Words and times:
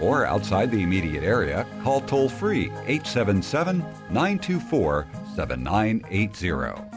or 0.00 0.26
outside 0.26 0.70
the 0.70 0.82
immediate 0.82 1.24
area, 1.24 1.66
call 1.82 2.00
toll 2.00 2.28
free 2.28 2.70
877 2.86 3.78
924 4.10 5.06
7980. 5.34 6.96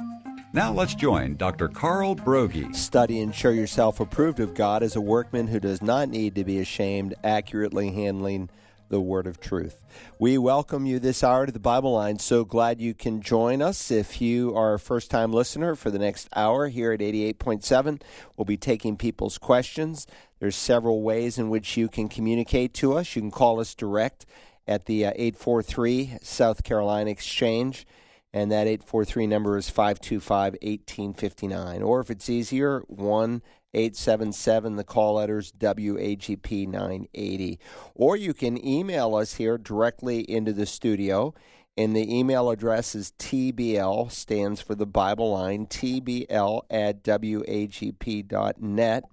Now 0.52 0.73
let's 0.73 0.95
join 0.95 1.35
Dr. 1.35 1.67
Carl 1.67 2.16
Broggi. 2.16 2.76
Study 2.76 3.20
and 3.20 3.35
show 3.35 3.52
yourself 3.52 3.99
approved 3.99 4.40
of 4.40 4.55
God 4.55 4.81
as 4.81 4.95
a 4.95 5.02
workman 5.02 5.48
who 5.48 5.59
does 5.59 5.81
not 5.81 6.09
need 6.09 6.34
to 6.35 6.43
be 6.43 6.59
ashamed, 6.59 7.13
accurately 7.23 7.91
handling 7.91 8.49
the 8.90 8.99
word 8.99 9.27
of 9.27 9.40
truth. 9.40 9.79
We 10.18 10.38
welcome 10.38 10.85
you 10.85 10.99
this 10.99 11.23
hour 11.23 11.45
to 11.45 11.52
the 11.52 11.59
Bible 11.59 11.93
Line. 11.93 12.20
So 12.20 12.43
glad 12.43 12.81
you 12.81 12.93
can 12.93 13.21
join 13.21 13.62
us. 13.62 13.91
If 13.91 14.20
you 14.20 14.55
are 14.55 14.73
a 14.73 14.79
first 14.79 15.12
time 15.12 15.31
listener 15.31 15.76
for 15.76 15.91
the 15.91 15.99
next 15.99 16.27
hour 16.35 16.68
here 16.68 16.91
at 16.91 16.99
88.7, 16.99 18.02
we'll 18.35 18.45
be 18.45 18.57
taking 18.57 18.98
people's 18.98 19.38
questions. 19.38 20.07
There's 20.39 20.55
several 20.55 21.02
ways 21.02 21.38
in 21.38 21.49
which 21.49 21.77
you 21.77 21.88
can 21.88 22.09
communicate 22.09 22.73
to 22.75 22.98
us. 22.98 23.16
You 23.16 23.21
can 23.21 23.31
call 23.31 23.59
us 23.59 23.75
direct 23.75 24.25
at 24.67 24.85
the 24.85 25.05
uh, 25.05 25.12
843 25.15 26.18
South 26.21 26.63
Carolina 26.63 27.09
Exchange 27.09 27.85
and 28.34 28.51
that 28.51 28.67
843 28.67 29.27
number 29.27 29.57
is 29.57 29.70
525 29.70 30.54
1859. 30.54 31.82
Or 31.82 31.99
if 31.99 32.12
it's 32.12 32.29
easier, 32.29 32.84
1 32.87 33.41
877, 33.73 34.77
the 34.77 34.84
call 34.84 35.15
letters 35.15 35.51
WAGP 35.60 36.67
980. 36.67 37.60
Or 37.93 38.15
you 38.15 38.34
can 38.34 38.65
email 38.65 39.13
us 39.15 39.35
here 39.35 39.60
directly 39.60 40.21
into 40.21 40.54
the 40.54 40.65
studio. 40.65 41.35
And 41.77 41.95
the 41.95 42.12
email 42.13 42.49
address 42.49 42.95
is 42.95 43.13
TBL, 43.20 44.12
stands 44.12 44.60
for 44.60 44.73
the 44.76 44.87
Bible 44.87 45.32
line, 45.32 45.67
TBL 45.67 46.63
at 46.70 47.04
WAGP.net. 47.04 49.04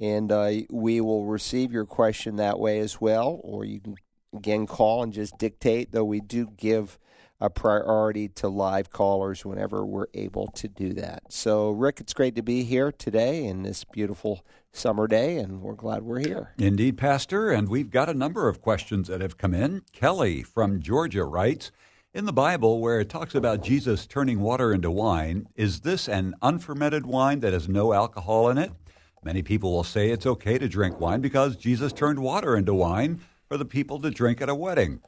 And 0.00 0.32
uh, 0.32 0.50
we 0.70 1.00
will 1.00 1.26
receive 1.26 1.72
your 1.72 1.84
question 1.84 2.36
that 2.36 2.58
way 2.58 2.78
as 2.78 3.00
well. 3.00 3.40
Or 3.44 3.64
you 3.64 3.80
can, 3.80 3.96
again, 4.34 4.66
call 4.66 5.02
and 5.02 5.12
just 5.12 5.36
dictate, 5.38 5.92
though 5.92 6.04
we 6.04 6.20
do 6.20 6.48
give 6.56 6.98
a 7.40 7.48
priority 7.48 8.28
to 8.28 8.48
live 8.48 8.90
callers 8.90 9.44
whenever 9.44 9.84
we're 9.84 10.08
able 10.14 10.48
to 10.48 10.68
do 10.68 10.92
that. 10.92 11.22
So, 11.30 11.70
Rick, 11.70 12.00
it's 12.00 12.12
great 12.12 12.34
to 12.36 12.42
be 12.42 12.64
here 12.64 12.92
today 12.92 13.44
in 13.46 13.62
this 13.62 13.84
beautiful 13.84 14.44
summer 14.72 15.06
day, 15.06 15.38
and 15.38 15.62
we're 15.62 15.74
glad 15.74 16.02
we're 16.02 16.20
here. 16.20 16.52
Indeed, 16.58 16.98
Pastor, 16.98 17.50
and 17.50 17.68
we've 17.68 17.90
got 17.90 18.10
a 18.10 18.14
number 18.14 18.48
of 18.48 18.60
questions 18.60 19.08
that 19.08 19.22
have 19.22 19.38
come 19.38 19.54
in. 19.54 19.82
Kelly 19.92 20.42
from 20.42 20.80
Georgia 20.80 21.24
writes 21.24 21.72
In 22.12 22.26
the 22.26 22.32
Bible, 22.32 22.80
where 22.80 23.00
it 23.00 23.08
talks 23.08 23.34
about 23.34 23.62
Jesus 23.62 24.06
turning 24.06 24.40
water 24.40 24.72
into 24.72 24.90
wine, 24.90 25.46
is 25.56 25.80
this 25.80 26.08
an 26.08 26.34
unfermented 26.42 27.06
wine 27.06 27.40
that 27.40 27.54
has 27.54 27.68
no 27.68 27.94
alcohol 27.94 28.50
in 28.50 28.58
it? 28.58 28.72
Many 29.22 29.42
people 29.42 29.72
will 29.72 29.84
say 29.84 30.10
it's 30.10 30.26
okay 30.26 30.56
to 30.58 30.68
drink 30.68 30.98
wine 30.98 31.20
because 31.20 31.56
Jesus 31.56 31.92
turned 31.92 32.20
water 32.20 32.56
into 32.56 32.72
wine 32.72 33.20
for 33.48 33.58
the 33.58 33.64
people 33.64 34.00
to 34.00 34.10
drink 34.10 34.40
at 34.40 34.48
a 34.48 34.54
wedding. 34.54 35.00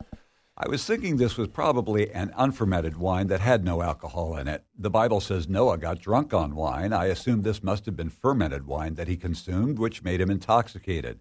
I 0.54 0.68
was 0.68 0.84
thinking 0.84 1.16
this 1.16 1.38
was 1.38 1.48
probably 1.48 2.10
an 2.12 2.30
unfermented 2.36 2.98
wine 2.98 3.28
that 3.28 3.40
had 3.40 3.64
no 3.64 3.80
alcohol 3.80 4.36
in 4.36 4.48
it. 4.48 4.64
The 4.78 4.90
Bible 4.90 5.20
says 5.20 5.48
Noah 5.48 5.78
got 5.78 5.98
drunk 5.98 6.34
on 6.34 6.54
wine. 6.54 6.92
I 6.92 7.06
assume 7.06 7.40
this 7.40 7.62
must 7.62 7.86
have 7.86 7.96
been 7.96 8.10
fermented 8.10 8.66
wine 8.66 8.94
that 8.96 9.08
he 9.08 9.16
consumed, 9.16 9.78
which 9.78 10.04
made 10.04 10.20
him 10.20 10.30
intoxicated. 10.30 11.20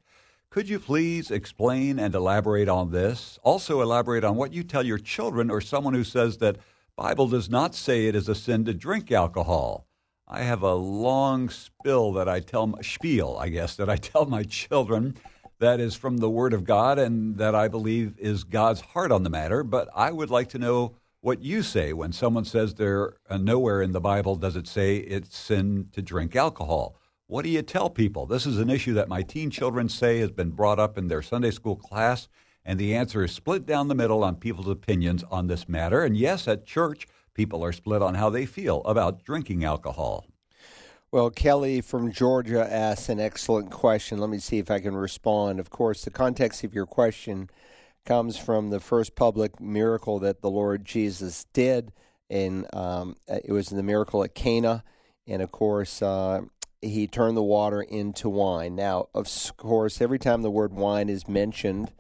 Could 0.50 0.68
you 0.68 0.80
please 0.80 1.32
explain 1.32 1.98
and 1.98 2.14
elaborate 2.14 2.68
on 2.68 2.92
this? 2.92 3.40
Also, 3.42 3.82
elaborate 3.82 4.26
on 4.26 4.36
what 4.36 4.52
you 4.52 4.64
tell 4.64 4.86
your 4.86 4.98
children 4.98 5.50
or 5.50 5.62
someone 5.62 5.94
who 5.94 6.04
says 6.04 6.40
that 6.40 6.58
Bible 6.98 7.30
does 7.30 7.50
not 7.50 7.74
say 7.74 8.08
it 8.08 8.16
is 8.16 8.28
a 8.28 8.36
sin 8.36 8.66
to 8.66 8.74
drink 8.74 9.14
alcohol. 9.14 9.88
I 10.34 10.44
have 10.44 10.62
a 10.62 10.76
long 10.76 11.50
spill 11.50 12.14
that 12.14 12.30
I 12.30 12.40
tell 12.40 12.74
spiel, 12.82 13.36
I 13.38 13.50
guess, 13.50 13.76
that 13.76 13.90
I 13.90 13.98
tell 13.98 14.26
my 14.26 14.44
children 14.44 15.18
that 15.60 15.82
is 15.82 15.94
from 15.94 16.18
the 16.18 16.30
Word 16.30 16.54
of 16.54 16.64
God 16.64 16.98
and 16.98 17.36
that 17.36 17.54
I 17.54 17.68
believe 17.68 18.18
is 18.18 18.46
God's 18.46 18.80
heart 18.80 19.12
on 19.12 19.24
the 19.24 19.30
matter. 19.30 19.62
But 19.62 19.90
I 19.94 20.12
would 20.12 20.30
like 20.30 20.48
to 20.50 20.58
know 20.58 20.96
what 21.20 21.44
you 21.44 21.62
say 21.62 21.92
when 21.92 22.14
someone 22.14 22.46
says 22.46 22.76
there 22.76 23.18
uh, 23.30 23.38
nowhere 23.38 23.82
in 23.82 23.92
the 23.92 24.00
Bible 24.00 24.38
does 24.38 24.56
it 24.56 24.70
say 24.70 24.98
it's 25.00 25.38
sin 25.38 25.90
to 25.92 26.02
drink 26.02 26.34
alcohol. 26.34 26.96
What 27.28 27.44
do 27.44 27.50
you 27.50 27.62
tell 27.62 27.90
people? 27.90 28.26
This 28.26 28.46
is 28.46 28.58
an 28.58 28.70
issue 28.70 28.94
that 28.94 29.10
my 29.10 29.24
teen 29.24 29.50
children 29.50 29.90
say 29.90 30.20
has 30.20 30.32
been 30.32 30.52
brought 30.52 30.80
up 30.80 30.98
in 30.98 31.10
their 31.10 31.22
Sunday 31.22 31.52
school 31.52 31.76
class, 31.76 32.30
and 32.64 32.80
the 32.80 32.96
answer 32.96 33.22
is 33.26 33.34
split 33.34 33.66
down 33.66 33.90
the 33.90 33.96
middle 33.96 34.24
on 34.24 34.38
people's 34.38 34.70
opinions 34.70 35.26
on 35.30 35.48
this 35.48 35.68
matter. 35.68 36.04
And 36.04 36.16
yes, 36.16 36.48
at 36.48 36.66
church, 36.66 37.06
people 37.42 37.66
are 37.66 37.72
split 37.72 38.04
on 38.04 38.14
how 38.14 38.30
they 38.30 38.46
feel 38.46 38.84
about 38.86 39.24
drinking 39.24 39.64
alcohol. 39.64 40.28
Well, 41.12 41.32
Kelly 41.32 41.82
from 41.82 42.12
Georgia 42.12 42.72
asked 42.72 43.10
an 43.10 43.20
excellent 43.20 43.72
question. 43.72 44.20
Let 44.20 44.30
me 44.30 44.38
see 44.38 44.60
if 44.60 44.70
I 44.70 44.80
can 44.80 44.96
respond. 44.96 45.60
Of 45.60 45.72
course, 45.72 46.04
the 46.04 46.12
context 46.12 46.64
of 46.64 46.76
your 46.76 46.86
question 46.86 47.50
comes 48.06 48.38
from 48.38 48.70
the 48.70 48.80
first 48.80 49.16
public 49.16 49.60
miracle 49.60 50.20
that 50.20 50.44
the 50.44 50.52
Lord 50.52 50.86
Jesus 50.86 51.48
did, 51.52 51.92
and 52.30 52.68
um, 52.76 53.16
it 53.28 53.52
was 53.52 53.70
the 53.70 53.82
miracle 53.82 54.24
at 54.24 54.36
Cana, 54.36 54.84
and 55.26 55.42
of 55.42 55.52
course, 55.52 56.04
uh, 56.04 56.42
he 56.80 57.08
turned 57.08 57.36
the 57.36 57.42
water 57.42 57.82
into 57.82 58.30
wine. 58.30 58.76
Now, 58.76 59.08
of 59.16 59.28
course, 59.58 60.00
every 60.00 60.20
time 60.20 60.44
the 60.44 60.52
word 60.52 60.74
wine 60.74 61.10
is 61.10 61.28
mentioned, 61.28 61.92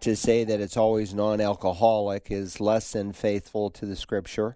to 0.00 0.14
say 0.14 0.44
that 0.44 0.60
it's 0.60 0.76
always 0.76 1.14
non-alcoholic 1.14 2.30
is 2.30 2.60
less 2.60 2.92
than 2.92 3.14
faithful 3.14 3.70
to 3.70 3.86
the 3.86 3.96
Scripture. 3.96 4.54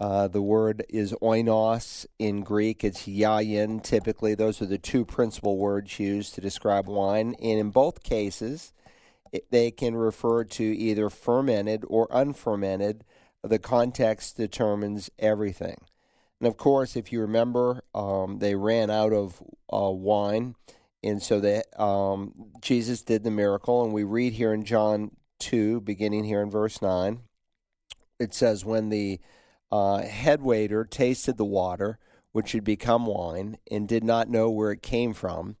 Uh, 0.00 0.26
the 0.26 0.40
word 0.40 0.82
is 0.88 1.12
oinos 1.20 2.06
in 2.18 2.40
Greek. 2.40 2.82
It's 2.82 3.02
yayin. 3.02 3.82
Typically, 3.82 4.34
those 4.34 4.62
are 4.62 4.66
the 4.66 4.78
two 4.78 5.04
principal 5.04 5.58
words 5.58 6.00
used 6.00 6.34
to 6.34 6.40
describe 6.40 6.88
wine. 6.88 7.36
And 7.40 7.58
in 7.60 7.70
both 7.70 8.02
cases, 8.02 8.72
it, 9.30 9.50
they 9.50 9.70
can 9.70 9.94
refer 9.94 10.44
to 10.44 10.64
either 10.64 11.10
fermented 11.10 11.84
or 11.86 12.08
unfermented. 12.10 13.04
The 13.42 13.58
context 13.58 14.38
determines 14.38 15.10
everything. 15.18 15.76
And 16.40 16.48
of 16.48 16.56
course, 16.56 16.96
if 16.96 17.12
you 17.12 17.20
remember, 17.20 17.82
um, 17.94 18.38
they 18.38 18.54
ran 18.54 18.90
out 18.90 19.12
of 19.12 19.42
uh, 19.70 19.90
wine. 19.90 20.54
And 21.02 21.22
so 21.22 21.40
they, 21.40 21.62
um, 21.78 22.32
Jesus 22.62 23.02
did 23.02 23.22
the 23.22 23.30
miracle. 23.30 23.84
And 23.84 23.92
we 23.92 24.04
read 24.04 24.32
here 24.32 24.54
in 24.54 24.64
John 24.64 25.10
2, 25.40 25.82
beginning 25.82 26.24
here 26.24 26.40
in 26.40 26.50
verse 26.50 26.80
9, 26.80 27.20
it 28.18 28.32
says, 28.32 28.64
When 28.64 28.88
the 28.88 29.20
uh, 29.72 30.02
head 30.02 30.42
waiter 30.42 30.84
tasted 30.84 31.36
the 31.36 31.44
water, 31.44 31.98
which 32.32 32.52
had 32.52 32.64
become 32.64 33.06
wine, 33.06 33.58
and 33.70 33.88
did 33.88 34.04
not 34.04 34.28
know 34.28 34.50
where 34.50 34.72
it 34.72 34.82
came 34.82 35.12
from. 35.12 35.56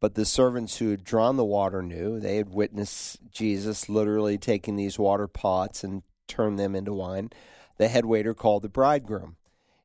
But 0.00 0.14
the 0.14 0.24
servants 0.24 0.76
who 0.76 0.90
had 0.90 1.02
drawn 1.02 1.36
the 1.36 1.44
water 1.44 1.82
knew. 1.82 2.20
They 2.20 2.36
had 2.36 2.50
witnessed 2.50 3.18
Jesus 3.32 3.88
literally 3.88 4.38
taking 4.38 4.76
these 4.76 4.98
water 4.98 5.26
pots 5.26 5.82
and 5.82 6.02
turn 6.28 6.56
them 6.56 6.76
into 6.76 6.92
wine. 6.92 7.30
The 7.78 7.88
head 7.88 8.04
waiter 8.04 8.34
called 8.34 8.62
the 8.62 8.68
bridegroom, 8.68 9.36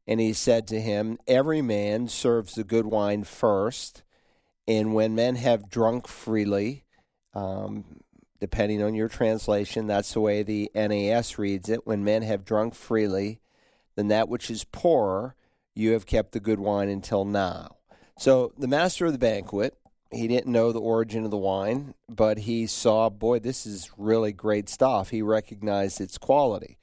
and 0.07 0.19
he 0.19 0.33
said 0.33 0.67
to 0.67 0.81
him, 0.81 1.17
Every 1.27 1.61
man 1.61 2.07
serves 2.07 2.53
the 2.53 2.63
good 2.63 2.85
wine 2.85 3.23
first, 3.23 4.03
and 4.67 4.93
when 4.93 5.15
men 5.15 5.35
have 5.35 5.69
drunk 5.69 6.07
freely, 6.07 6.85
um, 7.33 8.01
depending 8.39 8.83
on 8.83 8.95
your 8.95 9.09
translation, 9.09 9.87
that's 9.87 10.13
the 10.13 10.21
way 10.21 10.43
the 10.43 10.71
NAS 10.75 11.37
reads 11.37 11.69
it, 11.69 11.85
when 11.85 12.03
men 12.03 12.23
have 12.23 12.45
drunk 12.45 12.75
freely, 12.75 13.41
than 13.95 14.07
that 14.09 14.29
which 14.29 14.49
is 14.49 14.63
poorer, 14.63 15.35
you 15.75 15.91
have 15.91 16.05
kept 16.05 16.31
the 16.31 16.39
good 16.39 16.59
wine 16.59 16.89
until 16.89 17.25
now. 17.25 17.77
So 18.17 18.53
the 18.57 18.67
master 18.67 19.05
of 19.05 19.11
the 19.11 19.17
banquet, 19.17 19.77
he 20.11 20.27
didn't 20.27 20.51
know 20.51 20.71
the 20.71 20.79
origin 20.79 21.25
of 21.25 21.31
the 21.31 21.37
wine, 21.37 21.95
but 22.07 22.39
he 22.39 22.67
saw, 22.67 23.09
boy, 23.09 23.39
this 23.39 23.65
is 23.65 23.89
really 23.97 24.31
great 24.31 24.69
stuff. 24.69 25.09
He 25.09 25.21
recognized 25.21 25.99
its 25.99 26.17
quality. 26.17 26.77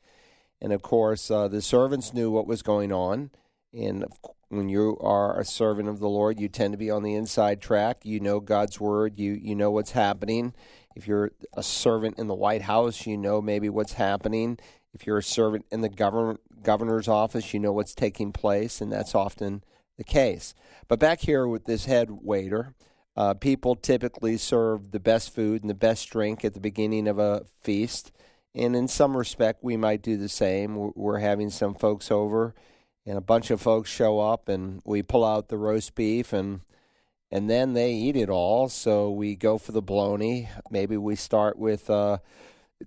And 0.60 0.72
of 0.72 0.82
course, 0.82 1.30
uh, 1.30 1.48
the 1.48 1.62
servants 1.62 2.12
knew 2.12 2.30
what 2.30 2.46
was 2.46 2.62
going 2.62 2.92
on. 2.92 3.30
And 3.72 4.04
when 4.48 4.68
you 4.68 4.98
are 5.00 5.38
a 5.38 5.44
servant 5.44 5.88
of 5.88 6.00
the 6.00 6.08
Lord, 6.08 6.40
you 6.40 6.48
tend 6.48 6.72
to 6.72 6.78
be 6.78 6.90
on 6.90 7.04
the 7.04 7.14
inside 7.14 7.60
track. 7.60 7.98
You 8.02 8.18
know 8.18 8.40
God's 8.40 8.80
word, 8.80 9.18
you, 9.18 9.32
you 9.32 9.54
know 9.54 9.70
what's 9.70 9.92
happening. 9.92 10.52
If 10.96 11.06
you're 11.06 11.30
a 11.54 11.62
servant 11.62 12.18
in 12.18 12.26
the 12.26 12.34
White 12.34 12.62
House, 12.62 13.06
you 13.06 13.16
know 13.16 13.40
maybe 13.40 13.68
what's 13.68 13.92
happening. 13.92 14.58
If 14.92 15.06
you're 15.06 15.18
a 15.18 15.22
servant 15.22 15.66
in 15.70 15.82
the 15.82 15.88
government 15.88 16.40
governor's 16.62 17.08
office, 17.08 17.52
you 17.52 17.60
know 17.60 17.72
what's 17.72 17.94
taking 17.94 18.32
place, 18.32 18.80
and 18.80 18.92
that's 18.92 19.14
often 19.14 19.64
the 19.96 20.04
case. 20.04 20.54
But 20.88 20.98
back 20.98 21.20
here 21.20 21.46
with 21.46 21.64
this 21.64 21.86
head 21.86 22.08
waiter, 22.10 22.74
Uh, 23.16 23.34
people 23.34 23.74
typically 23.74 24.38
serve 24.38 24.92
the 24.92 25.00
best 25.00 25.34
food 25.34 25.62
and 25.62 25.68
the 25.68 25.74
best 25.74 26.08
drink 26.10 26.44
at 26.44 26.54
the 26.54 26.60
beginning 26.60 27.08
of 27.08 27.18
a 27.18 27.44
feast. 27.60 28.12
And 28.54 28.74
in 28.74 28.88
some 28.88 29.16
respect, 29.16 29.62
we 29.62 29.76
might 29.76 30.00
do 30.00 30.16
the 30.16 30.28
same. 30.28 30.92
We're, 30.94 31.18
having 31.18 31.50
some 31.50 31.74
folks 31.74 32.10
over, 32.10 32.54
and 33.04 33.18
a 33.18 33.20
bunch 33.20 33.50
of 33.50 33.60
folks 33.60 33.90
show 33.90 34.20
up, 34.20 34.48
and 34.48 34.80
we 34.84 35.02
pull 35.02 35.24
out 35.24 35.48
the 35.48 35.58
roast 35.58 35.94
beef, 35.94 36.32
and 36.32 36.60
and 37.30 37.50
then 37.50 37.74
they 37.74 37.92
eat 37.92 38.16
it 38.16 38.30
all. 38.30 38.68
So 38.68 39.10
we 39.10 39.36
go 39.36 39.58
for 39.58 39.72
the 39.72 39.82
bologna. 39.82 40.48
Maybe 40.70 40.96
we 40.96 41.16
start 41.16 41.58
with 41.58 41.90
uh, 41.90 42.18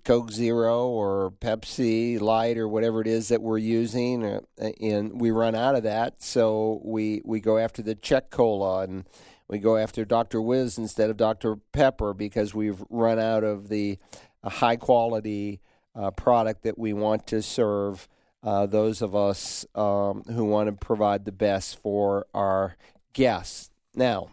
Coke 0.03 0.31
Zero 0.31 0.87
or 0.87 1.31
Pepsi 1.39 2.19
Light 2.19 2.57
or 2.57 2.67
whatever 2.67 3.01
it 3.01 3.07
is 3.07 3.27
that 3.27 3.41
we're 3.41 3.59
using, 3.59 4.25
uh, 4.25 4.41
and 4.81 5.21
we 5.21 5.31
run 5.31 5.55
out 5.55 5.75
of 5.75 5.83
that. 5.83 6.21
So 6.21 6.81
we 6.83 7.21
we 7.23 7.39
go 7.39 7.57
after 7.57 7.81
the 7.81 7.95
Chek 7.95 8.29
Cola 8.29 8.81
and 8.81 9.05
we 9.47 9.59
go 9.59 9.77
after 9.77 10.03
Dr. 10.03 10.41
Wiz 10.41 10.77
instead 10.77 11.09
of 11.09 11.17
Dr. 11.17 11.57
Pepper 11.73 12.13
because 12.13 12.55
we've 12.55 12.83
run 12.89 13.19
out 13.19 13.43
of 13.43 13.69
the 13.69 13.99
uh, 14.43 14.49
high 14.49 14.77
quality 14.77 15.61
uh, 15.95 16.11
product 16.11 16.63
that 16.63 16.77
we 16.77 16.93
want 16.93 17.27
to 17.27 17.41
serve 17.41 18.07
uh, 18.41 18.65
those 18.65 19.01
of 19.01 19.15
us 19.15 19.65
um, 19.75 20.23
who 20.23 20.45
want 20.45 20.67
to 20.67 20.73
provide 20.73 21.25
the 21.25 21.31
best 21.31 21.79
for 21.79 22.25
our 22.33 22.75
guests. 23.13 23.69
Now, 23.95 24.29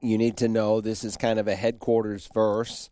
you 0.00 0.18
need 0.18 0.36
to 0.38 0.48
know 0.48 0.80
this 0.80 1.04
is 1.04 1.16
kind 1.16 1.38
of 1.38 1.48
a 1.48 1.54
headquarters 1.54 2.28
verse 2.32 2.90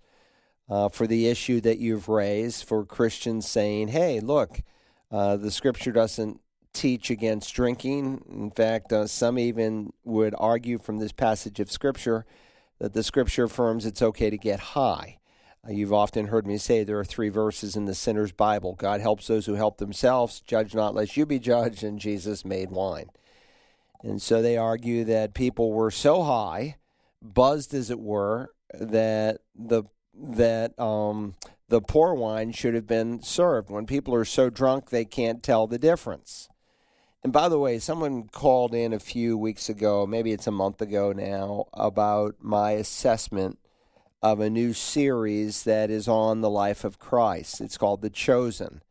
uh, 0.71 0.89
for 0.89 1.07
the 1.07 1.27
issue 1.27 1.61
that 1.61 1.79
you've 1.79 2.09
raised 2.09 2.65
for 2.65 2.85
Christians 2.85 3.47
saying, 3.47 3.89
hey, 3.89 4.21
look, 4.21 4.63
uh, 5.11 5.37
the 5.37 5.51
scripture 5.51 5.91
doesn't 5.91 6.41
teach 6.73 7.11
against 7.11 7.53
drinking. 7.53 8.25
In 8.31 8.53
fact, 8.53 8.93
uh, 8.93 9.09
some 9.09 9.39
even 9.39 9.93
would 10.05 10.35
argue 10.39 10.79
from 10.79 10.99
this 10.99 11.11
passage 11.11 11.59
of 11.59 11.73
scripture 11.73 12.25
that 12.79 12.93
the 12.93 13.03
scripture 13.03 13.45
affirms 13.45 13.85
it's 13.85 14.01
okay 14.01 14.31
to 14.31 14.39
get 14.39 14.61
high. 14.61 15.19
Uh, 15.67 15.73
you've 15.73 15.93
often 15.93 16.29
heard 16.29 16.47
me 16.47 16.57
say 16.57 16.85
there 16.85 17.01
are 17.01 17.05
three 17.05 17.29
verses 17.29 17.75
in 17.75 17.87
the 17.87 17.95
sinner's 17.95 18.33
Bible 18.33 18.75
God 18.75 19.01
helps 19.01 19.27
those 19.27 19.47
who 19.47 19.55
help 19.55 19.79
themselves, 19.79 20.41
judge 20.41 20.73
not 20.73 20.95
lest 20.95 21.17
you 21.17 21.27
be 21.27 21.41
judged, 21.41 21.83
and 21.83 21.99
Jesus 21.99 22.45
made 22.45 22.71
wine. 22.71 23.11
And 24.03 24.23
so 24.23 24.41
they 24.41 24.57
argue 24.57 25.05
that 25.05 25.35
people 25.35 25.73
were 25.73 25.91
so 25.91 26.23
high, 26.23 26.77
buzzed 27.21 27.75
as 27.75 27.91
it 27.91 28.01
were, 28.01 28.53
that 28.73 29.41
the 29.55 29.85
that 30.15 30.79
um, 30.79 31.35
the 31.69 31.81
poor 31.81 32.15
wine 32.15 32.53
should 32.53 32.75
have 32.75 32.87
been 32.87 33.23
served. 33.23 33.71
When 33.71 33.87
people 33.87 34.15
are 34.15 34.25
so 34.25 34.51
drunk, 34.51 34.91
they 34.91 35.05
can't 35.05 35.43
tell 35.43 35.67
the 35.67 35.79
difference. 35.79 36.49
And 37.23 37.33
by 37.33 37.49
the 37.49 37.59
way, 37.59 37.79
someone 37.79 38.29
called 38.29 38.75
in 38.75 38.93
a 38.93 38.99
few 38.99 39.37
weeks 39.37 39.69
ago, 39.69 40.07
maybe 40.07 40.33
it's 40.33 40.47
a 40.47 40.53
month 40.53 40.81
ago 40.81 41.13
now, 41.13 41.67
about 41.75 42.37
my 42.41 42.73
assessment 42.73 43.59
of 44.23 44.41
a 44.41 44.51
new 44.51 44.73
series 44.73 45.65
that 45.65 45.91
is 45.91 46.09
on 46.09 46.41
the 46.41 46.51
life 46.51 46.85
of 46.85 46.99
Christ. 46.99 47.61
It's 47.61 47.79
called 47.79 48.03
The 48.03 48.11
Chosen. 48.11 48.83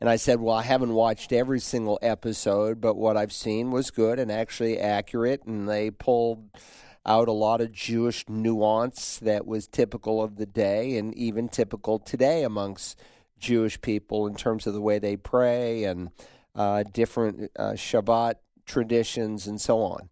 And 0.00 0.08
I 0.08 0.16
said, 0.16 0.40
Well, 0.40 0.54
I 0.54 0.62
haven't 0.62 0.94
watched 0.94 1.32
every 1.32 1.60
single 1.60 1.98
episode, 2.02 2.80
but 2.80 2.96
what 2.96 3.16
I've 3.16 3.32
seen 3.32 3.70
was 3.70 3.90
good 3.90 4.18
and 4.18 4.30
actually 4.30 4.78
accurate. 4.78 5.44
And 5.44 5.68
they 5.68 5.90
pulled 5.90 6.50
out 7.06 7.28
a 7.28 7.32
lot 7.32 7.60
of 7.60 7.72
Jewish 7.72 8.24
nuance 8.28 9.18
that 9.18 9.46
was 9.46 9.66
typical 9.66 10.22
of 10.22 10.36
the 10.36 10.46
day 10.46 10.96
and 10.96 11.14
even 11.14 11.48
typical 11.48 11.98
today 11.98 12.42
amongst 12.42 12.98
Jewish 13.38 13.80
people 13.80 14.26
in 14.26 14.34
terms 14.34 14.66
of 14.66 14.74
the 14.74 14.80
way 14.80 14.98
they 14.98 15.16
pray 15.16 15.84
and 15.84 16.10
uh, 16.54 16.84
different 16.84 17.50
uh, 17.58 17.72
Shabbat 17.72 18.36
traditions 18.64 19.46
and 19.46 19.60
so 19.60 19.80
on. 19.80 20.08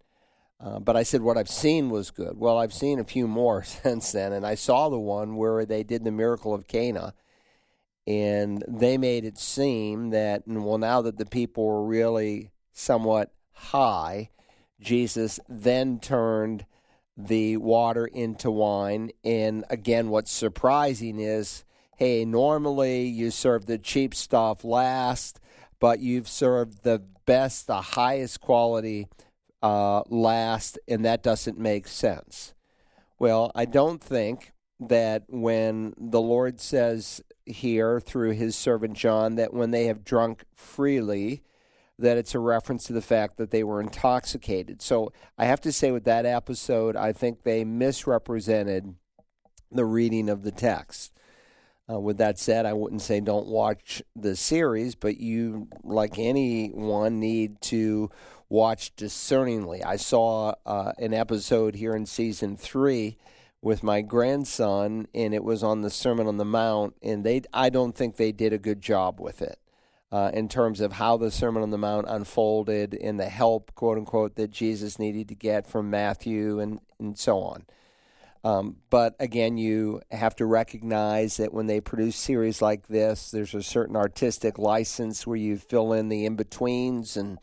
Uh, 0.60 0.78
but 0.78 0.96
I 0.96 1.02
said 1.02 1.22
what 1.22 1.36
I've 1.36 1.48
seen 1.48 1.90
was 1.90 2.10
good. 2.10 2.36
Well, 2.36 2.58
I've 2.58 2.74
seen 2.74 3.00
a 3.00 3.04
few 3.04 3.26
more 3.26 3.62
since 3.64 4.12
then, 4.12 4.32
and 4.32 4.46
I 4.46 4.54
saw 4.54 4.88
the 4.88 4.98
one 4.98 5.36
where 5.36 5.64
they 5.64 5.82
did 5.82 6.04
the 6.04 6.12
miracle 6.12 6.54
of 6.54 6.68
Cana, 6.68 7.14
and 8.06 8.64
they 8.68 8.98
made 8.98 9.24
it 9.24 9.38
seem 9.38 10.10
that 10.10 10.42
well, 10.46 10.78
now 10.78 11.02
that 11.02 11.18
the 11.18 11.26
people 11.26 11.64
were 11.64 11.84
really 11.84 12.50
somewhat 12.72 13.32
high, 13.52 14.30
Jesus 14.80 15.40
then 15.48 15.98
turned 15.98 16.66
the 17.16 17.56
water 17.56 18.06
into 18.06 18.50
wine. 18.50 19.10
And 19.24 19.64
again, 19.70 20.08
what's 20.08 20.32
surprising 20.32 21.18
is 21.18 21.64
hey, 21.96 22.24
normally 22.24 23.04
you 23.04 23.30
serve 23.30 23.66
the 23.66 23.78
cheap 23.78 24.12
stuff 24.12 24.64
last, 24.64 25.38
but 25.78 26.00
you've 26.00 26.28
served 26.28 26.82
the 26.82 27.00
best, 27.26 27.68
the 27.68 27.80
highest 27.80 28.40
quality 28.40 29.06
uh, 29.62 30.02
last, 30.08 30.78
and 30.88 31.04
that 31.04 31.22
doesn't 31.22 31.58
make 31.58 31.86
sense. 31.86 32.54
Well, 33.18 33.52
I 33.54 33.66
don't 33.66 34.02
think 34.02 34.52
that 34.80 35.22
when 35.28 35.94
the 35.96 36.20
Lord 36.20 36.60
says 36.60 37.22
here 37.46 38.00
through 38.00 38.32
his 38.32 38.56
servant 38.56 38.96
John 38.96 39.36
that 39.36 39.54
when 39.54 39.70
they 39.70 39.84
have 39.84 40.04
drunk 40.04 40.44
freely, 40.54 41.42
that 41.98 42.16
it's 42.16 42.34
a 42.34 42.38
reference 42.38 42.84
to 42.84 42.92
the 42.92 43.02
fact 43.02 43.36
that 43.36 43.50
they 43.50 43.62
were 43.62 43.80
intoxicated. 43.80 44.82
So 44.82 45.12
I 45.38 45.44
have 45.46 45.60
to 45.62 45.72
say, 45.72 45.90
with 45.90 46.04
that 46.04 46.26
episode, 46.26 46.96
I 46.96 47.12
think 47.12 47.42
they 47.42 47.64
misrepresented 47.64 48.94
the 49.70 49.84
reading 49.84 50.28
of 50.28 50.42
the 50.42 50.50
text. 50.50 51.12
Uh, 51.90 52.00
with 52.00 52.18
that 52.18 52.38
said, 52.38 52.64
I 52.64 52.72
wouldn't 52.72 53.02
say 53.02 53.20
don't 53.20 53.46
watch 53.46 54.02
the 54.14 54.36
series, 54.36 54.94
but 54.94 55.18
you, 55.18 55.68
like 55.82 56.18
anyone, 56.18 57.20
need 57.20 57.60
to 57.62 58.10
watch 58.48 58.94
discerningly. 58.96 59.82
I 59.82 59.96
saw 59.96 60.54
uh, 60.64 60.92
an 60.98 61.12
episode 61.12 61.74
here 61.74 61.94
in 61.94 62.06
season 62.06 62.56
three 62.56 63.16
with 63.60 63.82
my 63.82 64.00
grandson, 64.00 65.06
and 65.14 65.34
it 65.34 65.44
was 65.44 65.62
on 65.62 65.82
the 65.82 65.90
Sermon 65.90 66.26
on 66.26 66.36
the 66.36 66.44
Mount, 66.44 66.94
and 67.02 67.24
they 67.24 67.42
I 67.52 67.68
don't 67.70 67.96
think 67.96 68.16
they 68.16 68.32
did 68.32 68.52
a 68.52 68.58
good 68.58 68.80
job 68.80 69.20
with 69.20 69.42
it 69.42 69.58
uh, 70.12 70.30
in 70.34 70.46
terms 70.46 70.82
of 70.82 70.92
how 70.92 71.16
the 71.16 71.30
Sermon 71.30 71.62
on 71.62 71.70
the 71.70 71.78
Mount 71.78 72.06
unfolded 72.06 72.92
and 72.94 73.18
the 73.18 73.30
help, 73.30 73.74
quote 73.74 73.96
unquote, 73.96 74.36
that 74.36 74.50
Jesus 74.50 74.98
needed 74.98 75.28
to 75.28 75.34
get 75.34 75.66
from 75.66 75.88
Matthew 75.88 76.60
and, 76.60 76.80
and 77.00 77.18
so 77.18 77.38
on. 77.40 77.64
Um, 78.44 78.76
but 78.90 79.14
again, 79.18 79.56
you 79.56 80.02
have 80.10 80.36
to 80.36 80.46
recognize 80.46 81.38
that 81.38 81.54
when 81.54 81.66
they 81.66 81.80
produce 81.80 82.16
series 82.16 82.60
like 82.60 82.88
this, 82.88 83.30
there's 83.30 83.54
a 83.54 83.62
certain 83.62 83.96
artistic 83.96 84.58
license 84.58 85.26
where 85.26 85.36
you 85.36 85.56
fill 85.56 85.94
in 85.94 86.08
the 86.08 86.26
in 86.26 86.36
betweens 86.36 87.16
and 87.16 87.38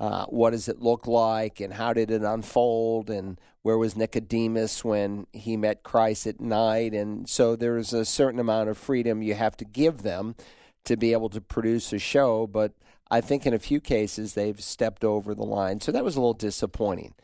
uh, 0.00 0.24
what 0.26 0.50
does 0.50 0.68
it 0.68 0.80
look 0.80 1.06
like 1.06 1.60
and 1.60 1.74
how 1.74 1.92
did 1.92 2.10
it 2.10 2.22
unfold 2.22 3.10
and 3.10 3.38
where 3.62 3.76
was 3.76 3.96
Nicodemus 3.96 4.84
when 4.84 5.26
he 5.32 5.56
met 5.56 5.82
Christ 5.82 6.26
at 6.26 6.40
night. 6.40 6.94
And 6.94 7.28
so 7.28 7.56
there's 7.56 7.92
a 7.92 8.04
certain 8.04 8.40
amount 8.40 8.70
of 8.70 8.78
freedom 8.78 9.20
you 9.22 9.34
have 9.34 9.56
to 9.58 9.64
give 9.66 10.02
them 10.02 10.36
to 10.84 10.96
be 10.96 11.12
able 11.12 11.28
to 11.30 11.40
produce 11.40 11.92
a 11.92 11.98
show, 11.98 12.46
but 12.46 12.72
I 13.10 13.20
think 13.20 13.46
in 13.46 13.54
a 13.54 13.58
few 13.58 13.80
cases 13.80 14.34
they've 14.34 14.60
stepped 14.60 15.04
over 15.04 15.34
the 15.34 15.44
line. 15.44 15.80
So 15.80 15.92
that 15.92 16.04
was 16.04 16.16
a 16.16 16.20
little 16.20 16.34
disappointing. 16.34 17.14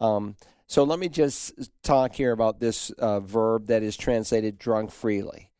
Um, 0.00 0.36
so 0.66 0.84
let 0.84 0.98
me 0.98 1.08
just 1.08 1.70
talk 1.82 2.14
here 2.14 2.32
about 2.32 2.60
this 2.60 2.90
uh, 2.92 3.20
verb 3.20 3.66
that 3.66 3.82
is 3.82 3.96
translated 3.96 4.58
drunk 4.58 4.90
freely. 4.90 5.50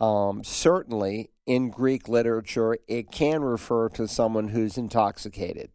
Um, 0.00 0.42
certainly, 0.44 1.30
in 1.44 1.68
Greek 1.68 2.08
literature, 2.08 2.78
it 2.88 3.10
can 3.10 3.42
refer 3.42 3.88
to 3.90 4.08
someone 4.08 4.48
who's 4.48 4.78
intoxicated. 4.78 5.70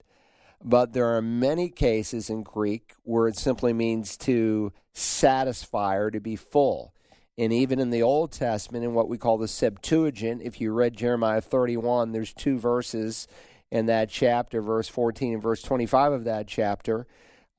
But 0.64 0.94
there 0.94 1.16
are 1.16 1.22
many 1.22 1.70
cases 1.70 2.30
in 2.30 2.42
Greek 2.42 2.94
where 3.04 3.28
it 3.28 3.38
simply 3.38 3.72
means 3.72 4.18
to 4.20 4.74
satisfy 4.94 5.96
or 5.98 6.10
to 6.10 6.20
be 6.20 6.36
full. 6.36 6.95
And 7.38 7.52
even 7.52 7.80
in 7.80 7.90
the 7.90 8.04
Old 8.04 8.32
Testament, 8.32 8.86
in 8.86 8.94
what 8.94 9.10
we 9.10 9.18
call 9.18 9.38
the 9.38 9.48
Septuagint, 9.48 10.42
if 10.42 10.62
you 10.62 10.72
read 10.72 10.96
Jeremiah 10.96 11.42
31, 11.42 12.12
there's 12.12 12.34
two 12.34 12.58
verses 12.58 13.28
in 13.72 13.88
that 13.88 14.10
chapter, 14.10 14.62
verse 14.62 14.88
14 14.88 15.34
and 15.34 15.44
verse 15.44 15.62
25 15.62 16.14
of 16.14 16.24
that 16.24 16.48
chapter. 16.48 17.08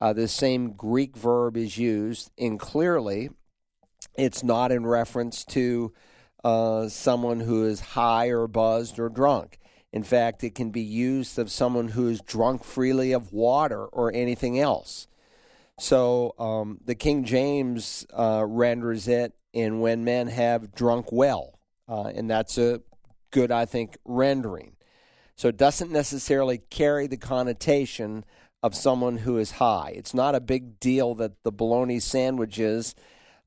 Uh, 0.01 0.13
the 0.13 0.27
same 0.27 0.71
Greek 0.71 1.15
verb 1.15 1.57
is 1.57 1.77
used, 1.77 2.31
and 2.39 2.59
clearly 2.59 3.29
it's 4.15 4.43
not 4.43 4.71
in 4.71 4.85
reference 4.85 5.45
to 5.45 5.93
uh, 6.43 6.87
someone 6.87 7.39
who 7.39 7.65
is 7.65 7.79
high 7.79 8.27
or 8.27 8.47
buzzed 8.47 8.99
or 8.99 9.09
drunk. 9.09 9.59
In 9.93 10.03
fact, 10.03 10.43
it 10.43 10.55
can 10.55 10.71
be 10.71 10.81
used 10.81 11.37
of 11.39 11.51
someone 11.51 11.89
who 11.89 12.07
is 12.07 12.21
drunk 12.21 12.63
freely 12.63 13.11
of 13.11 13.31
water 13.31 13.85
or 13.85 14.11
anything 14.13 14.59
else. 14.59 15.07
So 15.79 16.33
um, 16.39 16.79
the 16.85 16.95
King 16.95 17.23
James 17.23 18.05
uh, 18.13 18.43
renders 18.47 19.07
it 19.07 19.33
in 19.53 19.79
when 19.79 20.03
men 20.03 20.27
have 20.27 20.73
drunk 20.73 21.11
well, 21.11 21.59
uh, 21.87 22.11
and 22.13 22.29
that's 22.29 22.57
a 22.57 22.81
good, 23.31 23.51
I 23.51 23.65
think, 23.65 23.97
rendering. 24.05 24.75
So 25.35 25.47
it 25.47 25.57
doesn't 25.57 25.91
necessarily 25.91 26.57
carry 26.57 27.07
the 27.07 27.17
connotation 27.17 28.25
of 28.63 28.75
someone 28.75 29.17
who 29.17 29.37
is 29.37 29.51
high. 29.51 29.93
It's 29.95 30.13
not 30.13 30.35
a 30.35 30.39
big 30.39 30.79
deal 30.79 31.13
that 31.15 31.43
the 31.43 31.51
bologna 31.51 31.99
sandwiches 31.99 32.95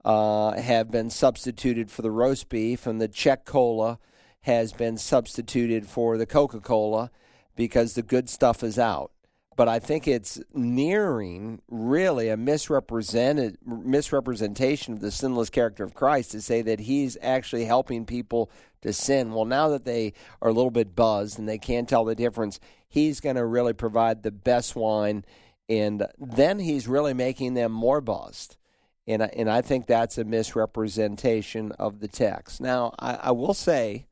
uh, 0.05 0.53
have 0.53 0.91
been 0.91 1.11
substituted 1.11 1.91
for 1.91 2.03
the 2.03 2.11
roast 2.11 2.49
beef 2.49 2.87
and 2.87 3.01
the 3.01 3.09
Chek 3.09 3.45
cola 3.45 3.99
has 4.43 4.73
been 4.73 4.97
substituted 4.97 5.87
for 5.87 6.17
the 6.17 6.27
Coca 6.27 6.61
Cola 6.61 7.11
because 7.57 7.95
the 7.95 8.03
good 8.03 8.31
stuff 8.31 8.63
is 8.63 8.79
out. 8.79 9.13
But 9.61 9.69
I 9.69 9.79
think 9.79 10.09
it's 10.09 10.41
nearing 10.55 11.61
really 11.69 12.31
a 12.31 12.37
misrepresented 12.39 13.59
misrepresentation 13.63 14.95
of 14.95 15.01
the 15.01 15.11
sinless 15.11 15.51
character 15.51 15.85
of 15.85 15.93
Christ 15.93 16.31
to 16.31 16.41
say 16.41 16.63
that 16.63 16.81
he's 16.81 17.19
actually 17.21 17.67
helping 17.67 18.07
people 18.07 18.51
to 18.81 18.95
sin. 18.95 19.35
Well, 19.35 19.45
now 19.45 19.69
that 19.69 19.85
they 19.85 20.15
are 20.41 20.49
a 20.49 20.55
little 20.55 20.71
bit 20.71 20.97
buzzed 20.97 21.39
and 21.39 21.47
they 21.47 21.59
can't 21.59 21.87
tell 21.87 22.07
the 22.07 22.15
difference, 22.15 22.59
he's 22.89 23.21
going 23.21 23.37
to 23.37 23.45
really 23.45 23.75
provide 23.75 24.23
the 24.23 24.31
best 24.31 24.75
wine, 24.75 25.27
and 25.69 26.07
then 26.19 26.59
he's 26.59 26.89
really 26.89 27.13
making 27.13 27.53
them 27.53 27.71
more 27.71 28.01
buzzed. 28.01 28.57
And 29.07 29.25
I, 29.25 29.31
and 29.37 29.51
I 29.51 29.61
think 29.61 29.87
that's 29.87 30.17
a 30.17 30.25
misrepresentation 30.25 31.73
of 31.73 32.01
the 32.01 32.09
text. 32.09 32.63
Now, 32.63 32.95
I, 32.99 33.15
I 33.25 33.31
will 33.33 33.53
say 33.53 34.07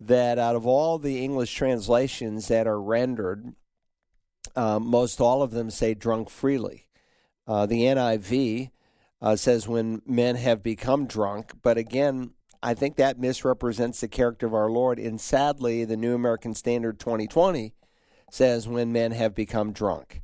that 0.00 0.38
out 0.38 0.56
of 0.56 0.66
all 0.66 0.98
the 0.98 1.22
English 1.22 1.54
translations 1.54 2.48
that 2.48 2.66
are 2.66 2.80
rendered, 2.80 3.52
uh, 4.56 4.78
most 4.78 5.20
all 5.20 5.42
of 5.42 5.50
them 5.50 5.70
say 5.70 5.94
drunk 5.94 6.30
freely. 6.30 6.86
Uh, 7.46 7.66
the 7.66 7.82
NIV 7.82 8.70
uh, 9.20 9.36
says 9.36 9.68
when 9.68 10.02
men 10.06 10.36
have 10.36 10.62
become 10.62 11.06
drunk, 11.06 11.52
but 11.62 11.76
again, 11.76 12.32
I 12.62 12.74
think 12.74 12.96
that 12.96 13.18
misrepresents 13.18 14.00
the 14.00 14.08
character 14.08 14.46
of 14.46 14.54
our 14.54 14.70
Lord. 14.70 14.98
And 14.98 15.20
sadly, 15.20 15.84
the 15.84 15.96
New 15.96 16.14
American 16.14 16.54
Standard 16.54 17.00
2020 17.00 17.74
says 18.30 18.68
when 18.68 18.92
men 18.92 19.12
have 19.12 19.34
become 19.34 19.72
drunk. 19.72 20.22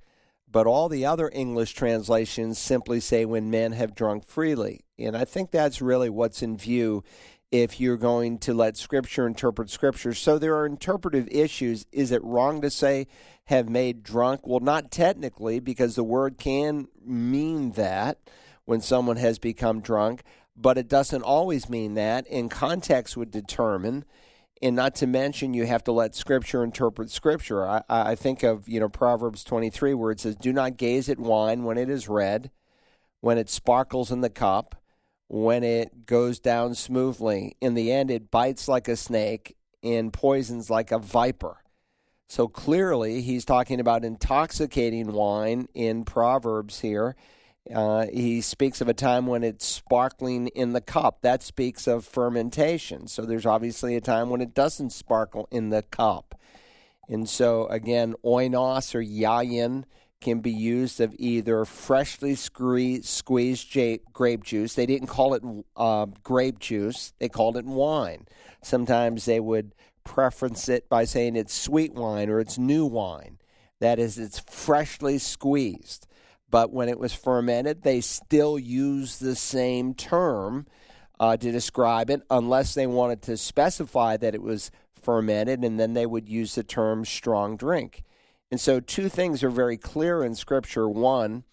But 0.50 0.66
all 0.66 0.88
the 0.88 1.04
other 1.04 1.30
English 1.34 1.74
translations 1.74 2.58
simply 2.58 3.00
say 3.00 3.24
when 3.24 3.50
men 3.50 3.72
have 3.72 3.94
drunk 3.94 4.24
freely. 4.24 4.84
And 4.98 5.16
I 5.16 5.24
think 5.24 5.50
that's 5.50 5.82
really 5.82 6.08
what's 6.08 6.42
in 6.42 6.56
view 6.56 7.02
if 7.50 7.80
you're 7.80 7.96
going 7.96 8.38
to 8.38 8.52
let 8.52 8.76
Scripture 8.76 9.26
interpret 9.26 9.70
Scripture. 9.70 10.12
So 10.12 10.38
there 10.38 10.56
are 10.56 10.66
interpretive 10.66 11.28
issues. 11.28 11.86
Is 11.92 12.12
it 12.12 12.22
wrong 12.22 12.60
to 12.60 12.70
say 12.70 13.06
have 13.46 13.68
made 13.68 14.02
drunk? 14.02 14.46
Well, 14.46 14.60
not 14.60 14.90
technically, 14.90 15.60
because 15.60 15.94
the 15.94 16.04
word 16.04 16.38
can 16.38 16.88
mean 17.04 17.72
that 17.72 18.18
when 18.66 18.80
someone 18.80 19.16
has 19.16 19.38
become 19.38 19.80
drunk, 19.80 20.22
but 20.54 20.76
it 20.76 20.88
doesn't 20.88 21.22
always 21.22 21.70
mean 21.70 21.94
that. 21.94 22.26
And 22.30 22.50
context 22.50 23.16
would 23.16 23.30
determine. 23.30 24.04
And 24.60 24.76
not 24.76 24.96
to 24.96 25.06
mention, 25.06 25.54
you 25.54 25.64
have 25.66 25.84
to 25.84 25.92
let 25.92 26.14
Scripture 26.14 26.62
interpret 26.62 27.10
Scripture. 27.10 27.66
I, 27.66 27.82
I 27.88 28.14
think 28.14 28.42
of 28.42 28.68
you 28.68 28.80
know 28.80 28.88
Proverbs 28.88 29.44
23, 29.44 29.94
where 29.94 30.10
it 30.10 30.20
says, 30.20 30.34
"Do 30.34 30.52
not 30.52 30.76
gaze 30.76 31.08
at 31.08 31.20
wine 31.20 31.62
when 31.62 31.78
it 31.78 31.88
is 31.88 32.08
red, 32.08 32.50
when 33.20 33.38
it 33.38 33.48
sparkles 33.48 34.10
in 34.10 34.20
the 34.20 34.28
cup." 34.28 34.74
When 35.28 35.62
it 35.62 36.06
goes 36.06 36.38
down 36.38 36.74
smoothly. 36.74 37.56
In 37.60 37.74
the 37.74 37.92
end, 37.92 38.10
it 38.10 38.30
bites 38.30 38.66
like 38.66 38.88
a 38.88 38.96
snake 38.96 39.56
and 39.82 40.12
poisons 40.12 40.70
like 40.70 40.90
a 40.90 40.98
viper. 40.98 41.62
So 42.28 42.48
clearly, 42.48 43.22
he's 43.22 43.44
talking 43.44 43.80
about 43.80 44.04
intoxicating 44.04 45.12
wine 45.12 45.68
in 45.74 46.04
Proverbs 46.04 46.80
here. 46.80 47.16
Uh, 47.74 48.06
he 48.06 48.40
speaks 48.40 48.80
of 48.80 48.88
a 48.88 48.94
time 48.94 49.26
when 49.26 49.44
it's 49.44 49.66
sparkling 49.66 50.48
in 50.48 50.72
the 50.72 50.80
cup. 50.80 51.20
That 51.22 51.42
speaks 51.42 51.86
of 51.86 52.04
fermentation. 52.04 53.06
So 53.08 53.22
there's 53.22 53.46
obviously 53.46 53.96
a 53.96 54.00
time 54.00 54.30
when 54.30 54.40
it 54.40 54.54
doesn't 54.54 54.90
sparkle 54.90 55.48
in 55.50 55.70
the 55.70 55.82
cup. 55.82 56.38
And 57.08 57.28
so, 57.28 57.66
again, 57.66 58.14
oinos 58.24 58.94
or 58.94 59.02
yayin 59.02 59.84
can 60.20 60.40
be 60.40 60.50
used 60.50 61.00
of 61.00 61.14
either 61.18 61.64
freshly 61.64 62.34
squeezed 62.34 63.78
grape 64.12 64.44
juice. 64.44 64.74
They 64.74 64.86
didn't 64.86 65.08
call 65.08 65.34
it 65.34 65.42
uh, 65.76 66.06
grape 66.22 66.58
juice, 66.58 67.12
they 67.18 67.28
called 67.28 67.56
it 67.56 67.64
wine. 67.64 68.26
Sometimes 68.62 69.24
they 69.24 69.40
would 69.40 69.74
preference 70.04 70.68
it 70.68 70.88
by 70.88 71.04
saying 71.04 71.36
it's 71.36 71.54
sweet 71.54 71.94
wine 71.94 72.28
or 72.28 72.40
it's 72.40 72.58
new 72.58 72.84
wine. 72.84 73.38
That 73.80 73.98
is, 73.98 74.18
it's 74.18 74.40
freshly 74.40 75.18
squeezed. 75.18 76.06
But 76.50 76.72
when 76.72 76.88
it 76.88 76.98
was 76.98 77.12
fermented, 77.12 77.82
they 77.82 78.00
still 78.00 78.58
use 78.58 79.18
the 79.18 79.36
same 79.36 79.94
term 79.94 80.66
uh, 81.20 81.36
to 81.36 81.52
describe 81.52 82.10
it, 82.10 82.22
unless 82.30 82.74
they 82.74 82.86
wanted 82.86 83.22
to 83.22 83.36
specify 83.36 84.16
that 84.16 84.34
it 84.34 84.42
was 84.42 84.70
fermented, 84.94 85.64
and 85.64 85.78
then 85.78 85.94
they 85.94 86.06
would 86.06 86.28
use 86.28 86.54
the 86.54 86.62
term 86.62 87.04
strong 87.04 87.56
drink. 87.56 88.02
And 88.50 88.60
so, 88.60 88.80
two 88.80 89.08
things 89.08 89.42
are 89.42 89.50
very 89.50 89.76
clear 89.76 90.24
in 90.24 90.34
Scripture. 90.34 90.88
One, 90.88 91.44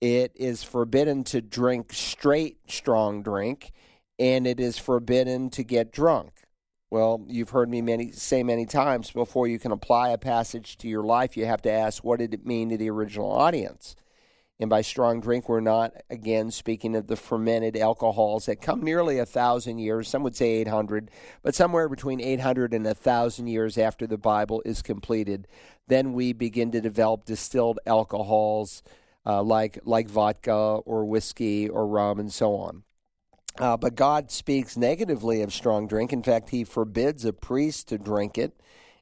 it 0.00 0.32
is 0.34 0.62
forbidden 0.64 1.24
to 1.24 1.40
drink 1.40 1.92
straight 1.92 2.58
strong 2.66 3.22
drink, 3.22 3.72
and 4.18 4.46
it 4.46 4.58
is 4.58 4.78
forbidden 4.78 5.50
to 5.50 5.62
get 5.62 5.92
drunk. 5.92 6.32
Well, 6.90 7.24
you've 7.28 7.50
heard 7.50 7.70
me 7.70 7.82
many 7.82 8.10
say 8.10 8.42
many 8.42 8.66
times 8.66 9.12
before 9.12 9.46
you 9.46 9.60
can 9.60 9.70
apply 9.70 10.08
a 10.08 10.18
passage 10.18 10.76
to 10.78 10.88
your 10.88 11.04
life, 11.04 11.36
you 11.36 11.46
have 11.46 11.62
to 11.62 11.70
ask 11.70 12.02
what 12.02 12.18
did 12.18 12.34
it 12.34 12.44
mean 12.44 12.70
to 12.70 12.76
the 12.76 12.90
original 12.90 13.30
audience? 13.30 13.94
And 14.60 14.68
by 14.68 14.82
strong 14.82 15.20
drink, 15.20 15.48
we're 15.48 15.60
not, 15.60 15.94
again, 16.10 16.50
speaking 16.50 16.94
of 16.94 17.06
the 17.06 17.16
fermented 17.16 17.78
alcohols 17.78 18.44
that 18.44 18.60
come 18.60 18.82
nearly 18.82 19.18
a 19.18 19.24
thousand 19.24 19.78
years. 19.78 20.06
Some 20.06 20.22
would 20.22 20.36
say 20.36 20.50
800, 20.50 21.10
but 21.42 21.54
somewhere 21.54 21.88
between 21.88 22.20
800 22.20 22.74
and 22.74 22.86
a 22.86 22.94
thousand 22.94 23.46
years 23.46 23.78
after 23.78 24.06
the 24.06 24.18
Bible 24.18 24.60
is 24.66 24.82
completed. 24.82 25.48
Then 25.88 26.12
we 26.12 26.34
begin 26.34 26.70
to 26.72 26.80
develop 26.82 27.24
distilled 27.24 27.78
alcohols 27.86 28.82
uh, 29.24 29.42
like, 29.42 29.78
like 29.84 30.10
vodka 30.10 30.52
or 30.52 31.06
whiskey 31.06 31.66
or 31.66 31.86
rum 31.86 32.20
and 32.20 32.30
so 32.30 32.54
on. 32.54 32.82
Uh, 33.58 33.78
but 33.78 33.94
God 33.94 34.30
speaks 34.30 34.76
negatively 34.76 35.40
of 35.40 35.54
strong 35.54 35.86
drink. 35.86 36.12
In 36.12 36.22
fact, 36.22 36.50
He 36.50 36.64
forbids 36.64 37.24
a 37.24 37.32
priest 37.32 37.88
to 37.88 37.96
drink 37.96 38.36
it 38.36 38.60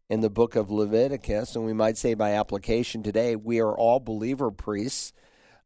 in 0.09 0.21
the 0.21 0.31
book 0.31 0.55
of 0.55 0.71
Leviticus. 0.71 1.57
And 1.57 1.65
we 1.65 1.73
might 1.73 1.99
say 1.99 2.15
by 2.15 2.35
application 2.35 3.03
today, 3.03 3.35
we 3.35 3.61
are 3.61 3.77
all 3.77 3.99
believer 3.99 4.53
priests 4.53 5.13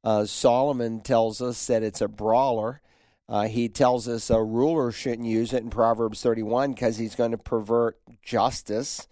uh, 0.04 0.25
Solomon 0.26 1.00
tells 1.00 1.40
us 1.40 1.66
that 1.66 1.82
it's 1.82 2.00
a 2.00 2.09
brawler. 2.09 2.80
Uh, 3.28 3.47
he 3.47 3.68
tells 3.68 4.09
us 4.09 4.30
a 4.30 4.42
ruler 4.42 4.90
shouldn't 4.90 5.28
use 5.28 5.52
it 5.52 5.62
in 5.62 5.71
Proverbs 5.71 6.23
31 6.23 6.73
because 6.73 6.99
he's 6.99 7.14
going 7.14 7.30
to 7.30 7.38
pervert 7.38 7.99
justice. 8.23 9.06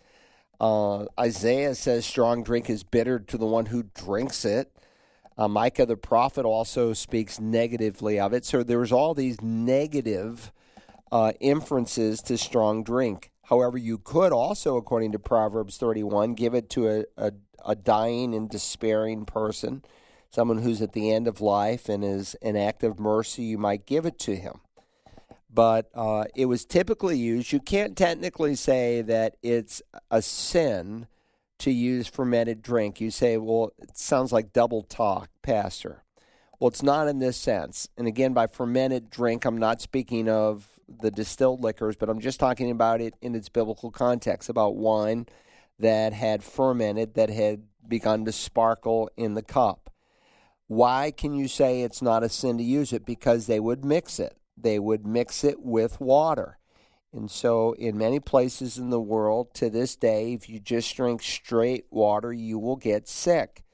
Uh, 0.61 1.07
Isaiah 1.19 1.75
says 1.75 2.05
strong 2.05 2.43
drink 2.43 2.69
is 2.69 2.83
bitter 2.83 3.19
to 3.19 3.39
the 3.39 3.47
one 3.47 3.67
who 3.67 3.85
drinks 3.95 4.45
it. 4.45 4.71
Uh, 5.39 5.49
Micah 5.49 5.87
the 5.87 5.97
prophet 5.97 6.45
also 6.45 6.93
speaks 6.93 7.41
negatively 7.41 8.21
of 8.21 8.35
it. 8.35 8.45
So 8.45 8.63
there's 8.63 8.93
all 8.93 9.15
these 9.15 9.41
negative 9.41 10.53
uh, 11.11 11.33
inferences 11.41 12.21
to 12.23 12.37
strong 12.37 12.83
drink. 12.83 13.31
However, 13.45 13.79
you 13.79 13.97
could 13.97 14.33
also, 14.33 14.77
according 14.77 15.13
to 15.13 15.19
Proverbs 15.19 15.79
31, 15.79 16.35
give 16.35 16.55
it 16.55 16.69
to 16.71 16.89
a, 16.89 17.05
a, 17.17 17.33
a 17.65 17.75
dying 17.75 18.35
and 18.35 18.51
despairing 18.51 19.25
person 19.25 19.83
someone 20.31 20.59
who's 20.59 20.81
at 20.81 20.93
the 20.93 21.11
end 21.11 21.27
of 21.27 21.41
life 21.41 21.89
and 21.89 22.05
is 22.05 22.35
an 22.43 22.57
act 22.57 22.85
of 22.85 22.99
mercy, 22.99 23.43
you 23.43 23.59
might 23.59 23.87
give 23.87 24.07
it 24.07 24.19
to 24.21 24.37
him. 24.37 24.61
But 25.53 25.91
uh, 25.95 26.25
it 26.37 26.47
was 26.47 26.65
typically 26.65 27.19
used. 27.19 27.53
You 27.53 27.59
can't 27.59 27.97
technically 27.97 28.55
say 28.55 29.03
that 29.03 29.37
it's 29.43 29.83
a 30.11 30.23
sin 30.23 31.09
to 31.59 31.73
use 31.73 32.07
fermented 32.07 32.63
drink. 32.63 33.01
You 33.01 33.11
say, 33.11 33.37
well, 33.37 33.73
it 33.79 33.99
sounds 33.99 34.33
like 34.33 34.53
double 34.53 34.83
talk, 34.83 35.29
Pastor. 35.43 36.05
Well, 36.59 36.69
it's 36.69 36.83
not 36.83 37.09
in 37.09 37.19
this 37.19 37.37
sense. 37.37 37.89
And 37.97 38.07
again, 38.07 38.33
by 38.33 38.47
fermented 38.47 39.11
drink, 39.11 39.45
I'm 39.45 39.59
not 39.59 39.81
speaking 39.81 40.29
of 40.29 40.69
the 40.89 41.11
distilled 41.11 41.63
liquors, 41.63 41.97
but 41.97 42.09
I'm 42.09 42.21
just 42.21 42.39
talking 42.39 42.71
about 42.71 43.01
it 43.01 43.15
in 43.21 43.35
its 43.35 43.49
biblical 43.49 43.91
context 43.91 44.49
about 44.49 44.77
wine 44.77 45.27
that 45.79 46.13
had 46.13 46.45
fermented, 46.45 47.15
that 47.15 47.31
had 47.31 47.63
begun 47.89 48.25
to 48.27 48.33
sparkle 48.33 49.11
in 49.17 49.35
the 49.35 49.43
cup. 49.43 49.90
Why 50.71 51.11
can 51.11 51.35
you 51.35 51.49
say 51.49 51.83
it's 51.83 52.01
not 52.01 52.23
a 52.23 52.29
sin 52.29 52.57
to 52.59 52.63
use 52.63 52.93
it? 52.93 53.05
Because 53.05 53.49
they 53.49 53.59
would 53.59 53.85
mix 53.85 54.21
it. 54.21 54.37
They 54.57 54.79
would 54.79 55.05
mix 55.05 55.43
it 55.43 55.61
with 55.61 56.01
water. 56.01 56.59
And 57.13 57.29
so, 57.29 57.73
in 57.73 57.99
many 57.99 58.21
places 58.21 58.79
in 58.79 58.91
the 58.91 59.01
world 59.01 59.53
to 59.55 59.69
this 59.69 59.97
day, 59.97 60.33
if 60.33 60.49
you 60.49 60.61
just 60.61 60.95
drink 60.95 61.25
straight 61.25 61.87
water, 61.91 62.33
you 62.33 62.57
will 62.57 62.77
get 62.77 63.09
sick. 63.09 63.65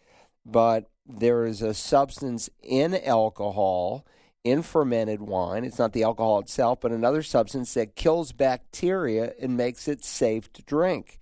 But 0.46 0.88
there 1.06 1.44
is 1.44 1.60
a 1.60 1.74
substance 1.74 2.48
in 2.62 2.94
alcohol, 3.04 4.06
in 4.42 4.62
fermented 4.62 5.20
wine. 5.20 5.64
It's 5.64 5.78
not 5.78 5.92
the 5.92 6.04
alcohol 6.04 6.38
itself, 6.38 6.80
but 6.80 6.92
another 6.92 7.22
substance 7.22 7.74
that 7.74 7.94
kills 7.94 8.32
bacteria 8.32 9.34
and 9.38 9.54
makes 9.54 9.86
it 9.86 10.02
safe 10.02 10.50
to 10.54 10.62
drink. 10.62 11.20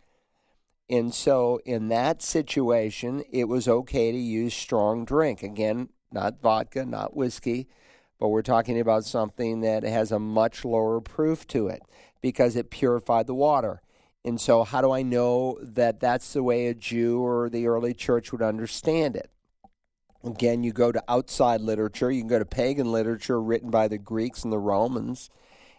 And 0.88 1.14
so, 1.14 1.60
in 1.64 1.88
that 1.88 2.20
situation, 2.20 3.24
it 3.32 3.44
was 3.44 3.66
okay 3.66 4.12
to 4.12 4.18
use 4.18 4.54
strong 4.54 5.04
drink. 5.04 5.42
Again, 5.42 5.88
not 6.12 6.42
vodka, 6.42 6.84
not 6.84 7.16
whiskey, 7.16 7.68
but 8.20 8.28
we're 8.28 8.42
talking 8.42 8.78
about 8.78 9.04
something 9.04 9.60
that 9.62 9.82
has 9.82 10.12
a 10.12 10.18
much 10.18 10.64
lower 10.64 11.00
proof 11.00 11.46
to 11.48 11.68
it 11.68 11.82
because 12.20 12.54
it 12.54 12.70
purified 12.70 13.26
the 13.26 13.34
water. 13.34 13.80
And 14.26 14.40
so, 14.40 14.64
how 14.64 14.82
do 14.82 14.90
I 14.90 15.02
know 15.02 15.58
that 15.60 16.00
that's 16.00 16.32
the 16.34 16.42
way 16.42 16.66
a 16.66 16.74
Jew 16.74 17.20
or 17.20 17.48
the 17.48 17.66
early 17.66 17.94
church 17.94 18.30
would 18.30 18.42
understand 18.42 19.16
it? 19.16 19.30
Again, 20.22 20.64
you 20.64 20.72
go 20.72 20.92
to 20.92 21.04
outside 21.08 21.60
literature, 21.60 22.10
you 22.10 22.22
can 22.22 22.28
go 22.28 22.38
to 22.38 22.46
pagan 22.46 22.90
literature 22.90 23.40
written 23.40 23.70
by 23.70 23.88
the 23.88 23.98
Greeks 23.98 24.42
and 24.42 24.52
the 24.52 24.58
Romans, 24.58 25.28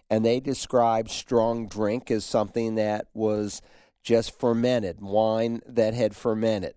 and 0.09 0.23
they 0.23 0.39
describe 0.39 1.09
strong 1.09 1.67
drink 1.67 2.11
as 2.11 2.23
something 2.23 2.75
that 2.75 3.07
was 3.15 3.63
just 4.05 4.39
fermented, 4.39 5.01
wine 5.01 5.61
that 5.67 5.93
had 5.95 6.15
fermented. 6.15 6.75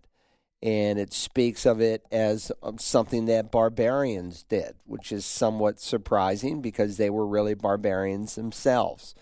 and 0.61 0.99
it 0.99 1.13
speaks 1.13 1.65
of 1.67 1.81
it 1.81 2.05
as 2.11 2.51
um, 2.65 2.79
something 2.79 3.27
that 3.27 3.53
barbarians 3.53 4.43
did, 4.43 4.75
which 4.87 5.13
is 5.13 5.25
somewhat 5.25 5.79
surprising 5.79 6.61
because 6.61 6.97
they 6.97 7.11
were 7.11 7.27
really 7.27 7.55
barbarians 7.55 8.35
themselves. 8.35 9.15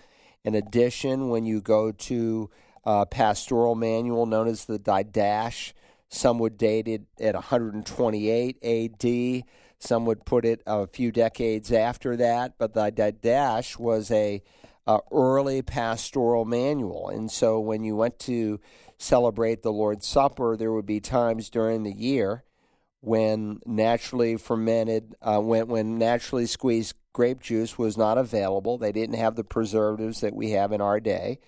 In 0.45 0.55
addition, 0.55 1.29
when 1.29 1.45
you 1.45 1.61
go 1.61 1.93
to 1.93 2.49
a 2.85 3.05
pastoral 3.05 3.75
manual 3.75 4.25
known 4.25 4.49
as 4.49 4.65
the 4.65 4.79
Didache, 4.79 5.75
some 6.09 6.39
would 6.39 6.57
date 6.57 6.89
it 6.89 7.03
at 7.21 7.35
128 7.35 8.57
AD. 8.65 9.45
Some 9.79 10.07
would 10.07 10.25
put 10.25 10.47
it 10.47 10.63
a 10.67 10.87
few 10.87 11.13
decades 11.13 11.71
after 11.71 12.17
that, 12.17 12.55
but 12.57 12.73
the 12.73 12.91
Didache 12.91 13.79
was 13.79 14.11
a, 14.11 14.43
a 14.87 15.00
early 15.11 15.62
pastoral 15.62 16.45
manual, 16.45 17.09
and 17.09 17.31
so 17.31 17.59
when 17.61 17.85
you 17.85 17.97
went 17.97 18.19
to 18.21 18.61
celebrate 18.99 19.62
the 19.62 19.73
Lord's 19.73 20.07
Supper, 20.07 20.57
there 20.57 20.73
would 20.73 20.87
be 20.87 21.00
times 21.00 21.50
during 21.50 21.83
the 21.83 21.93
year 21.93 22.45
when 23.00 23.61
naturally 23.66 24.37
fermented, 24.37 25.14
uh, 25.23 25.38
when, 25.40 25.69
when 25.69 25.99
naturally 25.99 26.47
squeezed 26.47 26.95
grape 27.12 27.40
juice 27.40 27.78
was 27.78 27.97
not 27.97 28.19
available. 28.19 28.78
They 28.78 28.93
didn't 28.93 29.16
have 29.16 29.37
the 29.37 29.45
preservatives 29.45 30.21
that 30.21 30.35
we 30.35 30.50
have 30.50 30.73
in 30.73 30.81
our 30.81 31.00
day. 31.00 31.38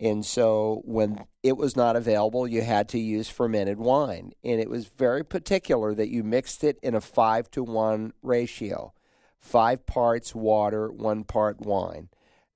And 0.00 0.24
so 0.24 0.82
when 0.84 1.24
it 1.42 1.56
was 1.56 1.74
not 1.74 1.96
available, 1.96 2.46
you 2.46 2.62
had 2.62 2.88
to 2.90 2.98
use 2.98 3.28
fermented 3.28 3.78
wine. 3.78 4.32
And 4.44 4.60
it 4.60 4.70
was 4.70 4.86
very 4.86 5.24
particular 5.24 5.92
that 5.94 6.08
you 6.08 6.22
mixed 6.22 6.62
it 6.62 6.78
in 6.82 6.94
a 6.94 7.00
five 7.00 7.50
to 7.52 7.64
one 7.64 8.12
ratio 8.22 8.92
five 9.40 9.86
parts 9.86 10.34
water, 10.34 10.90
one 10.90 11.24
part 11.24 11.60
wine. 11.60 12.08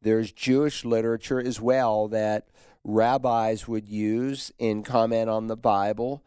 There's 0.02 0.32
Jewish 0.32 0.84
literature 0.84 1.40
as 1.40 1.60
well 1.60 2.08
that 2.08 2.48
rabbis 2.84 3.68
would 3.68 3.88
use 3.88 4.52
in 4.58 4.82
comment 4.82 5.30
on 5.30 5.46
the 5.46 5.56
Bible 5.56 6.22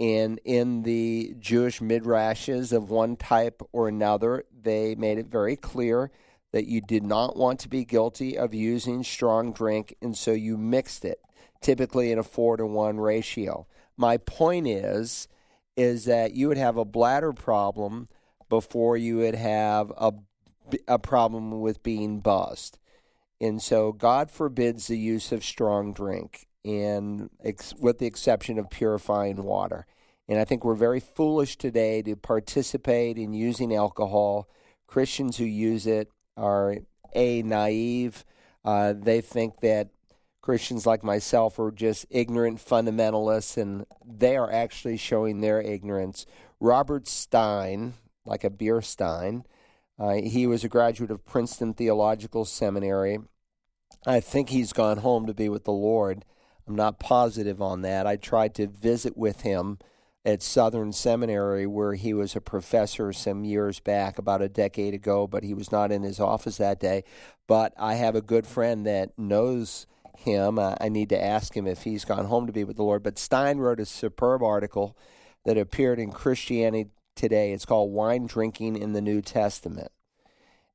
and 0.00 0.40
in 0.46 0.82
the 0.82 1.36
Jewish 1.38 1.80
midrashes 1.80 2.72
of 2.72 2.88
one 2.88 3.16
type 3.16 3.62
or 3.70 3.86
another, 3.86 4.44
they 4.62 4.94
made 4.94 5.18
it 5.18 5.26
very 5.26 5.56
clear 5.56 6.10
that 6.52 6.66
you 6.66 6.80
did 6.80 7.04
not 7.04 7.36
want 7.36 7.60
to 7.60 7.68
be 7.68 7.84
guilty 7.84 8.36
of 8.36 8.54
using 8.54 9.04
strong 9.04 9.52
drink, 9.52 9.94
and 10.00 10.16
so 10.16 10.32
you 10.32 10.56
mixed 10.56 11.04
it, 11.04 11.20
typically 11.60 12.10
in 12.10 12.18
a 12.18 12.22
four 12.22 12.56
to 12.56 12.66
one 12.66 12.98
ratio. 12.98 13.66
My 13.96 14.16
point 14.16 14.66
is, 14.66 15.28
is 15.76 16.06
that 16.06 16.32
you 16.32 16.48
would 16.48 16.56
have 16.56 16.78
a 16.78 16.84
bladder 16.84 17.34
problem 17.34 18.08
before 18.48 18.96
you 18.96 19.18
would 19.18 19.36
have 19.36 19.92
a, 19.96 20.12
a 20.88 20.98
problem 20.98 21.60
with 21.60 21.82
being 21.82 22.20
buzzed. 22.20 22.78
And 23.40 23.62
so 23.62 23.92
God 23.92 24.30
forbids 24.30 24.86
the 24.86 24.98
use 24.98 25.32
of 25.32 25.44
strong 25.44 25.92
drink, 25.92 26.46
and 26.64 27.30
ex- 27.42 27.74
with 27.74 27.98
the 27.98 28.06
exception 28.06 28.58
of 28.58 28.68
purifying 28.68 29.42
water. 29.42 29.86
And 30.28 30.38
I 30.38 30.44
think 30.44 30.64
we're 30.64 30.74
very 30.74 31.00
foolish 31.00 31.56
today 31.56 32.02
to 32.02 32.16
participate 32.16 33.16
in 33.18 33.32
using 33.32 33.74
alcohol. 33.74 34.48
Christians 34.86 35.38
who 35.38 35.44
use 35.44 35.86
it 35.86 36.08
are 36.36 36.76
a 37.14 37.42
naive. 37.42 38.24
Uh, 38.64 38.92
they 38.96 39.20
think 39.20 39.60
that 39.60 39.88
Christians 40.42 40.86
like 40.86 41.02
myself 41.02 41.58
are 41.58 41.70
just 41.70 42.06
ignorant 42.10 42.58
fundamentalists, 42.58 43.56
and 43.56 43.86
they 44.06 44.36
are 44.36 44.52
actually 44.52 44.96
showing 44.96 45.40
their 45.40 45.60
ignorance. 45.60 46.26
Robert 46.60 47.08
Stein, 47.08 47.94
like 48.24 48.44
a 48.44 48.50
beer 48.50 48.82
stein, 48.82 49.44
uh, 50.00 50.14
he 50.14 50.46
was 50.46 50.64
a 50.64 50.68
graduate 50.68 51.10
of 51.10 51.26
Princeton 51.26 51.74
Theological 51.74 52.46
Seminary. 52.46 53.18
I 54.06 54.20
think 54.20 54.48
he's 54.48 54.72
gone 54.72 54.98
home 54.98 55.26
to 55.26 55.34
be 55.34 55.50
with 55.50 55.64
the 55.64 55.72
Lord. 55.72 56.24
I'm 56.66 56.74
not 56.74 56.98
positive 56.98 57.60
on 57.60 57.82
that. 57.82 58.06
I 58.06 58.16
tried 58.16 58.54
to 58.54 58.66
visit 58.66 59.16
with 59.16 59.42
him 59.42 59.78
at 60.24 60.42
Southern 60.42 60.92
Seminary, 60.92 61.66
where 61.66 61.94
he 61.94 62.14
was 62.14 62.34
a 62.34 62.40
professor 62.40 63.12
some 63.12 63.44
years 63.44 63.80
back, 63.80 64.18
about 64.18 64.42
a 64.42 64.48
decade 64.48 64.94
ago, 64.94 65.26
but 65.26 65.44
he 65.44 65.52
was 65.52 65.70
not 65.70 65.92
in 65.92 66.02
his 66.02 66.20
office 66.20 66.56
that 66.56 66.80
day. 66.80 67.04
But 67.46 67.74
I 67.78 67.94
have 67.94 68.14
a 68.14 68.22
good 68.22 68.46
friend 68.46 68.86
that 68.86 69.18
knows 69.18 69.86
him. 70.16 70.58
Uh, 70.58 70.76
I 70.80 70.88
need 70.88 71.08
to 71.10 71.22
ask 71.22 71.54
him 71.54 71.66
if 71.66 71.82
he's 71.82 72.04
gone 72.04 72.26
home 72.26 72.46
to 72.46 72.52
be 72.52 72.64
with 72.64 72.76
the 72.76 72.84
Lord. 72.84 73.02
But 73.02 73.18
Stein 73.18 73.58
wrote 73.58 73.80
a 73.80 73.86
superb 73.86 74.42
article 74.42 74.96
that 75.44 75.58
appeared 75.58 75.98
in 75.98 76.12
Christianity 76.12 76.90
Today. 77.14 77.52
It's 77.52 77.64
called 77.64 77.92
Wine 77.92 78.26
Drinking 78.26 78.76
in 78.76 78.92
the 78.92 79.00
New 79.00 79.22
Testament. 79.22 79.92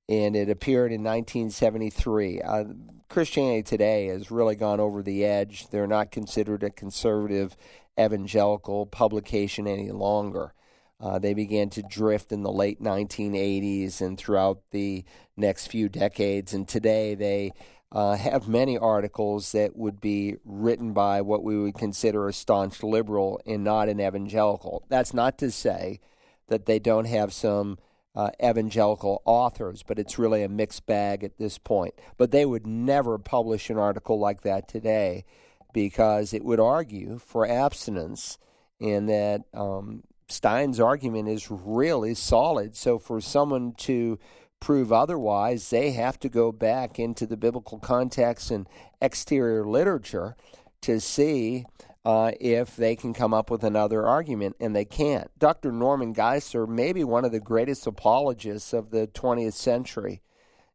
And 0.08 0.36
it 0.36 0.50
appeared 0.50 0.92
in 0.92 1.04
1973. 1.04 2.42
Uh, 2.42 2.64
Christianity 3.10 3.64
Today 3.64 4.08
has 4.08 4.32
really 4.32 4.56
gone 4.56 4.80
over 4.80 5.02
the 5.02 5.26
edge. 5.26 5.70
They're 5.70 5.88
not 5.88 6.12
considered 6.12 6.64
a 6.64 6.70
conservative 6.70 7.56
evangelical 8.00 8.86
publication 8.86 9.68
any 9.68 9.92
longer. 9.92 10.54
Uh, 11.00 11.20
they 11.20 11.34
began 11.34 11.70
to 11.72 11.82
drift 11.84 12.32
in 12.32 12.44
the 12.44 12.52
late 12.52 12.82
1980s 12.82 14.02
and 14.02 14.18
throughout 14.18 14.62
the 14.72 15.04
next 15.36 15.68
few 15.68 15.90
decades. 15.90 16.54
And 16.54 16.68
today 16.68 17.16
they 17.16 17.52
uh, 17.92 18.16
have 18.16 18.48
many 18.48 18.78
articles 18.78 19.52
that 19.52 19.76
would 19.76 20.00
be 20.00 20.36
written 20.44 20.94
by 20.94 21.22
what 21.22 21.44
we 21.44 21.58
would 21.58 21.76
consider 21.76 22.28
a 22.28 22.34
staunch 22.34 22.82
liberal 22.84 23.42
and 23.46 23.64
not 23.64 23.90
an 23.90 24.00
evangelical. 24.00 24.86
That's 24.90 25.14
not 25.14 25.38
to 25.40 25.52
say 25.52 26.00
that 26.48 26.66
they 26.66 26.80
don't 26.80 27.06
have 27.06 27.34
some 27.34 27.78
uh, 28.16 28.32
evangelical 28.44 29.22
authors, 29.26 29.84
but 29.84 30.00
it's 30.00 30.18
really 30.18 30.42
a 30.44 30.50
mixed 30.50 30.86
bag 30.86 31.24
at 31.24 31.38
this 31.38 31.58
point. 31.58 31.94
But 32.18 32.32
they 32.32 32.46
would 32.46 32.66
never 32.66 33.18
publish 33.18 33.70
an 33.70 33.78
article 33.78 34.20
like 34.20 34.42
that 34.42 34.68
today 34.68 35.26
because 35.74 36.34
it 36.34 36.46
would 36.46 36.60
argue 36.60 37.18
for 37.18 37.46
abstinence, 37.46 38.38
and 38.80 39.10
that 39.10 39.42
um, 39.54 40.04
Stein's 40.30 40.80
argument 40.80 41.28
is 41.28 41.52
really 41.52 42.14
solid. 42.14 42.76
So 42.76 42.98
for 42.98 43.20
someone 43.20 43.74
to 43.80 44.18
prove 44.62 44.94
otherwise, 44.94 45.70
they 45.70 45.92
have 45.92 46.18
to 46.22 46.30
go 46.30 46.54
back 46.54 46.98
into 46.98 47.26
the 47.26 47.38
biblical 47.38 47.80
context 47.80 48.50
and 48.50 48.68
exterior 49.02 49.68
literature 49.68 50.38
to 50.82 51.02
see 51.02 51.66
uh, 52.06 52.32
if 52.40 52.76
they 52.76 52.96
can 52.96 53.14
come 53.14 53.34
up 53.34 53.50
with 53.50 53.64
another 53.64 54.06
argument, 54.06 54.56
and 54.60 54.76
they 54.76 54.86
can't. 54.86 55.32
Dr. 55.40 55.72
Norman 55.72 56.14
Geisler 56.14 56.68
may 56.68 56.94
be 56.94 57.04
one 57.04 57.26
of 57.26 57.32
the 57.32 57.40
greatest 57.40 57.88
apologists 57.88 58.74
of 58.74 58.92
the 58.92 59.08
20th 59.08 59.54
century. 59.54 60.22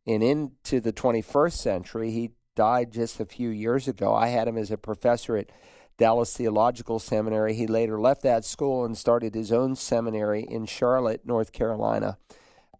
And 0.06 0.24
into 0.24 0.80
the 0.80 0.92
21st 0.92 1.52
century, 1.52 2.10
he 2.10 2.32
died 2.56 2.90
just 2.90 3.20
a 3.20 3.24
few 3.24 3.48
years 3.48 3.86
ago. 3.86 4.12
I 4.12 4.28
had 4.28 4.48
him 4.48 4.58
as 4.58 4.72
a 4.72 4.76
professor 4.76 5.36
at 5.36 5.50
Dallas 5.98 6.36
Theological 6.36 6.98
Seminary. 6.98 7.54
He 7.54 7.68
later 7.68 8.00
left 8.00 8.22
that 8.22 8.44
school 8.44 8.84
and 8.84 8.98
started 8.98 9.34
his 9.34 9.52
own 9.52 9.76
seminary 9.76 10.42
in 10.42 10.66
Charlotte, 10.66 11.24
North 11.24 11.52
Carolina. 11.52 12.18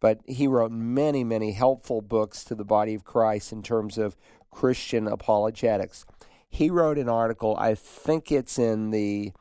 But 0.01 0.21
he 0.27 0.49
wrote 0.49 0.73
many, 0.73 1.23
many 1.23 1.53
helpful 1.53 2.01
books 2.01 2.43
to 2.45 2.55
the 2.57 2.65
body 2.65 2.95
of 2.95 3.05
Christ 3.05 3.53
in 3.53 3.63
terms 3.63 3.97
of 3.97 4.17
Christian 4.51 5.07
apologetics. 5.07 6.05
He 6.51 6.69
wrote 6.69 6.99
an 6.99 7.09
article, 7.09 7.57
I 7.57 7.75
think 7.75 8.31
it's 8.31 8.59
in 8.59 8.91
the 8.91 9.33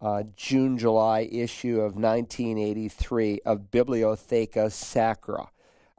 uh, 0.00 0.24
June 0.34 0.78
July 0.78 1.28
issue 1.30 1.80
of 1.80 1.94
1983 1.94 3.40
of 3.44 3.70
Bibliotheca 3.70 4.70
Sacra, 4.72 5.50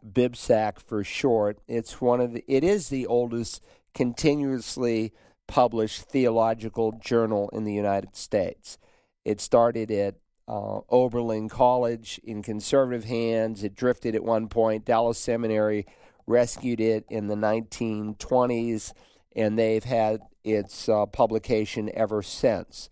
BibSac 0.06 0.80
for 0.80 1.04
short. 1.04 1.60
It's 1.68 2.02
one 2.02 2.20
of 2.20 2.34
the, 2.34 2.44
it 2.48 2.64
is 2.64 2.90
the 2.90 3.08
oldest 3.08 3.64
continuously 3.94 5.14
published 5.48 6.02
theological 6.02 6.92
journal 6.92 7.50
in 7.54 7.64
the 7.64 7.74
United 7.74 8.16
States. 8.16 8.78
It 9.24 9.42
started 9.42 9.90
at 9.92 10.16
uh, 10.48 10.82
Oberlin 10.90 11.50
College 11.50 12.20
in 12.24 12.42
conservative 12.42 13.06
hands. 13.06 13.64
It 13.64 13.76
drifted 13.76 14.16
at 14.16 14.24
one 14.24 14.48
point. 14.48 14.86
Dallas 14.86 15.18
Seminary 15.18 15.86
rescued 16.26 16.80
it 16.80 17.06
in 17.10 17.28
the 17.28 17.36
1920s, 17.36 18.94
and 19.38 19.58
they've 19.58 19.84
had 19.84 20.22
its 20.44 20.90
uh, 20.90 21.06
publication 21.06 21.92
ever 21.94 22.22
since. 22.22 22.90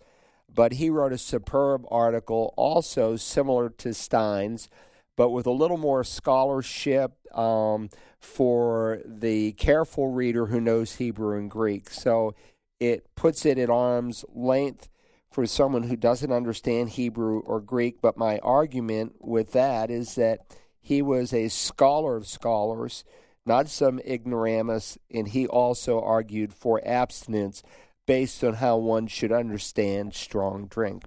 But 0.53 0.73
he 0.73 0.89
wrote 0.89 1.11
a 1.11 1.17
superb 1.17 1.85
article, 1.89 2.53
also 2.55 3.17
similar 3.17 3.69
to 3.69 3.93
Stein's, 3.93 4.69
but 5.17 5.31
with 5.31 5.47
a 5.47 5.51
little 5.51 5.77
more 5.77 6.03
scholarship 6.03 7.11
um, 7.35 7.89
for 8.19 9.01
the 9.05 9.53
careful 9.53 10.13
reader 10.13 10.45
who 10.45 10.61
knows 10.61 10.95
Hebrew 10.95 11.37
and 11.37 11.49
Greek. 11.49 11.89
So 11.89 12.35
it 12.79 13.13
puts 13.15 13.45
it 13.45 13.57
at 13.57 13.69
arm's 13.69 14.23
length 14.33 14.89
for 15.31 15.45
someone 15.45 15.83
who 15.83 15.97
doesn't 15.97 16.31
understand 16.31 16.91
Hebrew 16.91 17.39
or 17.39 17.59
Greek. 17.59 18.01
But 18.01 18.17
my 18.17 18.39
argument 18.39 19.15
with 19.19 19.51
that 19.53 19.89
is 19.89 20.15
that 20.15 20.39
he 20.79 21.01
was 21.01 21.33
a 21.33 21.49
scholar 21.49 22.15
of 22.15 22.27
scholars 22.27 23.03
not 23.45 23.69
some 23.69 23.99
ignoramus, 23.99 24.97
and 25.13 25.27
he 25.27 25.47
also 25.47 26.01
argued 26.01 26.53
for 26.53 26.81
abstinence 26.85 27.63
based 28.05 28.43
on 28.43 28.55
how 28.55 28.77
one 28.77 29.07
should 29.07 29.31
understand 29.31 30.13
strong 30.13 30.67
drink. 30.67 31.03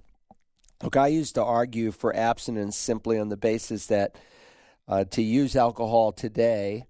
Look, 0.81 0.95
I 0.95 1.07
used 1.07 1.35
to 1.35 1.43
argue 1.43 1.91
for 1.91 2.15
abstinence 2.15 2.77
simply 2.77 3.19
on 3.19 3.29
the 3.29 3.37
basis 3.37 3.87
that 3.87 4.15
uh, 4.87 5.03
to 5.05 5.21
use 5.21 5.55
alcohol 5.55 6.11
today, 6.11 6.85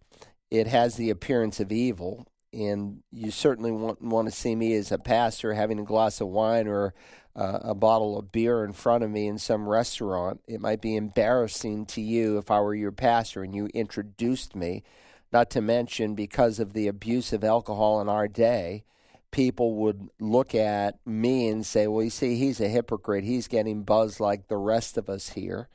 it 0.51 0.67
has 0.67 0.95
the 0.95 1.09
appearance 1.09 1.59
of 1.59 1.71
evil, 1.71 2.27
and 2.53 3.01
you 3.11 3.31
certainly 3.31 3.71
wouldn't 3.71 4.01
want 4.01 4.27
to 4.27 4.35
see 4.35 4.55
me 4.55 4.73
as 4.75 4.91
a 4.91 4.97
pastor 4.97 5.53
having 5.53 5.79
a 5.79 5.83
glass 5.83 6.21
of 6.21 6.27
wine 6.27 6.67
or 6.67 6.93
uh, 7.35 7.59
a 7.61 7.75
bottle 7.75 8.17
of 8.17 8.31
beer 8.31 8.63
in 8.63 8.73
front 8.73 9.03
of 9.03 9.09
me 9.09 9.27
in 9.27 9.37
some 9.37 9.67
restaurant, 9.67 10.41
it 10.47 10.59
might 10.59 10.81
be 10.81 10.95
embarrassing 10.95 11.85
to 11.85 12.01
you 12.01 12.37
if 12.37 12.51
I 12.51 12.59
were 12.59 12.75
your 12.75 12.91
pastor 12.91 13.43
and 13.43 13.55
you 13.55 13.67
introduced 13.73 14.55
me. 14.55 14.83
Not 15.31 15.49
to 15.51 15.61
mention, 15.61 16.15
because 16.15 16.59
of 16.59 16.73
the 16.73 16.87
abuse 16.87 17.33
of 17.33 17.43
alcohol 17.43 18.01
in 18.01 18.09
our 18.09 18.27
day, 18.27 18.83
people 19.31 19.75
would 19.75 20.09
look 20.19 20.55
at 20.55 20.99
me 21.05 21.47
and 21.47 21.65
say, 21.65 21.87
Well, 21.87 22.03
you 22.03 22.09
see, 22.09 22.35
he's 22.35 22.59
a 22.59 22.67
hypocrite. 22.67 23.23
He's 23.23 23.47
getting 23.47 23.83
buzzed 23.83 24.19
like 24.19 24.47
the 24.47 24.57
rest 24.57 24.97
of 24.97 25.09
us 25.09 25.29
here. 25.29 25.69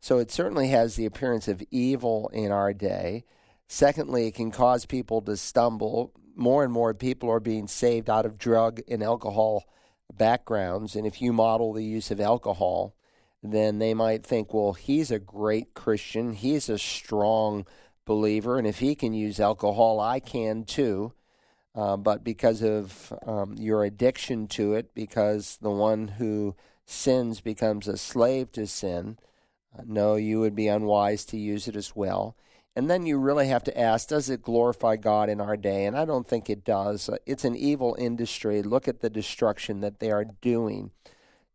So 0.00 0.18
it 0.18 0.30
certainly 0.30 0.68
has 0.68 0.94
the 0.94 1.06
appearance 1.06 1.48
of 1.48 1.62
evil 1.70 2.30
in 2.32 2.52
our 2.52 2.72
day. 2.72 3.24
Secondly, 3.66 4.28
it 4.28 4.34
can 4.34 4.50
cause 4.50 4.86
people 4.86 5.20
to 5.22 5.36
stumble. 5.36 6.12
More 6.36 6.62
and 6.62 6.72
more 6.72 6.94
people 6.94 7.30
are 7.30 7.40
being 7.40 7.66
saved 7.66 8.08
out 8.08 8.26
of 8.26 8.38
drug 8.38 8.80
and 8.88 9.02
alcohol 9.02 9.64
backgrounds. 10.12 10.94
And 10.94 11.06
if 11.06 11.20
you 11.20 11.32
model 11.32 11.72
the 11.72 11.82
use 11.82 12.10
of 12.10 12.20
alcohol, 12.20 12.94
then 13.42 13.78
they 13.78 13.94
might 13.94 14.24
think, 14.24 14.54
well, 14.54 14.74
he's 14.74 15.10
a 15.10 15.18
great 15.18 15.74
Christian. 15.74 16.32
He's 16.32 16.68
a 16.68 16.78
strong 16.78 17.66
believer. 18.06 18.56
And 18.56 18.66
if 18.66 18.78
he 18.78 18.94
can 18.94 19.12
use 19.12 19.38
alcohol, 19.38 20.00
I 20.00 20.20
can 20.20 20.64
too. 20.64 21.12
Uh, 21.74 21.98
but 21.98 22.24
because 22.24 22.62
of 22.62 23.12
um, 23.26 23.54
your 23.58 23.84
addiction 23.84 24.46
to 24.48 24.72
it, 24.72 24.94
because 24.94 25.58
the 25.60 25.70
one 25.70 26.08
who 26.08 26.56
sins 26.86 27.42
becomes 27.42 27.86
a 27.86 27.98
slave 27.98 28.50
to 28.52 28.66
sin, 28.66 29.18
uh, 29.78 29.82
no, 29.84 30.14
you 30.14 30.40
would 30.40 30.54
be 30.54 30.68
unwise 30.68 31.26
to 31.26 31.36
use 31.36 31.68
it 31.68 31.76
as 31.76 31.94
well. 31.94 32.34
And 32.74 32.90
then 32.90 33.04
you 33.04 33.18
really 33.18 33.48
have 33.48 33.64
to 33.64 33.78
ask, 33.78 34.08
does 34.08 34.30
it 34.30 34.42
glorify 34.42 34.96
God 34.96 35.28
in 35.28 35.40
our 35.40 35.56
day? 35.56 35.84
And 35.86 35.96
I 35.96 36.04
don't 36.04 36.26
think 36.26 36.48
it 36.48 36.64
does. 36.64 37.08
Uh, 37.08 37.16
it's 37.26 37.44
an 37.44 37.56
evil 37.56 37.94
industry. 37.98 38.62
Look 38.62 38.88
at 38.88 39.00
the 39.00 39.10
destruction 39.10 39.80
that 39.80 39.98
they 39.98 40.10
are 40.10 40.24
doing 40.24 40.92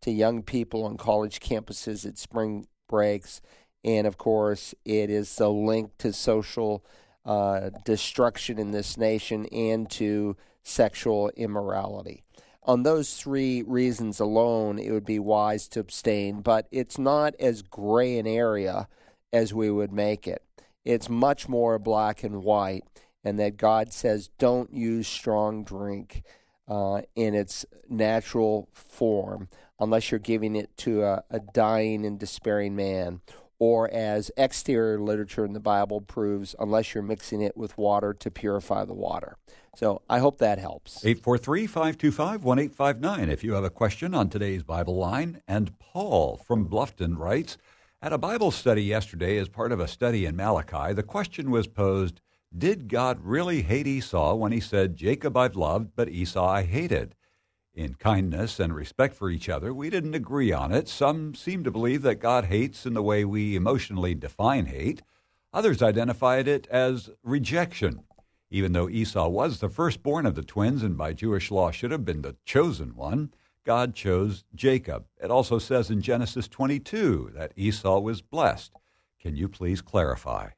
to 0.01 0.11
young 0.11 0.43
people 0.43 0.83
on 0.83 0.97
college 0.97 1.39
campuses 1.39 2.05
at 2.07 2.17
spring 2.17 2.67
breaks. 2.87 3.41
And 3.83 4.05
of 4.05 4.17
course, 4.17 4.75
it 4.85 5.09
is 5.09 5.39
a 5.39 5.49
link 5.49 5.97
to 5.99 6.13
social 6.13 6.85
uh, 7.25 7.69
destruction 7.85 8.59
in 8.59 8.71
this 8.71 8.97
nation 8.97 9.45
and 9.47 9.89
to 9.91 10.35
sexual 10.63 11.29
immorality. 11.35 12.23
On 12.63 12.83
those 12.83 13.15
three 13.15 13.63
reasons 13.63 14.19
alone, 14.19 14.77
it 14.77 14.91
would 14.91 15.05
be 15.05 15.17
wise 15.17 15.67
to 15.69 15.79
abstain, 15.79 16.41
but 16.41 16.67
it's 16.71 16.99
not 16.99 17.33
as 17.39 17.63
gray 17.63 18.19
an 18.19 18.27
area 18.27 18.87
as 19.33 19.53
we 19.53 19.71
would 19.71 19.91
make 19.91 20.27
it. 20.27 20.43
It's 20.85 21.09
much 21.09 21.49
more 21.49 21.79
black 21.79 22.23
and 22.23 22.43
white, 22.43 22.83
and 23.23 23.39
that 23.39 23.57
God 23.57 23.93
says 23.93 24.29
don't 24.37 24.71
use 24.73 25.07
strong 25.07 25.63
drink 25.63 26.23
uh, 26.67 27.01
in 27.15 27.33
its 27.33 27.65
natural 27.89 28.69
form 28.73 29.49
unless 29.79 30.11
you're 30.11 30.19
giving 30.19 30.55
it 30.55 30.75
to 30.77 31.03
a, 31.03 31.23
a 31.31 31.39
dying 31.39 32.05
and 32.05 32.19
despairing 32.19 32.75
man, 32.75 33.21
or 33.61 33.87
as 33.93 34.31
exterior 34.37 34.99
literature 34.99 35.45
in 35.45 35.53
the 35.53 35.59
Bible 35.59 36.01
proves, 36.01 36.55
unless 36.57 36.95
you're 36.95 37.03
mixing 37.03 37.41
it 37.41 37.55
with 37.55 37.77
water 37.77 38.11
to 38.11 38.31
purify 38.31 38.83
the 38.83 38.93
water. 38.95 39.37
So 39.75 40.01
I 40.09 40.17
hope 40.17 40.39
that 40.39 40.57
helps. 40.57 41.05
843 41.05 41.67
525 41.67 42.43
1859 42.43 43.29
if 43.29 43.43
you 43.43 43.53
have 43.53 43.63
a 43.63 43.69
question 43.69 44.15
on 44.15 44.29
today's 44.29 44.63
Bible 44.63 44.95
line. 44.95 45.43
And 45.47 45.77
Paul 45.77 46.37
from 46.37 46.67
Bluffton 46.67 47.19
writes, 47.19 47.59
at 48.01 48.11
a 48.11 48.17
Bible 48.17 48.49
study 48.49 48.81
yesterday, 48.81 49.37
as 49.37 49.47
part 49.47 49.71
of 49.71 49.79
a 49.79 49.87
study 49.87 50.25
in 50.25 50.35
Malachi, 50.35 50.91
the 50.93 51.03
question 51.03 51.51
was 51.51 51.67
posed 51.67 52.19
Did 52.57 52.89
God 52.89 53.19
really 53.21 53.61
hate 53.61 53.85
Esau 53.85 54.33
when 54.33 54.51
he 54.51 54.59
said, 54.59 54.95
Jacob 54.95 55.37
I've 55.37 55.55
loved, 55.55 55.91
but 55.95 56.09
Esau 56.09 56.43
I 56.43 56.63
hated? 56.63 57.13
In 57.73 57.93
kindness 57.93 58.59
and 58.59 58.75
respect 58.75 59.15
for 59.15 59.29
each 59.29 59.47
other, 59.47 59.73
we 59.73 59.89
didn't 59.89 60.13
agree 60.13 60.51
on 60.51 60.73
it. 60.73 60.89
Some 60.89 61.33
seem 61.33 61.63
to 61.63 61.71
believe 61.71 62.01
that 62.01 62.15
God 62.15 62.45
hates 62.45 62.85
in 62.85 62.93
the 62.93 63.01
way 63.01 63.23
we 63.23 63.55
emotionally 63.55 64.13
define 64.13 64.65
hate. 64.65 65.01
Others 65.53 65.81
identified 65.81 66.49
it 66.49 66.67
as 66.67 67.09
rejection. 67.23 68.03
Even 68.49 68.73
though 68.73 68.89
Esau 68.89 69.29
was 69.29 69.59
the 69.59 69.69
firstborn 69.69 70.25
of 70.25 70.35
the 70.35 70.43
twins 70.43 70.83
and 70.83 70.97
by 70.97 71.13
Jewish 71.13 71.49
law 71.49 71.71
should 71.71 71.91
have 71.91 72.03
been 72.03 72.21
the 72.21 72.35
chosen 72.43 72.93
one, 72.95 73.33
God 73.63 73.95
chose 73.95 74.43
Jacob. 74.53 75.05
It 75.23 75.31
also 75.31 75.57
says 75.57 75.89
in 75.89 76.01
Genesis 76.01 76.49
22 76.49 77.31
that 77.35 77.53
Esau 77.55 77.99
was 77.99 78.21
blessed. 78.21 78.73
Can 79.21 79.37
you 79.37 79.47
please 79.47 79.81
clarify? 79.81 80.49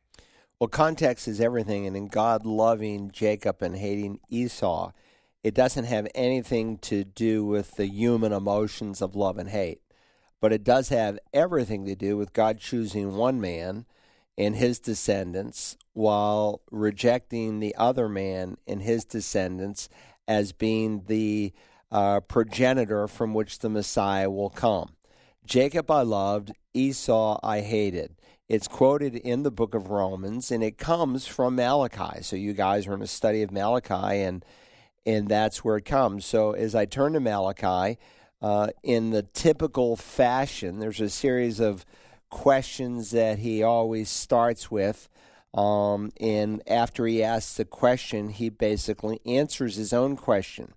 Well, 0.59 0.69
context 0.69 1.27
is 1.27 1.41
everything, 1.41 1.85
and 1.85 1.95
in 1.95 2.07
God 2.07 2.45
loving 2.45 3.11
Jacob 3.11 3.61
and 3.61 3.75
hating 3.75 4.19
Esau, 4.29 4.91
it 5.43 5.53
doesn't 5.53 5.85
have 5.85 6.07
anything 6.15 6.77
to 6.79 7.03
do 7.03 7.45
with 7.45 7.75
the 7.75 7.87
human 7.87 8.31
emotions 8.31 9.01
of 9.01 9.15
love 9.15 9.37
and 9.37 9.49
hate. 9.49 9.81
But 10.39 10.53
it 10.53 10.63
does 10.63 10.89
have 10.89 11.19
everything 11.33 11.85
to 11.85 11.95
do 11.95 12.17
with 12.17 12.33
God 12.33 12.59
choosing 12.59 13.15
one 13.15 13.39
man 13.39 13.85
and 14.37 14.55
his 14.55 14.79
descendants 14.79 15.77
while 15.93 16.61
rejecting 16.71 17.59
the 17.59 17.75
other 17.75 18.09
man 18.09 18.57
and 18.67 18.81
his 18.81 19.05
descendants 19.05 19.89
as 20.27 20.51
being 20.51 21.03
the 21.07 21.53
uh, 21.91 22.21
progenitor 22.21 23.07
from 23.07 23.33
which 23.33 23.59
the 23.59 23.69
Messiah 23.69 24.29
will 24.29 24.49
come. 24.49 24.95
Jacob 25.45 25.91
I 25.91 26.01
loved, 26.01 26.51
Esau 26.73 27.39
I 27.43 27.61
hated. 27.61 28.15
It's 28.49 28.67
quoted 28.67 29.15
in 29.15 29.43
the 29.43 29.51
book 29.51 29.75
of 29.75 29.89
Romans, 29.89 30.51
and 30.51 30.63
it 30.63 30.77
comes 30.77 31.27
from 31.27 31.55
Malachi. 31.55 32.21
So 32.21 32.35
you 32.35 32.53
guys 32.53 32.87
are 32.87 32.93
in 32.93 33.01
a 33.01 33.07
study 33.07 33.41
of 33.41 33.51
Malachi, 33.51 34.21
and 34.21 34.43
and 35.05 35.27
that's 35.27 35.63
where 35.63 35.77
it 35.77 35.85
comes. 35.85 36.25
So 36.25 36.53
as 36.53 36.75
I 36.75 36.85
turn 36.85 37.13
to 37.13 37.19
Malachi, 37.19 37.97
uh, 38.41 38.67
in 38.83 39.11
the 39.11 39.23
typical 39.23 39.95
fashion, 39.95 40.79
there's 40.79 41.01
a 41.01 41.09
series 41.09 41.59
of 41.59 41.85
questions 42.29 43.11
that 43.11 43.39
he 43.39 43.63
always 43.63 44.09
starts 44.09 44.69
with. 44.69 45.07
Um, 45.53 46.11
and 46.19 46.61
after 46.67 47.05
he 47.05 47.23
asks 47.23 47.55
the 47.55 47.65
question, 47.65 48.29
he 48.29 48.49
basically 48.49 49.21
answers 49.25 49.75
his 49.75 49.93
own 49.93 50.15
question. 50.15 50.73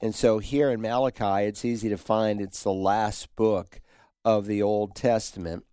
And 0.00 0.14
so 0.14 0.38
here 0.38 0.70
in 0.70 0.80
Malachi, 0.80 1.46
it's 1.46 1.64
easy 1.64 1.88
to 1.88 1.98
find 1.98 2.40
it's 2.40 2.62
the 2.62 2.72
last 2.72 3.34
book 3.36 3.80
of 4.24 4.46
the 4.46 4.62
Old 4.62 4.94
Testament. 4.94 5.64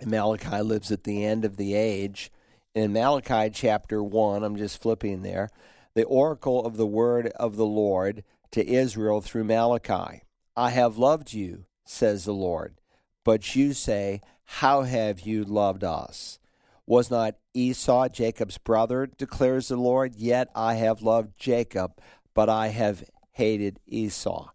And 0.00 0.10
Malachi 0.10 0.60
lives 0.60 0.90
at 0.90 1.04
the 1.04 1.24
end 1.24 1.44
of 1.44 1.56
the 1.56 1.74
age. 1.74 2.30
In 2.74 2.92
Malachi 2.92 3.50
chapter 3.50 4.02
1, 4.02 4.42
I'm 4.44 4.56
just 4.56 4.80
flipping 4.80 5.22
there, 5.22 5.50
the 5.98 6.04
oracle 6.04 6.64
of 6.64 6.76
the 6.76 6.86
word 6.86 7.26
of 7.34 7.56
the 7.56 7.66
Lord 7.66 8.22
to 8.52 8.64
Israel 8.64 9.20
through 9.20 9.42
Malachi. 9.42 10.22
I 10.56 10.70
have 10.70 10.96
loved 10.96 11.32
you, 11.32 11.64
says 11.84 12.24
the 12.24 12.32
Lord. 12.32 12.76
But 13.24 13.56
you 13.56 13.72
say, 13.72 14.20
How 14.44 14.82
have 14.82 15.22
you 15.22 15.42
loved 15.42 15.82
us? 15.82 16.38
Was 16.86 17.10
not 17.10 17.34
Esau 17.52 18.08
Jacob's 18.10 18.58
brother, 18.58 19.06
declares 19.06 19.66
the 19.66 19.76
Lord? 19.76 20.14
Yet 20.14 20.50
I 20.54 20.74
have 20.74 21.02
loved 21.02 21.36
Jacob, 21.36 22.00
but 22.32 22.48
I 22.48 22.68
have 22.68 23.02
hated 23.32 23.80
Esau. 23.84 24.50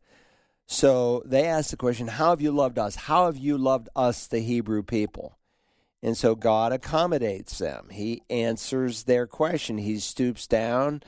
So 0.65 1.23
they 1.25 1.43
ask 1.43 1.71
the 1.71 1.77
question, 1.77 2.07
How 2.07 2.29
have 2.29 2.39
you 2.39 2.53
loved 2.53 2.79
us? 2.79 2.95
How 2.95 3.25
have 3.25 3.37
you 3.37 3.57
loved 3.57 3.89
us, 3.97 4.27
the 4.27 4.39
Hebrew 4.39 4.81
people? 4.81 5.37
And 6.01 6.15
so 6.17 6.35
God 6.35 6.71
accommodates 6.71 7.57
them. 7.57 7.89
He 7.91 8.23
answers 8.29 9.03
their 9.03 9.27
question. 9.27 9.77
He 9.77 9.99
stoops 9.99 10.47
down 10.47 11.03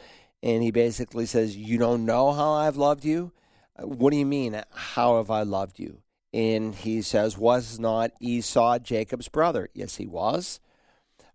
and 0.46 0.62
he 0.62 0.70
basically 0.70 1.26
says, 1.26 1.58
You 1.58 1.80
don't 1.80 2.06
know 2.06 2.32
how 2.32 2.54
I've 2.54 2.78
loved 2.78 3.04
you? 3.04 3.32
What 3.80 4.12
do 4.12 4.18
you 4.18 4.28
mean, 4.28 4.62
how 4.72 5.18
have 5.18 5.32
I 5.32 5.42
loved 5.42 5.80
you? 5.80 6.04
And 6.34 6.76
he 6.76 7.02
says, 7.02 7.38
Was 7.38 7.80
not 7.80 8.12
Esau 8.22 8.78
Jacob's 8.78 9.28
brother? 9.28 9.70
Yes, 9.74 9.96
he 9.96 10.06
was. 10.06 10.60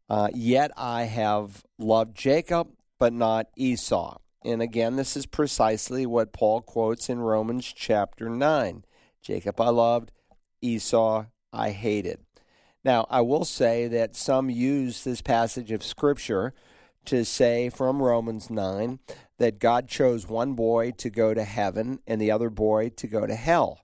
Uh, 0.09 0.29
yet 0.33 0.70
I 0.77 1.03
have 1.05 1.64
loved 1.77 2.16
Jacob, 2.16 2.68
but 2.99 3.12
not 3.12 3.49
Esau. 3.57 4.18
And 4.44 4.62
again, 4.62 4.94
this 4.96 5.16
is 5.16 5.27
precisely 5.27 6.07
what 6.07 6.33
Paul 6.33 6.62
quotes 6.62 7.11
in 7.11 7.18
Romans 7.18 7.66
chapter 7.77 8.31
9 8.31 8.85
Jacob 9.23 9.61
I 9.61 9.68
loved, 9.68 10.12
Esau 10.62 11.27
I 11.53 11.70
hated. 11.70 12.20
Now, 12.85 13.07
I 13.11 13.20
will 13.20 13.44
say 13.44 13.88
that 13.88 14.16
some 14.16 14.49
use 14.49 15.05
this 15.05 15.20
passage 15.20 15.73
of 15.73 15.83
Scripture 15.83 16.55
to 17.07 17.25
say 17.25 17.71
from 17.71 18.03
Romans 18.03 18.51
9 18.51 18.99
that 19.39 19.59
God 19.59 19.89
chose 19.89 20.29
one 20.29 20.55
boy 20.55 20.93
to 20.93 21.11
go 21.11 21.35
to 21.35 21.45
heaven 21.45 22.01
and 22.07 22.21
the 22.21 22.31
other 22.31 22.51
boy 22.51 22.91
to 22.97 23.07
go 23.07 23.27
to 23.27 23.35
hell. 23.35 23.81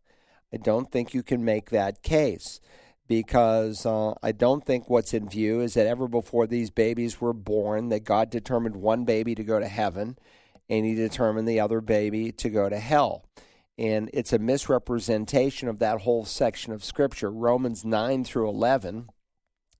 I 0.53 0.59
don't 0.59 0.91
think 0.91 1.15
you 1.15 1.23
can 1.23 1.45
make 1.45 1.71
that 1.71 2.03
case 2.03 2.61
because 3.09 3.87
uh, 3.87 4.15
I 4.23 4.33
don't 4.33 4.65
think 4.65 4.89
what's 4.89 5.15
in 5.15 5.29
view 5.29 5.61
is 5.61 5.75
that 5.75 5.87
ever 5.87 6.09
before 6.09 6.47
these 6.47 6.71
babies 6.71 7.21
were 7.21 7.33
born, 7.33 7.89
that 7.89 8.05
God 8.05 8.31
determined 8.31 8.77
one 8.77 9.05
baby 9.05 9.35
to 9.35 9.45
go 9.45 9.61
to 9.61 9.69
heaven 9.69 10.19
and 10.69 10.85
he 10.85 10.95
determined 10.95 11.47
the 11.47 11.61
other 11.61 11.81
baby 11.81 12.33
to 12.33 12.51
go 12.51 12.69
to 12.69 12.79
hell. 12.79 13.25
And 13.79 14.11
it's 14.13 14.33
a 14.33 14.39
misrepresentation 14.39 15.69
of 15.69 15.79
that 15.79 16.01
whole 16.01 16.25
section 16.25 16.73
of 16.73 16.83
Scripture. 16.83 17.31
Romans 17.31 17.85
9 17.85 18.25
through 18.25 18.49
11 18.49 19.11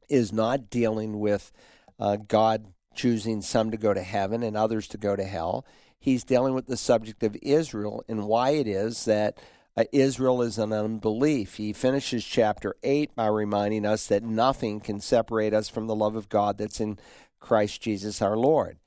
is 0.09 0.33
not 0.33 0.71
dealing 0.71 1.19
with 1.19 1.51
uh, 1.99 2.17
God 2.17 2.67
choosing 2.97 3.43
some 3.43 3.71
to 3.71 3.77
go 3.77 3.95
to 3.95 4.03
heaven 4.03 4.43
and 4.43 4.57
others 4.57 4.89
to 4.89 4.99
go 4.99 5.15
to 5.15 5.25
hell. 5.25 5.65
He's 5.99 6.25
dealing 6.25 6.55
with 6.55 6.67
the 6.67 6.77
subject 6.77 7.23
of 7.23 7.37
Israel 7.43 8.05
and 8.09 8.27
why 8.27 8.51
it 8.51 8.67
is 8.67 9.05
that 9.05 9.39
uh, 9.77 9.85
Israel 9.93 10.43
is 10.43 10.59
an 10.59 10.73
unbelief. 10.73 11.57
He 11.57 11.73
finishes 11.73 12.25
chapter 12.25 12.77
8 12.83 13.15
by 13.15 13.27
reminding 13.27 13.85
us 13.85 14.07
that 14.07 14.23
nothing 14.23 14.81
can 14.81 15.01
separate 15.01 15.53
us 15.53 15.69
from 15.69 15.87
the 15.87 15.95
love 15.95 16.17
of 16.17 16.29
God 16.29 16.59
that's 16.59 16.81
in 16.81 16.99
Christ 17.41 17.83
Jesus 17.83 18.23
our 18.23 18.37
Lord. 18.37 18.79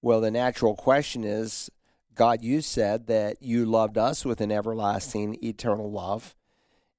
Well, 0.00 0.20
the 0.20 0.30
natural 0.30 0.74
question 0.74 1.24
is 1.24 1.70
God, 2.14 2.42
you 2.42 2.60
said 2.62 3.06
that 3.06 3.42
you 3.42 3.64
loved 3.64 3.98
us 3.98 4.24
with 4.24 4.40
an 4.40 4.50
everlasting, 4.50 5.38
eternal 5.42 5.90
love. 5.90 6.34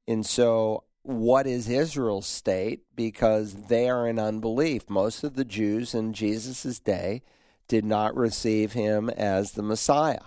And 0.07 0.25
so, 0.25 0.83
what 1.09 1.47
is 1.47 1.67
Israel's 1.67 2.27
state? 2.27 2.81
Because 2.95 3.53
they 3.67 3.89
are 3.89 4.07
in 4.07 4.19
unbelief. 4.19 4.89
Most 4.89 5.23
of 5.23 5.35
the 5.35 5.43
Jews 5.43 5.95
in 5.95 6.13
Jesus' 6.13 6.79
day 6.79 7.23
did 7.67 7.83
not 7.83 8.15
receive 8.15 8.73
him 8.73 9.09
as 9.09 9.53
the 9.53 9.63
Messiah. 9.63 10.19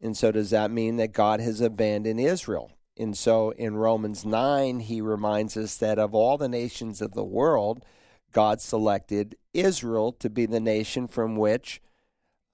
And 0.00 0.16
so, 0.16 0.30
does 0.30 0.50
that 0.50 0.70
mean 0.70 0.96
that 0.96 1.12
God 1.12 1.40
has 1.40 1.60
abandoned 1.60 2.20
Israel? 2.20 2.70
And 2.96 3.16
so, 3.18 3.50
in 3.50 3.74
Romans 3.74 4.24
9, 4.24 4.80
he 4.80 5.00
reminds 5.00 5.56
us 5.56 5.76
that 5.78 5.98
of 5.98 6.14
all 6.14 6.38
the 6.38 6.48
nations 6.48 7.02
of 7.02 7.12
the 7.12 7.24
world, 7.24 7.84
God 8.30 8.60
selected 8.60 9.36
Israel 9.52 10.12
to 10.12 10.30
be 10.30 10.46
the 10.46 10.60
nation 10.60 11.08
from 11.08 11.34
which 11.34 11.82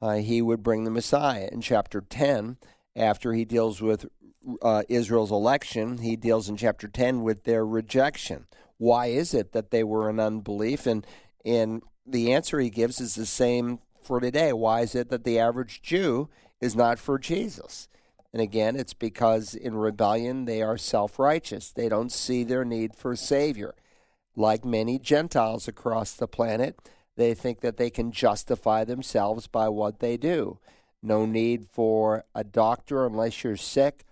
uh, 0.01 0.15
he 0.15 0.41
would 0.41 0.63
bring 0.63 0.85
the 0.85 0.91
Messiah. 0.91 1.51
In 1.53 1.61
chapter 1.61 2.01
10, 2.01 2.57
after 2.97 3.35
he 3.35 3.45
deals 3.45 3.83
with 3.83 4.07
uh, 4.63 4.83
Israel's 4.89 5.31
election, 5.33 5.99
he 5.99 6.17
deals 6.17 6.49
in 6.49 6.57
chapter 6.57 6.89
10 6.89 7.23
with 7.23 7.45
their 7.45 7.67
rejection. 7.67 8.47
Why 8.79 9.07
is 9.07 9.35
it 9.35 9.53
that 9.53 9.71
they 9.71 9.85
were 9.85 10.11
in 10.11 10.21
unbelief? 10.21 10.87
And, 10.87 11.07
and 11.45 11.83
the 12.07 12.33
answer 12.33 12.61
he 12.61 12.71
gives 12.71 13.01
is 13.01 13.15
the 13.15 13.27
same 13.27 13.81
for 14.03 14.21
today. 14.21 14.53
Why 14.53 14.83
is 14.83 14.95
it 14.95 15.09
that 15.11 15.25
the 15.25 15.39
average 15.39 15.83
Jew 15.83 16.29
is 16.61 16.77
not 16.77 16.99
for 16.99 17.19
Jesus. 17.19 17.89
And 18.33 18.43
again, 18.43 18.77
it's 18.77 18.95
because 18.95 19.55
in 19.55 19.77
rebellion 19.77 20.45
they 20.45 20.63
are 20.63 20.77
self 20.77 21.19
righteous. 21.19 21.71
They 21.71 21.89
don't 21.89 22.13
see 22.13 22.45
their 22.45 22.65
need 22.65 22.95
for 22.95 23.13
a 23.13 23.17
Savior. 23.17 23.75
Like 24.35 24.65
many 24.65 24.99
Gentiles 24.99 25.67
across 25.67 26.13
the 26.13 26.29
planet, 26.29 26.79
they 27.17 27.33
think 27.33 27.61
that 27.61 27.79
they 27.79 27.89
can 27.89 28.13
justify 28.13 28.85
themselves 28.85 29.47
by 29.47 29.69
what 29.69 30.01
they 30.01 30.17
do. 30.17 30.59
No 31.03 31.25
need 31.25 31.67
for 31.71 32.25
a 32.35 32.45
doctor 32.45 33.07
unless 33.07 33.43
you're 33.43 33.57
sick. 33.57 34.05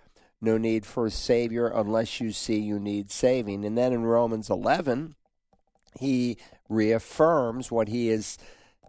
No 0.45 0.59
need 0.59 0.85
for 0.85 1.07
a 1.07 1.11
Savior 1.11 1.69
unless 1.69 2.21
you 2.21 2.31
see 2.31 2.59
you 2.59 2.79
need 2.79 3.11
saving. 3.11 3.65
And 3.65 3.79
then 3.79 3.95
in 3.95 4.05
Romans 4.05 4.51
11, 4.51 5.15
he 5.99 6.37
reaffirms 6.69 7.71
what 7.71 7.89
he 7.89 8.09
has 8.09 8.37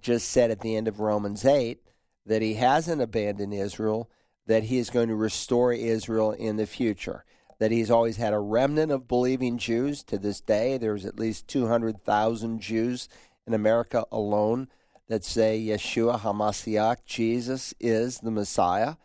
just 0.01 0.29
said 0.29 0.51
at 0.51 0.59
the 0.59 0.75
end 0.75 0.89
of 0.89 0.99
Romans 0.99 1.45
8 1.45 1.79
that 2.25 2.41
he 2.41 2.55
hasn't 2.55 3.01
abandoned 3.01 3.53
Israel, 3.53 4.09
that 4.47 4.65
he 4.65 4.79
is 4.79 4.89
going 4.89 5.07
to 5.07 5.15
restore 5.15 5.71
Israel 5.71 6.33
in 6.33 6.57
the 6.57 6.67
future, 6.67 7.23
that 7.59 7.71
he's 7.71 7.89
always 7.89 8.17
had 8.17 8.33
a 8.33 8.39
remnant 8.39 8.91
of 8.91 9.07
believing 9.07 9.57
Jews 9.57 10.03
to 10.03 10.17
this 10.17 10.41
day. 10.41 10.77
There's 10.77 11.05
at 11.05 11.17
least 11.17 11.47
200,000 11.47 12.59
Jews 12.59 13.07
in 13.47 13.53
America 13.53 14.03
alone 14.11 14.67
that 15.07 15.23
say 15.23 15.63
Yeshua 15.65 16.19
HaMashiach, 16.19 17.05
Jesus 17.05 17.73
is 17.79 18.19
the 18.19 18.31
Messiah. 18.31 18.95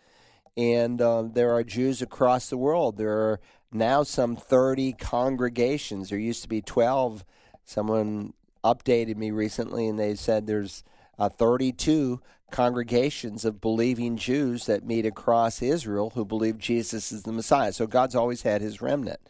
And 0.57 1.01
uh, 1.01 1.23
there 1.23 1.53
are 1.53 1.65
Jews 1.65 2.03
across 2.03 2.51
the 2.51 2.57
world. 2.57 2.97
There 2.97 3.17
are 3.17 3.41
now 3.73 4.03
some 4.03 4.37
30 4.37 4.95
congregations. 4.95 6.11
There 6.11 6.19
used 6.19 6.43
to 6.43 6.49
be 6.49 6.61
12. 6.61 7.25
Someone 7.65 8.33
updated 8.65 9.17
me 9.17 9.31
recently 9.31 9.89
and 9.89 9.99
they 9.99 10.15
said 10.15 10.47
there's 10.47 10.85
uh, 11.19 11.29
32 11.29 12.21
congregations 12.51 13.45
of 13.45 13.61
believing 13.61 14.17
Jews 14.17 14.67
that 14.67 14.85
meet 14.85 15.07
across 15.07 15.63
Israel 15.63 16.11
who 16.11 16.25
believe 16.25 16.59
Jesus 16.59 17.13
is 17.13 17.23
the 17.23 17.33
Messiah. 17.33 17.73
So 17.73 17.87
God's 17.87 18.17
always 18.17 18.43
had 18.43 18.61
his 18.61 18.83
remnant. 18.83 19.21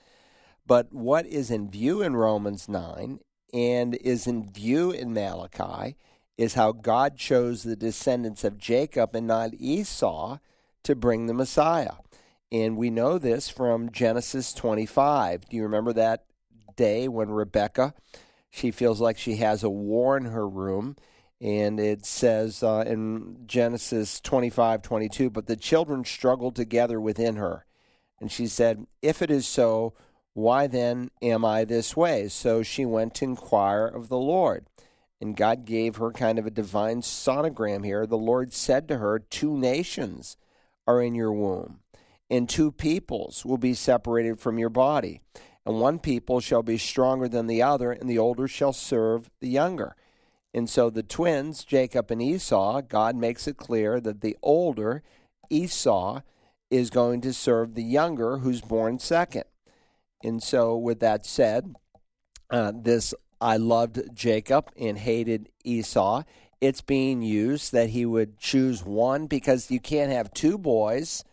But 0.67 0.93
what 0.93 1.27
is 1.27 1.51
in 1.51 1.69
view 1.69 2.03
in 2.03 2.17
Romans 2.17 2.69
9 2.69 3.21
and 3.53 3.95
is 3.97 4.27
in 4.27 4.51
view 4.51 4.91
in 4.91 5.13
Malachi 5.13 5.97
is 6.39 6.55
how 6.55 6.73
God 6.73 7.17
chose 7.17 7.63
the 7.63 7.77
descendants 7.77 8.45
of 8.45 8.57
Jacob 8.57 9.15
and 9.15 9.27
not 9.27 9.51
Esau 9.59 10.39
to 10.85 10.95
bring 10.95 11.27
the 11.27 11.35
Messiah. 11.35 11.93
And 12.53 12.77
we 12.77 12.91
know 12.91 13.19
this 13.19 13.49
from 13.49 13.93
Genesis 13.93 14.53
25. 14.53 15.49
Do 15.49 15.57
you 15.57 15.63
remember 15.63 15.93
that 15.93 16.25
day 16.77 17.09
when 17.09 17.31
Rebecca, 17.31 17.95
she 18.51 18.71
feels 18.71 19.01
like 19.01 19.19
she 19.19 19.37
has 19.37 19.63
a 19.63 19.71
war 19.71 20.17
in 20.17 20.27
her 20.27 20.49
room 20.49 20.97
and 21.41 21.81
it 21.81 22.05
says 22.05 22.63
uh, 22.63 22.85
in 22.87 23.39
Genesis 23.47 24.21
25 24.21 24.83
22, 24.83 25.31
but 25.31 25.47
the 25.47 25.57
children 25.57 26.05
struggled 26.05 26.55
together 26.55 27.01
within 27.01 27.37
her. 27.37 27.65
And 28.21 28.31
she 28.31 28.47
said, 28.47 28.87
If 29.01 29.23
it 29.23 29.31
is 29.31 29.47
so, 29.47 29.95
why 30.35 30.67
then 30.67 31.11
am 31.23 31.45
I 31.45 31.65
this 31.65 31.97
way? 31.97 32.29
So 32.29 32.63
she 32.63 32.85
went 32.85 33.15
to 33.17 33.25
inquire 33.25 33.87
of 33.87 34.09
the 34.09 34.19
Lord. 34.19 34.67
And 35.21 35.37
God 35.37 35.65
gave 35.65 35.97
her 35.97 36.13
kind 36.13 36.39
of 36.39 36.47
a 36.47 36.51
divine 36.51 37.03
sonogram 37.03 37.85
here. 37.85 38.07
The 38.07 38.19
Lord 38.19 38.53
said 38.53 38.89
to 38.89 38.99
her, 38.99 39.19
Two 39.19 39.57
nations 39.57 40.37
are 40.91 41.01
in 41.01 41.15
your 41.15 41.33
womb, 41.33 41.81
and 42.29 42.49
two 42.49 42.73
peoples 42.73 43.45
will 43.45 43.59
be 43.59 43.75
separated 43.75 44.39
from 44.41 44.59
your 44.59 44.71
body. 44.71 45.21
And 45.65 45.81
one 45.81 45.99
people 45.99 46.41
shall 46.41 46.63
be 46.63 46.79
stronger 46.79 47.29
than 47.29 47.47
the 47.47 47.63
other, 47.63 47.93
and 47.93 48.09
the 48.09 48.19
older 48.19 48.49
shall 48.49 48.73
serve 48.73 49.31
the 49.41 49.49
younger. 49.49 49.95
And 50.53 50.69
so 50.69 50.91
the 50.91 51.03
twins, 51.03 51.65
Jacob 51.65 52.11
and 52.11 52.21
Esau, 52.21 52.83
God 52.83 53.15
makes 53.15 53.47
it 53.47 53.57
clear 53.57 54.01
that 54.01 54.21
the 54.21 54.37
older, 54.43 55.03
Esau, 55.49 56.23
is 56.71 56.91
going 56.91 57.21
to 57.21 57.33
serve 57.33 57.75
the 57.75 57.85
younger 57.85 58.39
who's 58.39 58.61
born 58.61 58.99
second. 58.99 59.45
And 60.23 60.43
so, 60.43 60.77
with 60.77 61.01
that 61.01 61.25
said, 61.25 61.75
uh, 62.51 62.73
this 62.75 63.15
I 63.41 63.57
loved 63.57 64.15
Jacob 64.15 64.71
and 64.77 64.99
hated 64.99 65.51
Esau. 65.65 66.25
It's 66.61 66.83
being 66.83 67.23
used 67.23 67.73
that 67.73 67.91
he 67.91 68.05
would 68.05 68.39
choose 68.39 68.85
one 68.85 69.27
because 69.27 69.71
you 69.71 69.81
can't 69.81 70.13
have 70.13 70.33
two 70.35 70.59
boys 70.59 71.25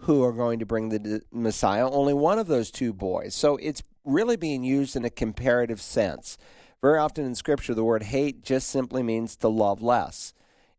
who 0.00 0.22
are 0.22 0.32
going 0.32 0.58
to 0.58 0.66
bring 0.66 0.90
the 0.90 1.22
Messiah, 1.32 1.88
only 1.88 2.12
one 2.12 2.38
of 2.38 2.46
those 2.46 2.70
two 2.70 2.92
boys. 2.92 3.34
So 3.34 3.56
it's 3.56 3.82
really 4.04 4.36
being 4.36 4.62
used 4.62 4.94
in 4.94 5.04
a 5.04 5.10
comparative 5.10 5.80
sense. 5.80 6.36
Very 6.82 6.98
often 6.98 7.24
in 7.24 7.34
Scripture, 7.34 7.74
the 7.74 7.84
word 7.84 8.04
hate 8.04 8.42
just 8.42 8.68
simply 8.68 9.02
means 9.02 9.36
to 9.36 9.48
love 9.48 9.82
less. 9.82 10.34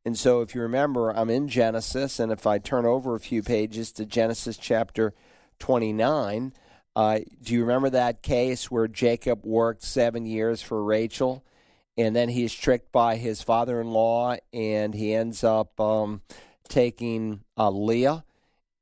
And 0.06 0.18
so, 0.18 0.40
if 0.40 0.56
you 0.56 0.62
remember, 0.62 1.10
I'm 1.10 1.30
in 1.30 1.50
Genesis, 1.50 2.18
and 2.18 2.32
if 2.32 2.48
I 2.48 2.60
turn 2.60 2.86
over 2.86 3.14
a 3.14 3.20
few 3.20 3.44
pages 3.44 3.92
to 3.94 4.06
Genesis 4.06 4.56
chapter 4.56 5.14
29, 5.60 6.54
uh, 6.96 7.20
do 7.44 7.54
you 7.54 7.62
remember 7.62 7.90
that 7.90 8.22
case 8.22 8.72
where 8.72 8.88
Jacob 8.88 9.46
worked 9.46 9.84
seven 9.84 10.26
years 10.26 10.62
for 10.62 10.82
Rachel? 10.82 11.44
And 11.98 12.16
then 12.16 12.30
he's 12.30 12.54
tricked 12.54 12.92
by 12.92 13.16
his 13.16 13.42
father 13.42 13.82
in 13.82 13.88
law, 13.90 14.36
and 14.54 14.94
he 14.94 15.14
ends 15.14 15.44
up 15.44 15.80
um, 15.80 16.22
taking 16.70 17.42
uh, 17.58 17.72
Leah. 17.72 18.24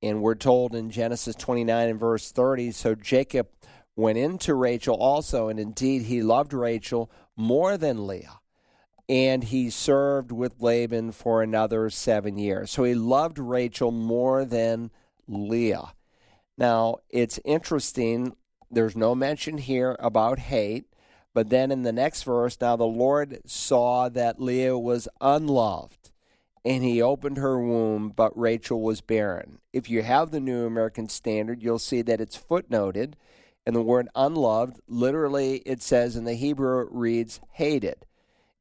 And 0.02 0.22
we're 0.22 0.36
told 0.36 0.76
in 0.76 0.92
Genesis 0.92 1.36
29 1.36 1.90
and 1.90 2.00
verse 2.00 2.32
30 2.32 2.72
so 2.72 2.94
Jacob 2.94 3.48
went 3.96 4.18
into 4.18 4.54
Rachel 4.54 4.96
also, 4.96 5.48
and 5.48 5.60
indeed 5.60 6.04
he 6.04 6.22
loved 6.22 6.54
Rachel 6.54 7.10
more 7.36 7.78
than 7.78 8.06
Leah. 8.06 8.40
And 9.08 9.44
he 9.44 9.70
served 9.70 10.32
with 10.32 10.62
Laban 10.62 11.12
for 11.12 11.42
another 11.42 11.90
seven 11.90 12.38
years. 12.38 12.72
So 12.72 12.84
he 12.84 12.96
loved 12.96 13.38
Rachel 13.38 13.92
more 13.92 14.46
than 14.46 14.92
Leah. 15.28 15.94
Now, 16.58 16.98
it's 17.10 17.40
interesting, 17.46 18.36
there's 18.72 18.96
no 18.96 19.14
mention 19.14 19.58
here 19.58 19.96
about 20.00 20.40
hate, 20.40 20.86
but 21.36 21.50
then 21.50 21.70
in 21.70 21.84
the 21.84 21.92
next 21.92 22.24
verse, 22.24 22.58
now 22.60 22.76
the 22.76 22.86
Lord 22.86 23.42
saw 23.46 24.10
that 24.10 24.42
Leah 24.42 24.80
was 24.80 25.08
unloved, 25.22 26.10
and 26.66 26.84
he 26.84 27.00
opened 27.00 27.38
her 27.38 27.60
womb, 27.60 28.12
but 28.16 28.36
Rachel 28.36 28.82
was 28.82 29.02
barren. 29.02 29.60
If 29.72 29.88
you 29.88 30.02
have 30.02 30.32
the 30.32 30.40
New 30.40 30.66
American 30.66 31.10
Standard, 31.10 31.62
you'll 31.62 31.78
see 31.78 32.02
that 32.02 32.20
it's 32.20 32.36
footnoted 32.36 33.14
and 33.66 33.76
the 33.76 33.82
word 33.82 34.10
unloved, 34.16 34.80
literally, 34.88 35.58
it 35.66 35.82
says 35.82 36.16
in 36.16 36.26
the 36.26 36.36
Hebrew, 36.36 36.88
reads 36.92 37.40
hated. 37.52 38.06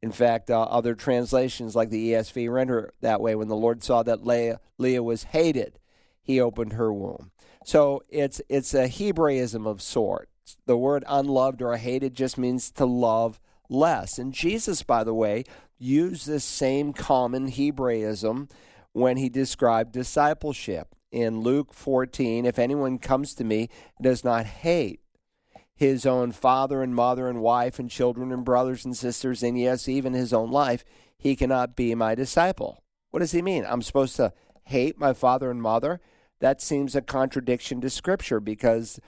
In 0.01 0.13
fact, 0.13 0.51
uh, 0.51 0.63
other 0.63 0.95
translations 0.95 1.77
like 1.77 1.91
the 1.91 2.13
ESV 2.13 2.51
render 2.51 2.93
that 3.01 3.21
way. 3.21 3.35
When 3.35 3.49
the 3.49 3.57
Lord 3.57 3.83
saw 3.83 4.03
that 4.03 4.27
Leah, 4.27 4.61
Leah 4.79 5.03
was 5.03 5.25
hated, 5.25 5.79
he 6.23 6.41
opened 6.41 6.75
her 6.75 6.93
womb. 6.93 7.31
So 7.65 8.03
it's 8.09 8.41
it's 8.49 8.75
a 8.75 8.89
Hebraism 8.89 9.67
of 9.67 9.81
sorts. 9.81 10.31
The 10.67 10.77
word 10.77 11.05
unloved 11.07 11.63
or 11.63 11.77
hated 11.77 12.15
just 12.15 12.39
means 12.39 12.71
to 12.73 12.85
love 12.85 13.41
less. 13.69 14.19
And 14.19 14.33
Jesus, 14.33 14.83
by 14.83 15.05
the 15.05 15.15
way, 15.15 15.45
used 15.79 16.27
this 16.27 16.45
same 16.45 16.93
common 16.93 17.49
Hebraism 17.49 18.49
when 18.93 19.17
he 19.17 19.29
described 19.29 19.93
discipleship 19.93 20.95
in 21.11 21.41
Luke 21.41 21.73
14 21.73 22.45
if 22.45 22.59
anyone 22.59 22.99
comes 22.99 23.35
to 23.35 23.45
me 23.45 23.69
does 24.01 24.25
not 24.25 24.47
hate 24.47 25.01
his 25.77 26.07
own 26.07 26.33
father 26.33 26.83
and 26.83 26.95
mother 26.95 27.29
and 27.29 27.41
wife 27.41 27.79
and 27.79 27.91
children 27.91 28.31
and 28.31 28.45
brothers 28.45 28.85
and 28.85 28.97
sisters, 28.97 29.43
and 29.43 29.59
yes, 29.59 29.89
even 29.89 30.13
his 30.13 30.33
own 30.33 30.51
life, 30.51 30.85
he 31.19 31.35
cannot 31.35 31.75
be 31.75 31.95
my 31.95 32.15
disciple. 32.15 32.83
What 33.11 33.21
does 33.21 33.33
he 33.33 33.43
mean? 33.43 33.65
I'm 33.69 33.83
supposed 33.83 34.17
to 34.17 34.33
hate 34.65 34.99
my 34.99 35.13
father 35.13 35.51
and 35.51 35.61
mother? 35.61 36.01
that 36.45 36.61
seems 36.61 36.95
a 36.95 37.01
contradiction 37.01 37.81
to 37.81 37.89
Scripture 37.89 38.39
because 38.39 39.01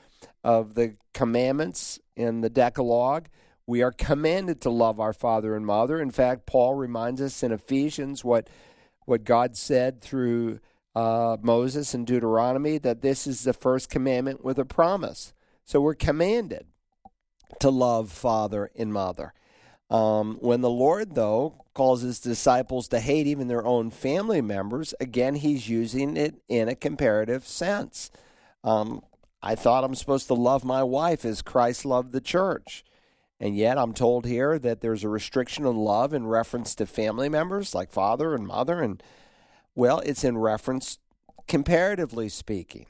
of 0.46 0.74
the 0.74 0.94
commandments 1.12 1.98
in 2.14 2.40
the 2.40 2.48
Decalogue. 2.48 3.28
We 3.66 3.82
are 3.82 3.90
commanded 3.90 4.60
to 4.60 4.70
love 4.70 5.00
our 5.00 5.12
father 5.12 5.56
and 5.56 5.66
mother. 5.66 6.00
In 6.00 6.12
fact, 6.12 6.46
Paul 6.46 6.74
reminds 6.74 7.20
us 7.20 7.42
in 7.42 7.50
Ephesians 7.50 8.24
what 8.24 8.48
what 9.06 9.24
God 9.24 9.56
said 9.56 10.00
through 10.00 10.60
uh, 10.94 11.36
Moses 11.42 11.94
in 11.94 12.04
Deuteronomy 12.04 12.78
that 12.78 13.02
this 13.02 13.26
is 13.26 13.42
the 13.42 13.52
first 13.52 13.90
commandment 13.90 14.44
with 14.44 14.58
a 14.58 14.64
promise. 14.64 15.34
So 15.64 15.80
we're 15.80 15.94
commanded 15.94 16.66
to 17.60 17.70
love 17.70 18.12
father 18.12 18.70
and 18.76 18.92
mother. 18.92 19.32
Um, 19.90 20.38
when 20.40 20.60
the 20.60 20.70
Lord, 20.70 21.14
though, 21.14 21.64
calls 21.74 22.02
his 22.02 22.18
disciples 22.20 22.88
to 22.88 23.00
hate 23.00 23.26
even 23.26 23.48
their 23.48 23.64
own 23.64 23.90
family 23.90 24.40
members, 24.40 24.94
again, 25.00 25.36
he's 25.36 25.68
using 25.68 26.16
it 26.16 26.36
in 26.48 26.68
a 26.68 26.74
comparative 26.74 27.46
sense. 27.46 28.10
Um, 28.64 29.02
I 29.42 29.54
thought 29.54 29.84
I'm 29.84 29.94
supposed 29.94 30.26
to 30.28 30.34
love 30.34 30.64
my 30.64 30.82
wife 30.82 31.24
as 31.24 31.42
Christ 31.42 31.84
loved 31.84 32.12
the 32.12 32.20
church. 32.20 32.84
And 33.38 33.56
yet 33.56 33.76
I'm 33.76 33.92
told 33.92 34.24
here 34.24 34.58
that 34.58 34.80
there's 34.80 35.04
a 35.04 35.08
restriction 35.08 35.66
on 35.66 35.76
love 35.76 36.14
in 36.14 36.26
reference 36.26 36.74
to 36.76 36.86
family 36.86 37.28
members 37.28 37.74
like 37.74 37.90
father 37.90 38.34
and 38.34 38.46
mother. 38.46 38.80
And, 38.80 39.02
well, 39.74 40.00
it's 40.00 40.24
in 40.24 40.38
reference, 40.38 40.98
comparatively 41.46 42.28
speaking. 42.28 42.86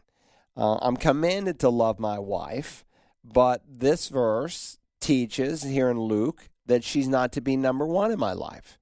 Uh, 0.56 0.78
I'm 0.80 0.96
commanded 0.96 1.59
to 1.61 1.68
love 1.68 1.98
my 1.98 2.18
wife, 2.18 2.85
but 3.24 3.62
this 3.68 4.09
verse 4.09 4.78
teaches 5.00 5.64
here 5.64 5.90
in 5.90 5.98
Luke 5.98 6.48
that 6.66 6.85
she's 6.85 7.09
not 7.09 7.32
to 7.32 7.40
be 7.40 7.56
number 7.56 7.87
one 7.87 8.11
in 8.11 8.18
my 8.18 8.32
life. 8.32 8.78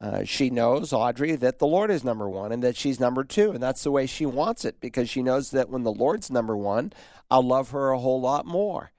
Uh, 0.00 0.24
she 0.24 0.50
knows, 0.50 0.92
Audrey, 0.92 1.36
that 1.36 1.58
the 1.58 1.66
Lord 1.66 1.90
is 1.90 2.04
number 2.04 2.28
one 2.28 2.52
and 2.52 2.62
that 2.62 2.76
she's 2.76 3.00
number 3.00 3.24
two. 3.24 3.52
And 3.52 3.62
that's 3.62 3.82
the 3.82 3.90
way 3.90 4.06
she 4.06 4.26
wants 4.26 4.64
it 4.64 4.78
because 4.78 5.08
she 5.08 5.22
knows 5.22 5.50
that 5.52 5.70
when 5.70 5.84
the 5.84 5.92
Lord's 5.92 6.30
number 6.30 6.56
one, 6.56 6.92
I'll 7.30 7.42
love 7.42 7.70
her 7.70 7.90
a 7.90 7.98
whole 7.98 8.20
lot 8.20 8.44
more. 8.44 8.92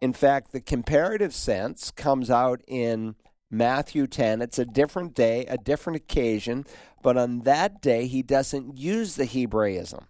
In 0.00 0.14
fact, 0.14 0.52
the 0.52 0.62
comparative 0.62 1.34
sense 1.34 1.90
comes 1.90 2.30
out 2.30 2.62
in 2.66 3.16
Matthew 3.50 4.06
10. 4.06 4.40
It's 4.40 4.58
a 4.58 4.64
different 4.64 5.14
day, 5.14 5.44
a 5.46 5.58
different 5.58 5.98
occasion, 5.98 6.64
but 7.02 7.18
on 7.18 7.40
that 7.40 7.82
day, 7.82 8.06
he 8.06 8.22
doesn't 8.22 8.78
use 8.78 9.16
the 9.16 9.26
Hebraism. 9.26 10.06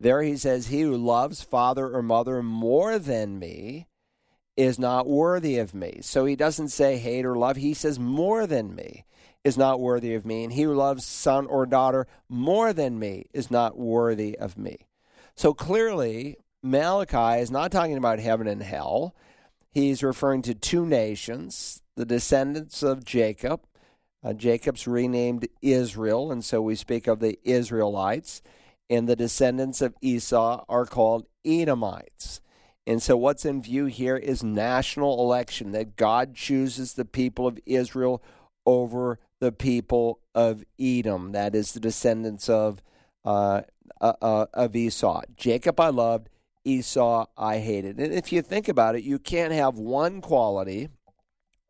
There 0.00 0.22
he 0.22 0.36
says, 0.36 0.68
He 0.68 0.80
who 0.80 0.96
loves 0.96 1.42
father 1.42 1.94
or 1.94 2.02
mother 2.02 2.42
more 2.42 2.98
than 2.98 3.38
me 3.38 3.86
is 4.56 4.78
not 4.78 5.08
worthy 5.08 5.58
of 5.58 5.74
me. 5.74 5.98
So 6.00 6.24
he 6.24 6.36
doesn't 6.36 6.68
say 6.68 6.96
hate 6.96 7.26
or 7.26 7.36
love, 7.36 7.56
he 7.56 7.74
says 7.74 7.98
more 7.98 8.46
than 8.46 8.74
me 8.74 9.04
is 9.44 9.58
not 9.58 9.78
worthy 9.78 10.14
of 10.14 10.24
me. 10.24 10.42
And 10.42 10.52
he 10.52 10.62
who 10.62 10.74
loves 10.74 11.04
son 11.04 11.46
or 11.46 11.66
daughter 11.66 12.06
more 12.28 12.72
than 12.72 12.98
me 12.98 13.26
is 13.32 13.50
not 13.50 13.78
worthy 13.78 14.36
of 14.38 14.56
me. 14.56 14.78
So 15.36 15.52
clearly, 15.52 16.38
Malachi 16.62 17.42
is 17.42 17.50
not 17.50 17.70
talking 17.70 17.98
about 17.98 18.18
heaven 18.18 18.46
and 18.46 18.62
hell. 18.62 19.14
He's 19.70 20.02
referring 20.02 20.42
to 20.42 20.54
two 20.54 20.86
nations, 20.86 21.82
the 21.94 22.06
descendants 22.06 22.82
of 22.82 23.04
Jacob. 23.04 23.60
Uh, 24.22 24.32
Jacob's 24.32 24.86
renamed 24.86 25.46
Israel, 25.60 26.32
and 26.32 26.42
so 26.42 26.62
we 26.62 26.74
speak 26.74 27.06
of 27.06 27.20
the 27.20 27.38
Israelites. 27.44 28.40
And 28.88 29.06
the 29.06 29.16
descendants 29.16 29.82
of 29.82 29.94
Esau 30.00 30.64
are 30.68 30.86
called 30.86 31.26
Edomites. 31.44 32.40
And 32.86 33.02
so, 33.02 33.16
what's 33.16 33.44
in 33.44 33.62
view 33.62 33.86
here 33.86 34.16
is 34.16 34.42
national 34.42 35.20
election 35.20 35.72
that 35.72 35.96
God 35.96 36.34
chooses 36.34 36.94
the 36.94 37.06
people 37.06 37.46
of 37.46 37.58
Israel 37.66 38.22
over 38.66 39.18
the 39.40 39.52
people 39.52 40.20
of 40.34 40.64
Edom. 40.78 41.32
That 41.32 41.54
is 41.54 41.72
the 41.72 41.80
descendants 41.80 42.48
of 42.48 42.82
uh, 43.24 43.62
uh, 44.00 44.12
uh, 44.20 44.46
of 44.54 44.76
Esau. 44.76 45.22
Jacob 45.36 45.78
I 45.80 45.88
loved, 45.88 46.28
Esau 46.64 47.26
I 47.36 47.58
hated. 47.58 47.98
And 47.98 48.12
if 48.12 48.32
you 48.32 48.42
think 48.42 48.68
about 48.68 48.96
it, 48.96 49.04
you 49.04 49.18
can't 49.18 49.52
have 49.52 49.78
one 49.78 50.20
quality 50.20 50.88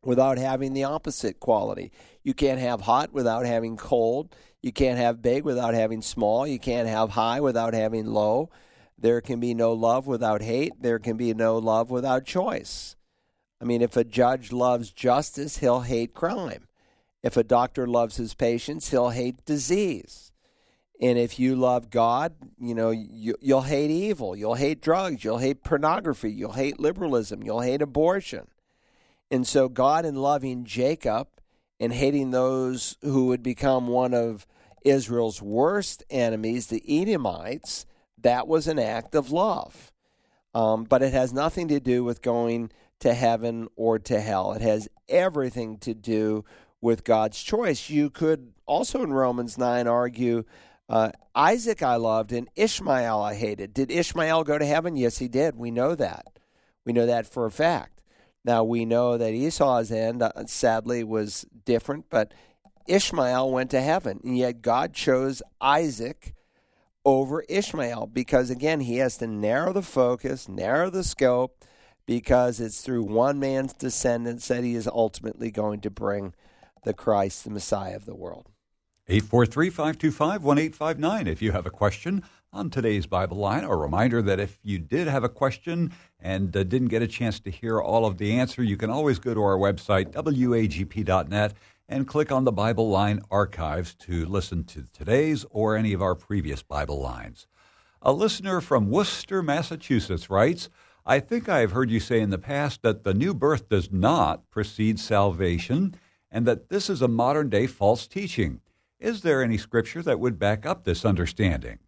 without 0.05 0.39
having 0.39 0.73
the 0.73 0.85
opposite 0.85 1.41
quality. 1.41 1.93
You 2.23 2.35
can't 2.35 2.61
have 2.61 2.83
hot 2.83 3.13
without 3.13 3.47
having 3.47 3.77
cold. 3.77 4.35
You 4.63 4.73
can't 4.73 4.99
have 4.99 5.23
big 5.23 5.45
without 5.45 5.75
having 5.75 6.03
small. 6.03 6.47
You 6.47 6.59
can't 6.59 6.89
have 6.89 7.11
high 7.11 7.41
without 7.41 7.75
having 7.75 8.07
low. 8.07 8.51
There 8.99 9.21
can 9.21 9.41
be 9.41 9.55
no 9.55 9.73
love 9.73 10.07
without 10.07 10.41
hate. 10.43 10.73
There 10.81 10.99
can 10.99 11.17
be 11.17 11.35
no 11.35 11.59
love 11.59 11.91
without 11.91 12.25
choice. 12.25 12.97
I 13.61 13.65
mean, 13.65 13.83
if 13.83 13.97
a 13.97 14.05
judge 14.05 14.53
loves 14.53 14.91
justice, 14.91 15.59
he'll 15.59 15.81
hate 15.81 16.15
crime. 16.15 16.69
If 17.25 17.39
a 17.39 17.43
doctor 17.43 17.87
loves 17.87 18.17
his 18.17 18.35
patients, 18.35 18.91
he'll 18.91 19.09
hate 19.09 19.47
disease. 19.47 20.31
And 21.01 21.19
if 21.19 21.39
you 21.39 21.57
love 21.57 21.89
God, 21.89 22.35
you 22.61 22.75
know, 22.75 22.91
you, 22.91 23.35
will 23.43 23.63
hate 23.63 23.91
evil. 23.91 24.37
You'll 24.37 24.57
hate 24.57 24.83
drugs. 24.83 25.25
You'll 25.25 25.39
hate 25.39 25.65
pornography. 25.65 26.31
You'll 26.31 26.53
hate 26.53 26.79
liberalism. 26.79 27.43
You'll 27.43 27.63
hate 27.63 27.81
abortion. 27.81 28.47
And 29.31 29.47
so, 29.47 29.71
God, 29.71 30.05
in 30.05 30.17
loving 30.17 30.65
Jacob 30.67 31.29
and 31.81 31.95
hating 31.95 32.31
those 32.31 32.99
who 33.01 33.27
would 33.29 33.43
become 33.43 33.89
one 33.89 34.13
of 34.13 34.47
Israel's 34.85 35.41
worst 35.41 36.05
enemies, 36.11 36.67
the 36.67 36.83
Edomites, 36.87 37.87
that 38.21 38.47
was 38.47 38.69
an 38.69 38.79
act 38.79 39.15
of 39.15 39.33
love. 39.33 39.91
Um, 40.55 40.85
but 40.85 41.03
it 41.03 41.15
has 41.15 41.33
nothing 41.33 41.69
to 41.69 41.81
do 41.81 42.05
with 42.05 42.21
going 42.21 42.71
to 43.01 43.15
heaven 43.15 43.69
or 43.77 43.99
to 44.01 44.21
hell. 44.21 44.53
It 44.53 44.61
has 44.61 44.89
everything 45.09 45.79
to 45.79 45.95
do 45.95 46.45
with 46.85 47.03
God's 47.03 47.43
choice. 47.43 47.89
You 47.89 48.11
could 48.11 48.53
also 48.67 49.03
in 49.03 49.13
Romans 49.13 49.57
9 49.57 49.89
argue 49.89 50.45
uh, 50.87 51.13
Isaac 51.35 51.83
I 51.83 51.97
loved 51.97 52.31
and 52.31 52.49
Ishmael 52.55 53.21
I 53.21 53.35
hated. 53.35 53.73
Did 53.73 53.91
Ishmael 53.91 54.45
go 54.45 54.59
to 54.59 54.67
heaven? 54.67 54.95
Yes, 54.95 55.17
he 55.17 55.27
did. 55.27 55.57
We 55.57 55.71
know 55.71 55.95
that. 55.95 56.39
We 56.85 56.93
know 56.93 57.07
that 57.07 57.27
for 57.27 57.47
a 57.47 57.51
fact. 57.51 58.03
Now, 58.45 58.63
we 58.63 58.85
know 58.85 59.17
that 59.17 59.33
Esau's 59.33 59.91
end, 59.91 60.23
uh, 60.23 60.45
sadly, 60.45 61.03
was 61.03 61.47
different, 61.65 62.11
but 62.11 62.35
Ishmael 62.87 63.51
went 63.51 63.71
to 63.71 63.81
heaven, 63.81 64.21
and 64.23 64.37
yet 64.37 64.61
God 64.61 64.93
chose 64.93 65.43
Isaac 65.63 66.35
over 67.07 67.47
Ishmael 67.49 68.09
because, 68.09 68.51
again, 68.51 68.81
he 68.81 68.99
has 68.99 69.17
to 69.19 69.27
narrow 69.27 69.73
the 69.73 69.81
focus, 69.81 70.51
narrow 70.51 70.91
the 70.91 71.03
scope, 71.05 71.65
because 72.05 72.61
it's 72.61 72.83
through 72.83 73.05
one 73.05 73.41
man's 73.41 73.73
descendants 73.73 74.49
that 74.49 74.63
he 74.63 74.75
is 74.75 74.87
ultimately 74.87 75.51
going 75.51 75.81
to 75.81 75.89
bring 75.89 76.35
the 76.85 76.95
Christ, 76.95 77.45
the 77.45 77.51
Messiah 77.51 77.97
of 77.97 78.07
the 78.07 78.15
world. 78.15 78.51
843 79.07 79.69
525 79.69 80.43
1859 80.43 81.27
if 81.27 81.43
you 81.43 81.53
have 81.53 81.67
a 81.67 81.71
question 81.71 82.23
on 82.55 82.71
today's 82.71 83.07
Bible 83.07 83.37
line. 83.37 83.65
A 83.65 83.77
reminder 83.77 84.23
that 84.23 84.41
if 84.41 84.59
you 84.63 84.79
did 84.79 85.09
have 85.09 85.25
a 85.25 85.29
question 85.29 85.93
and 86.19 86.57
uh, 86.57 86.63
didn't 86.63 86.89
get 86.89 87.03
a 87.03 87.07
chance 87.07 87.39
to 87.41 87.51
hear 87.51 87.81
all 87.81 88.07
of 88.07 88.17
the 88.17 88.33
answer, 88.33 88.63
you 88.63 88.79
can 88.79 88.89
always 88.89 89.19
go 89.19 89.35
to 89.35 89.43
our 89.43 89.59
website, 89.59 90.13
wagp.net, 90.13 91.53
and 91.87 92.09
click 92.09 92.33
on 92.33 92.45
the 92.45 92.53
Bible 92.53 92.89
Line 92.89 93.21
archives 93.31 93.95
to 93.95 94.25
listen 94.25 94.65
to 94.65 94.85
today's 94.93 95.45
or 95.51 95.77
any 95.77 95.93
of 95.93 96.01
our 96.01 96.15
previous 96.15 96.63
Bible 96.63 97.01
lines. 97.01 97.47
A 98.01 98.13
listener 98.13 98.61
from 98.61 98.91
Worcester, 98.91 99.43
Massachusetts 99.43 100.31
writes, 100.31 100.71
I 101.05 101.21
think 101.21 101.49
I 101.49 101.59
have 101.59 101.73
heard 101.73 101.91
you 101.91 102.01
say 102.01 102.21
in 102.21 102.31
the 102.31 102.39
past 102.39 102.81
that 102.83 103.05
the 103.05 103.13
new 103.13 103.35
birth 103.35 103.69
does 103.69 103.93
not 103.93 104.49
precede 104.51 104.99
salvation 104.99 105.95
and 106.35 106.47
that 106.47 106.69
this 106.69 106.91
is 106.91 107.01
a 107.01 107.09
modern 107.09 107.49
day 107.49 107.67
false 107.69 108.09
teaching. 108.09 108.61
Is 108.99 109.23
there 109.23 109.43
any 109.43 109.57
scripture 109.57 110.03
that 110.03 110.19
would 110.19 110.39
back 110.39 110.67
up 110.67 110.83
this 110.83 111.05
understanding? 111.05 111.79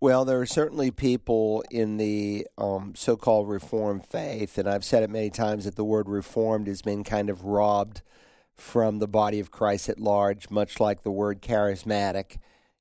Well, 0.00 0.24
there 0.24 0.40
are 0.40 0.46
certainly 0.46 0.90
people 0.90 1.62
in 1.70 1.98
the 1.98 2.46
um, 2.56 2.94
so 2.96 3.16
called 3.16 3.48
Reformed 3.48 4.06
faith, 4.06 4.56
and 4.56 4.68
I've 4.68 4.84
said 4.84 5.02
it 5.02 5.10
many 5.10 5.28
times 5.30 5.66
that 5.66 5.76
the 5.76 5.84
word 5.84 6.08
Reformed 6.08 6.66
has 6.66 6.80
been 6.80 7.04
kind 7.04 7.28
of 7.28 7.44
robbed 7.44 8.02
from 8.54 8.98
the 8.98 9.08
body 9.08 9.40
of 9.40 9.50
Christ 9.50 9.88
at 9.88 10.00
large, 10.00 10.48
much 10.50 10.80
like 10.80 11.02
the 11.02 11.10
word 11.10 11.42
charismatic. 11.42 12.38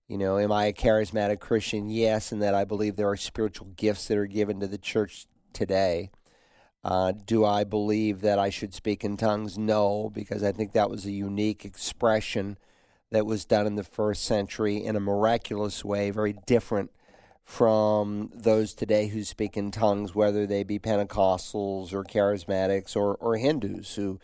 You 0.08 0.17
know, 0.17 0.38
am 0.38 0.52
I 0.52 0.65
a 0.65 0.73
charismatic 0.73 1.39
Christian? 1.39 1.89
Yes, 1.89 2.32
and 2.32 2.41
that 2.41 2.56
I 2.56 2.63
believe 2.63 2.95
there 2.95 3.10
are 3.10 3.17
spiritual 3.17 3.67
gifts 3.76 4.08
that 4.08 4.17
are 4.17 4.28
given 4.28 4.60
to 4.62 4.67
the 4.67 4.78
church 4.78 5.26
today. 5.52 6.10
Uh, 6.84 7.14
do 7.26 7.45
I 7.45 7.64
believe 7.64 8.22
that 8.22 8.39
I 8.39 8.49
should 8.49 8.74
speak 8.74 9.03
in 9.03 9.16
tongues? 9.16 9.58
No, 9.58 10.12
because 10.14 10.43
I 10.43 10.51
think 10.51 10.74
that 10.74 10.89
was 10.89 11.05
a 11.05 11.12
unique 11.12 11.64
expression 11.64 12.58
that 13.12 13.26
was 13.26 13.45
done 13.45 13.68
in 13.68 13.76
the 13.76 13.84
first 13.84 14.26
century 14.26 14.84
in 14.84 14.95
a 14.95 14.99
miraculous 14.99 15.86
way, 15.86 16.10
very 16.10 16.34
different 16.45 16.91
from 17.45 18.32
those 18.34 18.74
today 18.74 19.08
who 19.08 19.24
speak 19.24 19.55
in 19.55 19.72
tongues, 19.72 20.16
whether 20.16 20.45
they 20.45 20.64
be 20.64 20.80
Pentecostals 20.80 21.93
or 21.93 22.03
charismatics 22.03 22.95
or, 22.95 23.16
or 23.16 23.38
Hindus 23.38 23.95
who 23.95 24.20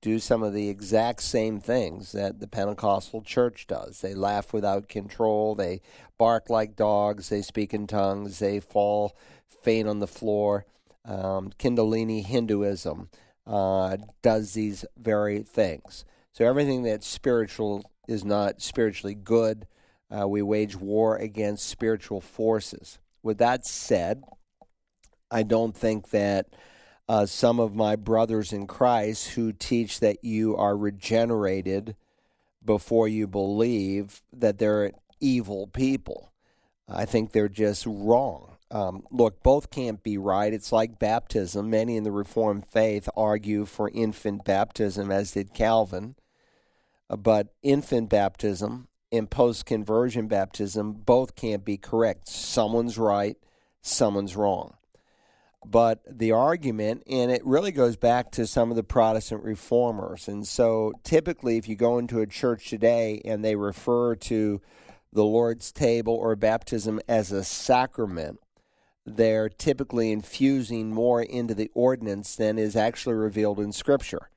do 0.00 0.18
some 0.18 0.42
of 0.42 0.52
the 0.52 0.68
exact 0.68 1.22
same 1.22 1.60
things 1.60 2.12
that 2.12 2.40
the 2.40 2.48
Pentecostal 2.48 3.22
church 3.22 3.66
does. 3.68 4.00
They 4.00 4.14
laugh 4.14 4.52
without 4.52 4.88
control, 4.88 5.54
they 5.54 5.80
bark 6.18 6.50
like 6.50 6.76
dogs, 6.76 7.28
they 7.28 7.40
speak 7.42 7.72
in 7.72 7.86
tongues, 7.86 8.40
they 8.40 8.58
fall 8.58 9.16
faint 9.62 9.88
on 9.88 10.00
the 10.00 10.08
floor. 10.08 10.66
Um, 11.04 11.50
Kundalini 11.58 12.24
Hinduism 12.24 13.08
uh, 13.46 13.96
does 14.22 14.54
these 14.54 14.84
very 14.96 15.42
things. 15.42 16.04
So 16.32 16.46
everything 16.46 16.82
that's 16.82 17.06
spiritual 17.06 17.90
is 18.08 18.24
not 18.24 18.62
spiritually 18.62 19.14
good. 19.14 19.66
Uh, 20.10 20.28
we 20.28 20.42
wage 20.42 20.76
war 20.76 21.16
against 21.16 21.68
spiritual 21.68 22.20
forces. 22.20 22.98
With 23.22 23.38
that 23.38 23.66
said, 23.66 24.22
I 25.30 25.42
don't 25.42 25.76
think 25.76 26.10
that 26.10 26.48
uh, 27.08 27.26
some 27.26 27.58
of 27.58 27.74
my 27.74 27.96
brothers 27.96 28.52
in 28.52 28.66
Christ 28.66 29.30
who 29.30 29.52
teach 29.52 30.00
that 30.00 30.24
you 30.24 30.56
are 30.56 30.76
regenerated 30.76 31.96
before 32.64 33.08
you 33.08 33.26
believe 33.26 34.22
that 34.32 34.58
they're 34.58 34.92
evil 35.20 35.66
people. 35.66 36.32
I 36.88 37.04
think 37.06 37.32
they're 37.32 37.48
just 37.48 37.86
wrong. 37.86 38.51
Um, 38.72 39.04
look, 39.10 39.42
both 39.42 39.70
can't 39.70 40.02
be 40.02 40.16
right. 40.16 40.52
It's 40.52 40.72
like 40.72 40.98
baptism. 40.98 41.68
Many 41.68 41.98
in 41.98 42.04
the 42.04 42.10
Reformed 42.10 42.66
faith 42.66 43.06
argue 43.14 43.66
for 43.66 43.90
infant 43.90 44.46
baptism, 44.46 45.10
as 45.10 45.32
did 45.32 45.52
Calvin. 45.52 46.14
Uh, 47.10 47.16
but 47.16 47.48
infant 47.62 48.08
baptism 48.08 48.88
and 49.12 49.28
post 49.28 49.66
conversion 49.66 50.26
baptism 50.26 50.92
both 50.92 51.36
can't 51.36 51.66
be 51.66 51.76
correct. 51.76 52.28
Someone's 52.28 52.96
right, 52.96 53.36
someone's 53.82 54.36
wrong. 54.36 54.74
But 55.66 56.00
the 56.10 56.32
argument, 56.32 57.02
and 57.06 57.30
it 57.30 57.44
really 57.44 57.72
goes 57.72 57.96
back 57.96 58.32
to 58.32 58.46
some 58.46 58.70
of 58.70 58.76
the 58.76 58.82
Protestant 58.82 59.44
reformers. 59.44 60.28
And 60.28 60.48
so 60.48 60.92
typically, 61.04 61.58
if 61.58 61.68
you 61.68 61.76
go 61.76 61.98
into 61.98 62.20
a 62.20 62.26
church 62.26 62.70
today 62.70 63.20
and 63.26 63.44
they 63.44 63.54
refer 63.54 64.16
to 64.16 64.62
the 65.12 65.24
Lord's 65.24 65.70
table 65.70 66.14
or 66.14 66.34
baptism 66.34 66.98
as 67.06 67.30
a 67.30 67.44
sacrament, 67.44 68.40
they're 69.04 69.48
typically 69.48 70.12
infusing 70.12 70.92
more 70.92 71.22
into 71.22 71.54
the 71.54 71.70
ordinance 71.74 72.36
than 72.36 72.58
is 72.58 72.76
actually 72.76 73.16
revealed 73.16 73.58
in 73.58 73.72
Scripture. 73.72 74.30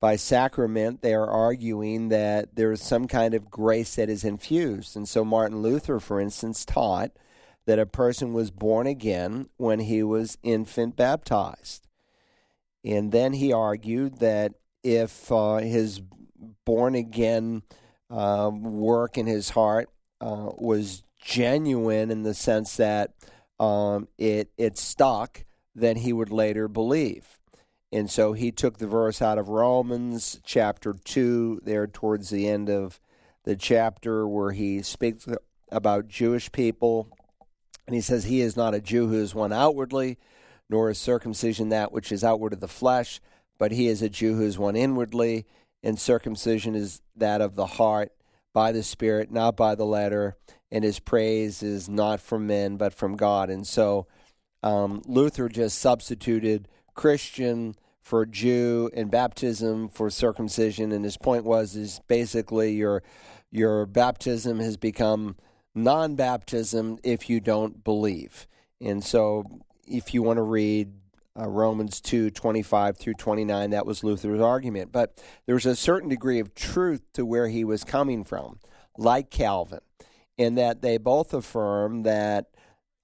By 0.00 0.16
sacrament, 0.16 1.00
they 1.00 1.14
are 1.14 1.30
arguing 1.30 2.08
that 2.08 2.56
there 2.56 2.72
is 2.72 2.82
some 2.82 3.06
kind 3.06 3.34
of 3.34 3.50
grace 3.50 3.94
that 3.94 4.10
is 4.10 4.24
infused. 4.24 4.96
And 4.96 5.08
so 5.08 5.24
Martin 5.24 5.62
Luther, 5.62 6.00
for 6.00 6.20
instance, 6.20 6.64
taught 6.64 7.12
that 7.66 7.78
a 7.78 7.86
person 7.86 8.32
was 8.32 8.50
born 8.50 8.88
again 8.88 9.48
when 9.56 9.78
he 9.78 10.02
was 10.02 10.38
infant 10.42 10.96
baptized. 10.96 11.86
And 12.84 13.12
then 13.12 13.34
he 13.34 13.52
argued 13.52 14.18
that 14.18 14.54
if 14.82 15.30
uh, 15.30 15.58
his 15.58 16.00
born 16.64 16.96
again 16.96 17.62
uh, 18.10 18.50
work 18.52 19.16
in 19.16 19.26
his 19.26 19.50
heart 19.50 19.88
uh, 20.20 20.50
was 20.58 21.04
genuine 21.20 22.10
in 22.10 22.24
the 22.24 22.34
sense 22.34 22.76
that 22.76 23.12
um, 23.62 24.08
it 24.18 24.50
it 24.58 24.76
stuck, 24.76 25.44
then 25.74 25.96
he 25.96 26.12
would 26.12 26.30
later 26.30 26.66
believe. 26.66 27.38
And 27.92 28.10
so 28.10 28.32
he 28.32 28.50
took 28.50 28.78
the 28.78 28.86
verse 28.86 29.22
out 29.22 29.38
of 29.38 29.48
Romans 29.48 30.40
chapter 30.44 30.94
two, 31.04 31.60
there 31.62 31.86
towards 31.86 32.30
the 32.30 32.48
end 32.48 32.68
of 32.68 32.98
the 33.44 33.54
chapter, 33.54 34.26
where 34.26 34.50
he 34.50 34.82
speaks 34.82 35.28
about 35.70 36.08
Jewish 36.08 36.50
people 36.50 37.08
and 37.86 37.94
he 37.94 38.00
says, 38.00 38.24
He 38.24 38.40
is 38.40 38.56
not 38.56 38.74
a 38.74 38.80
Jew 38.80 39.06
who 39.08 39.20
is 39.20 39.34
one 39.34 39.52
outwardly, 39.52 40.18
nor 40.68 40.90
is 40.90 40.98
circumcision 40.98 41.68
that 41.68 41.92
which 41.92 42.10
is 42.10 42.24
outward 42.24 42.52
of 42.52 42.60
the 42.60 42.68
flesh, 42.68 43.20
but 43.58 43.70
he 43.70 43.86
is 43.86 44.02
a 44.02 44.08
Jew 44.08 44.34
who 44.34 44.42
is 44.44 44.58
one 44.58 44.74
inwardly, 44.74 45.46
and 45.84 45.98
circumcision 46.00 46.74
is 46.74 47.00
that 47.14 47.40
of 47.40 47.54
the 47.54 47.66
heart, 47.66 48.12
by 48.52 48.72
the 48.72 48.82
Spirit, 48.82 49.30
not 49.30 49.56
by 49.56 49.74
the 49.74 49.84
letter, 49.84 50.36
and 50.70 50.84
his 50.84 50.98
praise 50.98 51.62
is 51.62 51.88
not 51.88 52.20
from 52.20 52.46
men, 52.46 52.76
but 52.76 52.94
from 52.94 53.16
God. 53.16 53.50
And 53.50 53.66
so 53.66 54.06
um, 54.62 55.02
Luther 55.06 55.48
just 55.48 55.78
substituted 55.78 56.68
Christian 56.94 57.74
for 58.00 58.26
Jew 58.26 58.90
and 58.94 59.10
baptism 59.10 59.88
for 59.88 60.10
circumcision, 60.10 60.92
and 60.92 61.04
his 61.04 61.16
point 61.16 61.44
was 61.44 61.76
is 61.76 62.00
basically 62.08 62.72
your 62.72 63.02
your 63.50 63.86
baptism 63.86 64.58
has 64.60 64.76
become 64.76 65.36
non 65.74 66.16
baptism 66.16 66.98
if 67.02 67.30
you 67.30 67.40
don't 67.40 67.84
believe. 67.84 68.46
And 68.80 69.04
so, 69.04 69.44
if 69.86 70.12
you 70.12 70.22
want 70.22 70.38
to 70.38 70.42
read 70.42 70.92
uh, 71.38 71.48
Romans 71.48 72.00
2 72.00 72.30
25 72.30 72.98
through 72.98 73.14
29, 73.14 73.70
that 73.70 73.86
was 73.86 74.04
Luther's 74.04 74.40
argument. 74.40 74.92
But 74.92 75.22
there 75.46 75.54
was 75.54 75.66
a 75.66 75.76
certain 75.76 76.08
degree 76.08 76.38
of 76.38 76.54
truth 76.54 77.02
to 77.14 77.24
where 77.24 77.48
he 77.48 77.64
was 77.64 77.84
coming 77.84 78.24
from, 78.24 78.58
like 78.96 79.30
Calvin, 79.30 79.80
in 80.36 80.54
that 80.56 80.82
they 80.82 80.98
both 80.98 81.32
affirm 81.32 82.02
that 82.02 82.46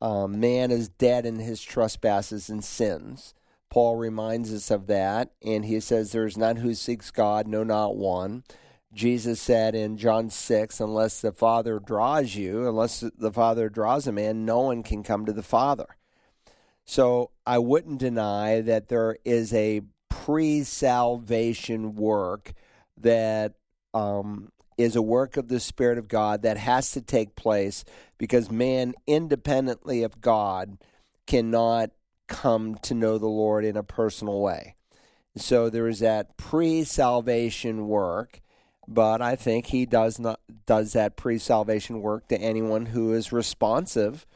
um, 0.01 0.39
man 0.41 0.71
is 0.71 0.89
dead 0.89 1.27
in 1.27 1.39
his 1.39 1.63
trespasses 1.63 2.49
and 2.49 2.63
sins. 2.63 3.35
Paul 3.71 3.97
reminds 3.97 4.53
us 4.53 4.71
of 4.71 4.87
that, 4.87 5.33
and 5.45 5.65
he 5.65 5.81
says, 5.81 6.13
There 6.13 6.27
is 6.27 6.39
none 6.39 6.57
who 6.57 6.75
seeks 6.75 7.11
God, 7.11 7.47
no, 7.47 7.65
not 7.65 7.97
one. 7.97 8.45
Jesus 8.95 9.41
said 9.41 9.75
in 9.75 9.99
John 9.99 10.31
6, 10.31 10.81
unless 10.81 11.21
the 11.21 11.33
Father 11.33 11.79
draws 11.79 12.35
you, 12.35 12.67
unless 12.67 13.01
the 13.01 13.33
Father 13.33 13.69
draws 13.69 14.07
a 14.07 14.13
man, 14.13 14.47
no 14.47 14.61
one 14.61 14.83
can 14.83 15.03
come 15.03 15.27
to 15.27 15.33
the 15.33 15.43
Father. 15.43 15.98
So 16.89 17.33
I 17.47 17.59
wouldn't 17.59 17.99
deny 17.99 18.63
that 18.63 18.89
there 18.89 19.19
is 19.23 19.53
a 19.53 19.83
pre 20.09 20.65
salvation 20.65 21.95
work 21.97 22.55
that 22.97 23.53
um, 23.93 24.51
is 24.79 24.97
a 24.97 25.03
work 25.03 25.37
of 25.37 25.49
the 25.49 25.61
Spirit 25.61 25.99
of 25.99 26.09
God 26.09 26.41
that 26.41 26.57
has 26.57 26.91
to 26.93 27.03
take 27.03 27.37
place 27.37 27.85
because 28.17 28.51
man, 28.51 28.95
independently 29.07 30.03
of 30.03 30.23
God, 30.23 30.79
cannot 31.27 31.91
come 32.27 32.77
to 32.77 32.95
know 32.95 33.19
the 33.19 33.27
Lord 33.27 33.67
in 33.67 33.77
a 33.77 33.83
personal 33.83 34.41
way. 34.41 34.75
So 35.37 35.69
there 35.69 35.89
is 35.89 35.99
that 35.99 36.39
pre 36.39 36.85
salvation 36.85 37.87
work 37.87 38.41
but 38.91 39.21
I 39.21 39.37
think 39.37 39.67
he 39.67 39.85
does 39.85 40.19
not 40.19 40.41
does 40.65 40.95
that 40.95 41.17
pre-salvation 41.17 42.01
work 42.01 42.29
to 42.29 42.41
anyone 42.41 42.87
who 42.87 43.13
is 43.13 43.31
responsive 43.31 44.27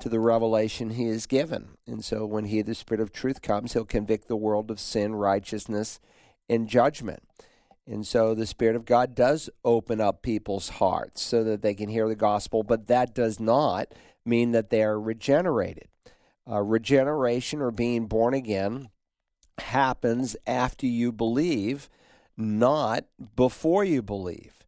to 0.00 0.08
the 0.08 0.20
revelation 0.20 0.90
he 0.90 1.06
is 1.06 1.26
given. 1.26 1.70
And 1.86 2.04
so 2.04 2.24
when 2.24 2.46
he 2.46 2.62
the 2.62 2.74
spirit 2.74 3.00
of 3.00 3.12
truth 3.12 3.42
comes, 3.42 3.72
he'll 3.72 3.84
convict 3.84 4.28
the 4.28 4.36
world 4.36 4.70
of 4.70 4.80
sin, 4.80 5.14
righteousness, 5.14 6.00
and 6.48 6.68
judgment. 6.68 7.22
And 7.86 8.06
so 8.06 8.34
the 8.34 8.46
Spirit 8.46 8.76
of 8.76 8.84
God 8.84 9.14
does 9.14 9.48
open 9.64 9.98
up 9.98 10.20
people's 10.20 10.68
hearts 10.68 11.22
so 11.22 11.42
that 11.44 11.62
they 11.62 11.74
can 11.74 11.88
hear 11.88 12.06
the 12.06 12.14
gospel, 12.14 12.62
but 12.62 12.86
that 12.88 13.14
does 13.14 13.40
not 13.40 13.94
mean 14.26 14.52
that 14.52 14.68
they 14.68 14.82
are 14.82 15.00
regenerated. 15.00 15.88
Uh, 16.48 16.60
regeneration 16.60 17.62
or 17.62 17.70
being 17.70 18.06
born 18.06 18.34
again 18.34 18.90
happens 19.58 20.36
after 20.46 20.86
you 20.86 21.10
believe 21.12 21.88
not 22.36 23.04
before 23.34 23.84
you 23.84 24.02
believe. 24.02 24.66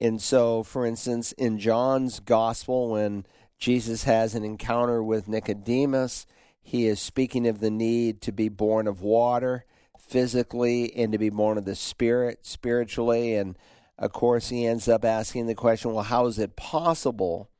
And 0.00 0.22
so, 0.22 0.62
for 0.62 0.86
instance, 0.86 1.32
in 1.32 1.58
John's 1.58 2.20
gospel, 2.20 2.90
when 2.90 3.26
Jesus 3.60 4.04
has 4.04 4.34
an 4.34 4.42
encounter 4.42 5.02
with 5.02 5.28
Nicodemus, 5.28 6.26
he 6.62 6.86
is 6.86 7.00
speaking 7.00 7.46
of 7.46 7.60
the 7.60 7.70
need 7.70 8.22
to 8.22 8.32
be 8.32 8.48
born 8.48 8.86
of 8.86 9.02
water 9.02 9.64
physically 9.98 10.94
and 10.96 11.12
to 11.12 11.18
be 11.18 11.30
born 11.30 11.58
of 11.58 11.64
the 11.64 11.74
Spirit 11.74 12.46
spiritually. 12.46 13.34
And 13.34 13.58
of 13.98 14.12
course, 14.12 14.48
he 14.48 14.66
ends 14.66 14.88
up 14.88 15.04
asking 15.04 15.46
the 15.46 15.54
question 15.54 15.92
well, 15.92 16.04
how 16.04 16.26
is 16.26 16.38
it 16.38 16.56
possible? 16.56 17.50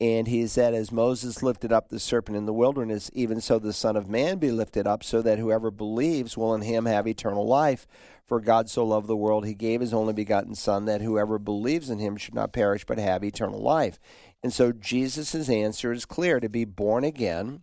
And 0.00 0.26
he 0.26 0.46
said, 0.46 0.74
As 0.74 0.90
Moses 0.90 1.42
lifted 1.42 1.72
up 1.72 1.88
the 1.88 2.00
serpent 2.00 2.36
in 2.36 2.46
the 2.46 2.52
wilderness, 2.52 3.10
even 3.14 3.40
so 3.40 3.58
the 3.58 3.72
Son 3.72 3.96
of 3.96 4.08
Man 4.08 4.38
be 4.38 4.50
lifted 4.50 4.86
up, 4.86 5.04
so 5.04 5.22
that 5.22 5.38
whoever 5.38 5.70
believes 5.70 6.36
will 6.36 6.52
in 6.54 6.62
him 6.62 6.86
have 6.86 7.06
eternal 7.06 7.46
life. 7.46 7.86
For 8.26 8.40
God 8.40 8.68
so 8.68 8.84
loved 8.84 9.06
the 9.06 9.16
world, 9.16 9.46
he 9.46 9.54
gave 9.54 9.80
his 9.80 9.94
only 9.94 10.12
begotten 10.12 10.56
Son, 10.56 10.86
that 10.86 11.00
whoever 11.00 11.38
believes 11.38 11.90
in 11.90 12.00
him 12.00 12.16
should 12.16 12.34
not 12.34 12.52
perish, 12.52 12.84
but 12.84 12.98
have 12.98 13.22
eternal 13.22 13.60
life. 13.60 14.00
And 14.44 14.52
so 14.52 14.72
Jesus' 14.72 15.48
answer 15.48 15.90
is 15.90 16.04
clear 16.04 16.38
to 16.38 16.50
be 16.50 16.66
born 16.66 17.02
again, 17.02 17.62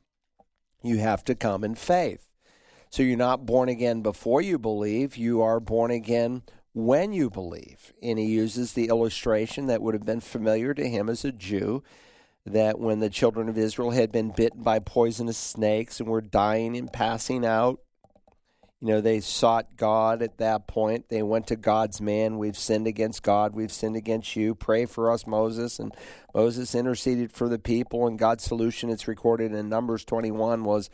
you 0.82 0.98
have 0.98 1.24
to 1.26 1.36
come 1.36 1.64
in 1.64 1.76
faith. 1.76 2.32
So 2.90 3.04
you're 3.04 3.18
not 3.18 3.46
born 3.46 3.70
again 3.70 4.02
before 4.02 4.42
you 4.42 4.58
believe, 4.58 5.16
you 5.16 5.44
are 5.44 5.60
born 5.60 5.92
again 5.92 6.42
when 6.74 7.14
you 7.14 7.30
believe. 7.30 7.94
And 8.02 8.18
he 8.18 8.26
uses 8.26 8.74
the 8.74 8.88
illustration 8.88 9.68
that 9.68 9.84
would 9.84 9.94
have 9.94 10.08
been 10.08 10.22
familiar 10.22 10.74
to 10.74 10.90
him 10.90 11.08
as 11.08 11.24
a 11.24 11.32
Jew 11.32 11.84
that 12.48 12.80
when 12.80 13.00
the 13.00 13.12
children 13.12 13.48
of 13.48 13.60
Israel 13.60 13.92
had 13.92 14.12
been 14.12 14.32
bitten 14.32 14.64
by 14.64 14.80
poisonous 14.80 15.38
snakes 15.38 16.00
and 16.00 16.10
were 16.10 16.20
dying 16.20 16.76
and 16.76 16.92
passing 16.92 17.46
out, 17.46 17.80
you 18.82 18.88
know, 18.88 19.00
they 19.00 19.20
sought 19.20 19.78
God 19.78 20.24
at 20.24 20.40
that 20.40 20.66
point. 20.66 21.10
They 21.10 21.22
went 21.22 21.46
to 21.48 21.56
God's 21.56 22.02
man. 22.02 22.40
We've 22.40 22.58
sinned 22.58 22.88
against 22.88 23.22
God. 23.22 23.54
We've 23.54 23.72
sinned 23.72 23.96
against 23.96 24.36
you. 24.36 24.56
Pray 24.56 24.88
for 24.88 25.12
us, 25.12 25.28
Moses. 25.28 25.78
And 25.78 25.96
Moses 26.34 26.74
interceded 26.74 27.32
for 27.32 27.48
the 27.48 27.60
people. 27.60 28.08
And 28.08 28.18
God's 28.18 28.44
solution, 28.44 28.90
it's 28.90 29.08
recorded 29.08 29.54
in 29.54 29.70
Numbers 29.70 30.04
21, 30.04 30.64
was 30.64 30.90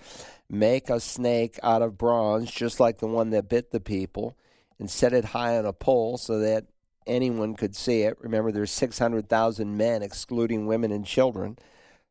make 0.49 0.89
a 0.89 0.99
snake 0.99 1.57
out 1.63 1.81
of 1.81 1.97
bronze, 1.97 2.51
just 2.51 2.81
like 2.81 2.97
the 2.97 3.07
one 3.07 3.29
that 3.29 3.47
bit 3.47 3.71
the 3.71 3.79
people, 3.79 4.37
and 4.77 4.91
set 4.91 5.13
it 5.13 5.23
high 5.23 5.57
on 5.57 5.65
a 5.65 5.71
pole 5.71 6.17
so 6.17 6.39
that 6.39 6.65
anyone 7.05 7.55
could 7.55 7.73
see 7.73 8.01
it. 8.01 8.17
Remember, 8.19 8.51
there's 8.51 8.71
600,000 8.71 9.77
men, 9.77 10.03
excluding 10.03 10.67
women 10.67 10.91
and 10.91 11.05
children. 11.05 11.57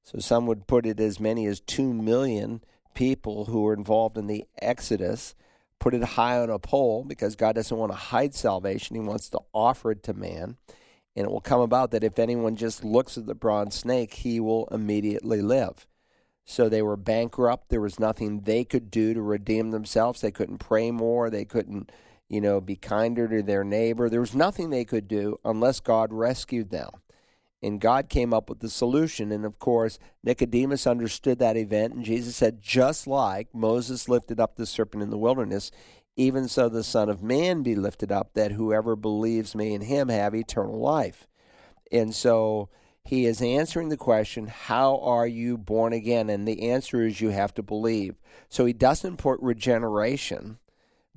So 0.05 0.21
some 0.21 0.47
would 0.47 0.67
put 0.67 0.87
it 0.87 1.01
as 1.01 1.21
many 1.21 1.45
as 1.45 1.61
2 1.61 1.93
million 1.93 2.63
people 2.95 3.45
who 3.45 3.61
were 3.61 3.75
involved 3.75 4.17
in 4.17 4.27
the 4.27 4.47
Exodus 4.63 5.35
put 5.79 5.95
it 5.95 6.03
high 6.03 6.39
on 6.39 6.51
a 6.51 6.59
pole 6.59 7.05
because 7.05 7.37
God 7.37 7.55
doesn't 7.55 7.77
want 7.77 7.93
to 7.93 7.97
hide 7.97 8.35
salvation. 8.35 8.97
He 8.97 9.01
wants 9.01 9.29
to 9.31 9.41
offer 9.53 9.93
it 9.93 10.03
to 10.05 10.15
man. 10.15 10.57
And 11.15 11.27
it 11.27 11.31
will 11.31 11.41
come 11.41 11.61
about 11.61 11.93
that 11.93 12.05
if 12.05 12.19
anyone 12.19 12.57
just 12.57 12.85
looks 12.85 13.17
at 13.17 13.27
the 13.27 13.35
bronze 13.35 13.75
snake, 13.75 14.15
he 14.15 14.39
will 14.39 14.69
immediately 14.71 15.41
live. 15.41 15.87
So 16.45 16.69
they 16.69 16.83
were 16.83 16.97
bankrupt. 16.97 17.71
There 17.71 17.81
was 17.81 17.99
nothing 17.99 18.41
they 18.41 18.65
could 18.65 18.91
do 18.91 19.15
to 19.15 19.23
redeem 19.23 19.71
themselves. 19.71 20.21
They 20.21 20.31
couldn't 20.31 20.59
pray 20.59 20.91
more. 20.91 21.31
They 21.31 21.45
couldn't, 21.45 21.91
you 22.29 22.41
know, 22.41 22.61
be 22.61 22.77
kinder 22.77 23.27
to 23.29 23.43
their 23.43 23.65
neighbor. 23.65 24.09
There 24.09 24.21
was 24.21 24.35
nothing 24.35 24.71
they 24.71 24.85
could 24.85 25.09
do 25.09 25.41
unless 25.45 25.81
God 25.81 26.13
rescued 26.13 26.71
them. 26.71 26.91
And 27.67 27.81
God 27.81 28.09
came 28.09 28.33
up 28.33 28.49
with 28.49 28.61
the 28.61 28.71
solution. 28.71 29.33
And 29.33 29.45
of 29.45 29.59
course, 29.59 29.99
Nicodemus 30.23 30.87
understood 30.87 31.41
that 31.41 31.57
event. 31.57 31.95
And 31.95 32.05
Jesus 32.05 32.37
said, 32.37 32.63
just 32.63 33.07
like 33.07 33.49
Moses 33.53 34.09
lifted 34.09 34.39
up 34.39 34.55
the 34.55 34.67
serpent 34.67 35.03
in 35.03 35.11
the 35.11 35.19
wilderness, 35.19 35.73
even 36.17 36.47
so 36.47 36.69
the 36.69 36.85
Son 36.85 37.09
of 37.09 37.25
Man 37.25 37.63
be 37.63 37.75
lifted 37.75 38.13
up, 38.13 38.35
that 38.35 38.53
whoever 38.53 38.95
believes 38.95 39.55
me 39.55 39.75
in 39.75 39.83
him 39.83 40.09
have 40.09 40.35
eternal 40.35 40.79
life. 40.79 41.27
And 41.91 42.15
so 42.15 42.69
he 43.05 43.27
is 43.27 43.43
answering 43.43 43.89
the 43.89 43.97
question, 43.97 44.47
How 44.47 44.99
are 45.01 45.27
you 45.27 45.59
born 45.59 45.93
again? 45.93 46.31
And 46.31 46.47
the 46.47 46.71
answer 46.71 47.05
is, 47.05 47.21
You 47.21 47.31
have 47.31 47.53
to 47.55 47.63
believe. 47.63 48.15
So 48.49 48.65
he 48.65 48.73
doesn't 48.73 49.17
put 49.17 49.41
regeneration 49.41 50.59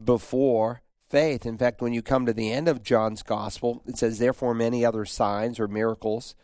before 0.04 0.82
faith. 1.10 1.46
In 1.46 1.58
fact, 1.58 1.82
when 1.82 1.94
you 1.94 2.02
come 2.02 2.26
to 2.26 2.34
the 2.34 2.52
end 2.52 2.68
of 2.68 2.84
John's 2.84 3.24
gospel, 3.24 3.82
it 3.86 3.98
says, 3.98 4.20
Therefore, 4.20 4.54
many 4.54 4.86
other 4.86 5.06
signs 5.06 5.60
or 5.60 5.68
miracles 5.68 6.36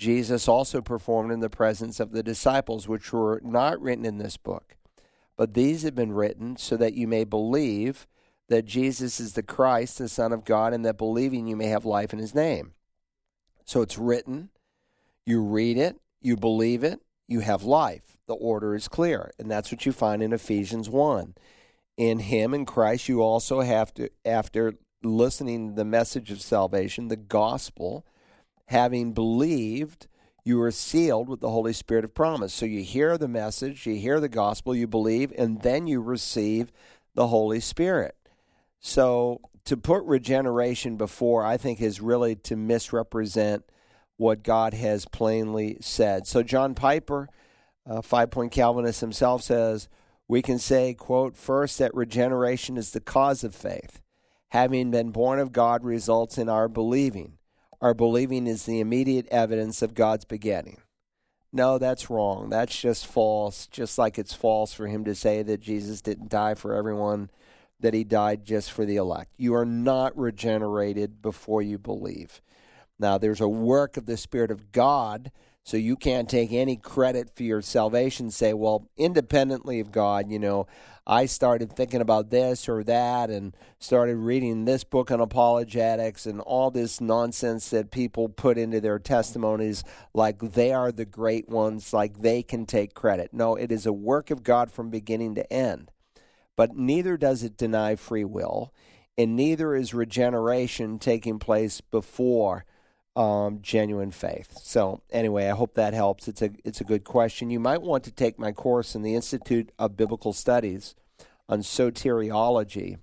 Jesus 0.00 0.48
also 0.48 0.80
performed 0.80 1.30
in 1.30 1.40
the 1.40 1.50
presence 1.50 2.00
of 2.00 2.12
the 2.12 2.22
disciples, 2.22 2.88
which 2.88 3.12
were 3.12 3.38
not 3.44 3.78
written 3.82 4.06
in 4.06 4.16
this 4.16 4.38
book. 4.38 4.78
But 5.36 5.52
these 5.52 5.82
have 5.82 5.94
been 5.94 6.12
written 6.12 6.56
so 6.56 6.78
that 6.78 6.94
you 6.94 7.06
may 7.06 7.24
believe 7.24 8.06
that 8.48 8.64
Jesus 8.64 9.20
is 9.20 9.34
the 9.34 9.42
Christ, 9.42 9.98
the 9.98 10.08
Son 10.08 10.32
of 10.32 10.46
God, 10.46 10.72
and 10.72 10.86
that 10.86 10.96
believing 10.96 11.46
you 11.46 11.54
may 11.54 11.66
have 11.66 11.84
life 11.84 12.14
in 12.14 12.18
his 12.18 12.34
name. 12.34 12.72
So 13.66 13.82
it's 13.82 13.98
written 13.98 14.48
you 15.26 15.42
read 15.42 15.76
it, 15.76 16.00
you 16.22 16.34
believe 16.34 16.82
it, 16.82 17.00
you 17.28 17.40
have 17.40 17.62
life. 17.62 18.16
The 18.26 18.34
order 18.34 18.74
is 18.74 18.88
clear. 18.88 19.32
And 19.38 19.50
that's 19.50 19.70
what 19.70 19.84
you 19.84 19.92
find 19.92 20.22
in 20.22 20.32
Ephesians 20.32 20.88
1. 20.88 21.34
In 22.00 22.18
Him, 22.18 22.54
in 22.54 22.64
Christ, 22.64 23.10
you 23.10 23.20
also 23.20 23.60
have 23.60 23.92
to, 23.92 24.08
after 24.24 24.72
listening 25.02 25.68
to 25.68 25.74
the 25.74 25.84
message 25.84 26.30
of 26.30 26.40
salvation, 26.40 27.08
the 27.08 27.16
gospel, 27.16 28.06
having 28.68 29.12
believed, 29.12 30.06
you 30.42 30.58
are 30.62 30.70
sealed 30.70 31.28
with 31.28 31.40
the 31.40 31.50
Holy 31.50 31.74
Spirit 31.74 32.06
of 32.06 32.14
promise. 32.14 32.54
So 32.54 32.64
you 32.64 32.82
hear 32.82 33.18
the 33.18 33.28
message, 33.28 33.86
you 33.86 33.96
hear 33.96 34.18
the 34.18 34.30
gospel, 34.30 34.74
you 34.74 34.86
believe, 34.86 35.30
and 35.36 35.60
then 35.60 35.86
you 35.86 36.00
receive 36.00 36.72
the 37.14 37.26
Holy 37.26 37.60
Spirit. 37.60 38.16
So 38.78 39.42
to 39.66 39.76
put 39.76 40.02
regeneration 40.04 40.96
before, 40.96 41.44
I 41.44 41.58
think, 41.58 41.82
is 41.82 42.00
really 42.00 42.34
to 42.34 42.56
misrepresent 42.56 43.64
what 44.16 44.42
God 44.42 44.72
has 44.72 45.04
plainly 45.04 45.76
said. 45.82 46.26
So 46.26 46.42
John 46.42 46.74
Piper, 46.74 47.28
five 48.02 48.30
point 48.30 48.52
Calvinist 48.52 49.02
himself, 49.02 49.42
says 49.42 49.90
we 50.30 50.42
can 50.42 50.60
say, 50.60 50.94
quote, 50.94 51.36
first 51.36 51.80
that 51.80 51.92
regeneration 51.92 52.76
is 52.76 52.92
the 52.92 53.00
cause 53.00 53.42
of 53.42 53.52
faith. 53.52 54.00
Having 54.50 54.92
been 54.92 55.10
born 55.10 55.40
of 55.40 55.50
God 55.50 55.82
results 55.82 56.38
in 56.38 56.48
our 56.48 56.68
believing. 56.68 57.38
Our 57.80 57.94
believing 57.94 58.46
is 58.46 58.64
the 58.64 58.78
immediate 58.78 59.26
evidence 59.32 59.82
of 59.82 59.92
God's 59.92 60.24
begetting. 60.24 60.82
No, 61.52 61.78
that's 61.78 62.10
wrong. 62.10 62.48
That's 62.48 62.80
just 62.80 63.08
false. 63.08 63.66
Just 63.66 63.98
like 63.98 64.20
it's 64.20 64.32
false 64.32 64.72
for 64.72 64.86
him 64.86 65.04
to 65.04 65.16
say 65.16 65.42
that 65.42 65.58
Jesus 65.58 66.00
didn't 66.00 66.30
die 66.30 66.54
for 66.54 66.76
everyone, 66.76 67.28
that 67.80 67.92
he 67.92 68.04
died 68.04 68.44
just 68.44 68.70
for 68.70 68.84
the 68.84 68.94
elect. 68.94 69.32
You 69.36 69.56
are 69.56 69.66
not 69.66 70.16
regenerated 70.16 71.20
before 71.20 71.60
you 71.60 71.76
believe. 71.76 72.40
Now, 73.00 73.18
there's 73.18 73.40
a 73.40 73.48
work 73.48 73.96
of 73.96 74.06
the 74.06 74.16
Spirit 74.16 74.52
of 74.52 74.70
God, 74.70 75.32
so 75.70 75.76
you 75.76 75.94
can't 75.94 76.28
take 76.28 76.50
any 76.50 76.74
credit 76.74 77.30
for 77.36 77.44
your 77.44 77.62
salvation. 77.62 78.32
Say, 78.32 78.52
well, 78.52 78.88
independently 78.96 79.78
of 79.78 79.92
God, 79.92 80.28
you 80.28 80.40
know, 80.40 80.66
I 81.06 81.26
started 81.26 81.72
thinking 81.72 82.00
about 82.00 82.30
this 82.30 82.68
or 82.68 82.82
that 82.82 83.30
and 83.30 83.56
started 83.78 84.16
reading 84.16 84.64
this 84.64 84.82
book 84.82 85.12
on 85.12 85.20
apologetics 85.20 86.26
and 86.26 86.40
all 86.40 86.72
this 86.72 87.00
nonsense 87.00 87.70
that 87.70 87.92
people 87.92 88.28
put 88.28 88.58
into 88.58 88.80
their 88.80 88.98
testimonies 88.98 89.84
like 90.12 90.40
they 90.40 90.72
are 90.72 90.90
the 90.90 91.04
great 91.04 91.48
ones, 91.48 91.92
like 91.92 92.20
they 92.20 92.42
can 92.42 92.66
take 92.66 92.92
credit. 92.92 93.32
No, 93.32 93.54
it 93.54 93.70
is 93.70 93.86
a 93.86 93.92
work 93.92 94.32
of 94.32 94.42
God 94.42 94.72
from 94.72 94.90
beginning 94.90 95.36
to 95.36 95.52
end. 95.52 95.92
But 96.56 96.74
neither 96.74 97.16
does 97.16 97.44
it 97.44 97.56
deny 97.56 97.94
free 97.94 98.24
will, 98.24 98.74
and 99.16 99.36
neither 99.36 99.76
is 99.76 99.94
regeneration 99.94 100.98
taking 100.98 101.38
place 101.38 101.80
before 101.80 102.64
um, 103.16 103.58
genuine 103.60 104.10
faith. 104.10 104.58
So 104.62 105.02
anyway, 105.10 105.48
I 105.48 105.54
hope 105.54 105.74
that 105.74 105.94
helps. 105.94 106.28
It's 106.28 106.42
a 106.42 106.50
it's 106.64 106.80
a 106.80 106.84
good 106.84 107.04
question. 107.04 107.50
You 107.50 107.60
might 107.60 107.82
want 107.82 108.04
to 108.04 108.10
take 108.10 108.38
my 108.38 108.52
course 108.52 108.94
in 108.94 109.02
the 109.02 109.14
Institute 109.14 109.70
of 109.78 109.96
Biblical 109.96 110.32
Studies 110.32 110.94
on 111.48 111.60
soteriology, 111.60 112.98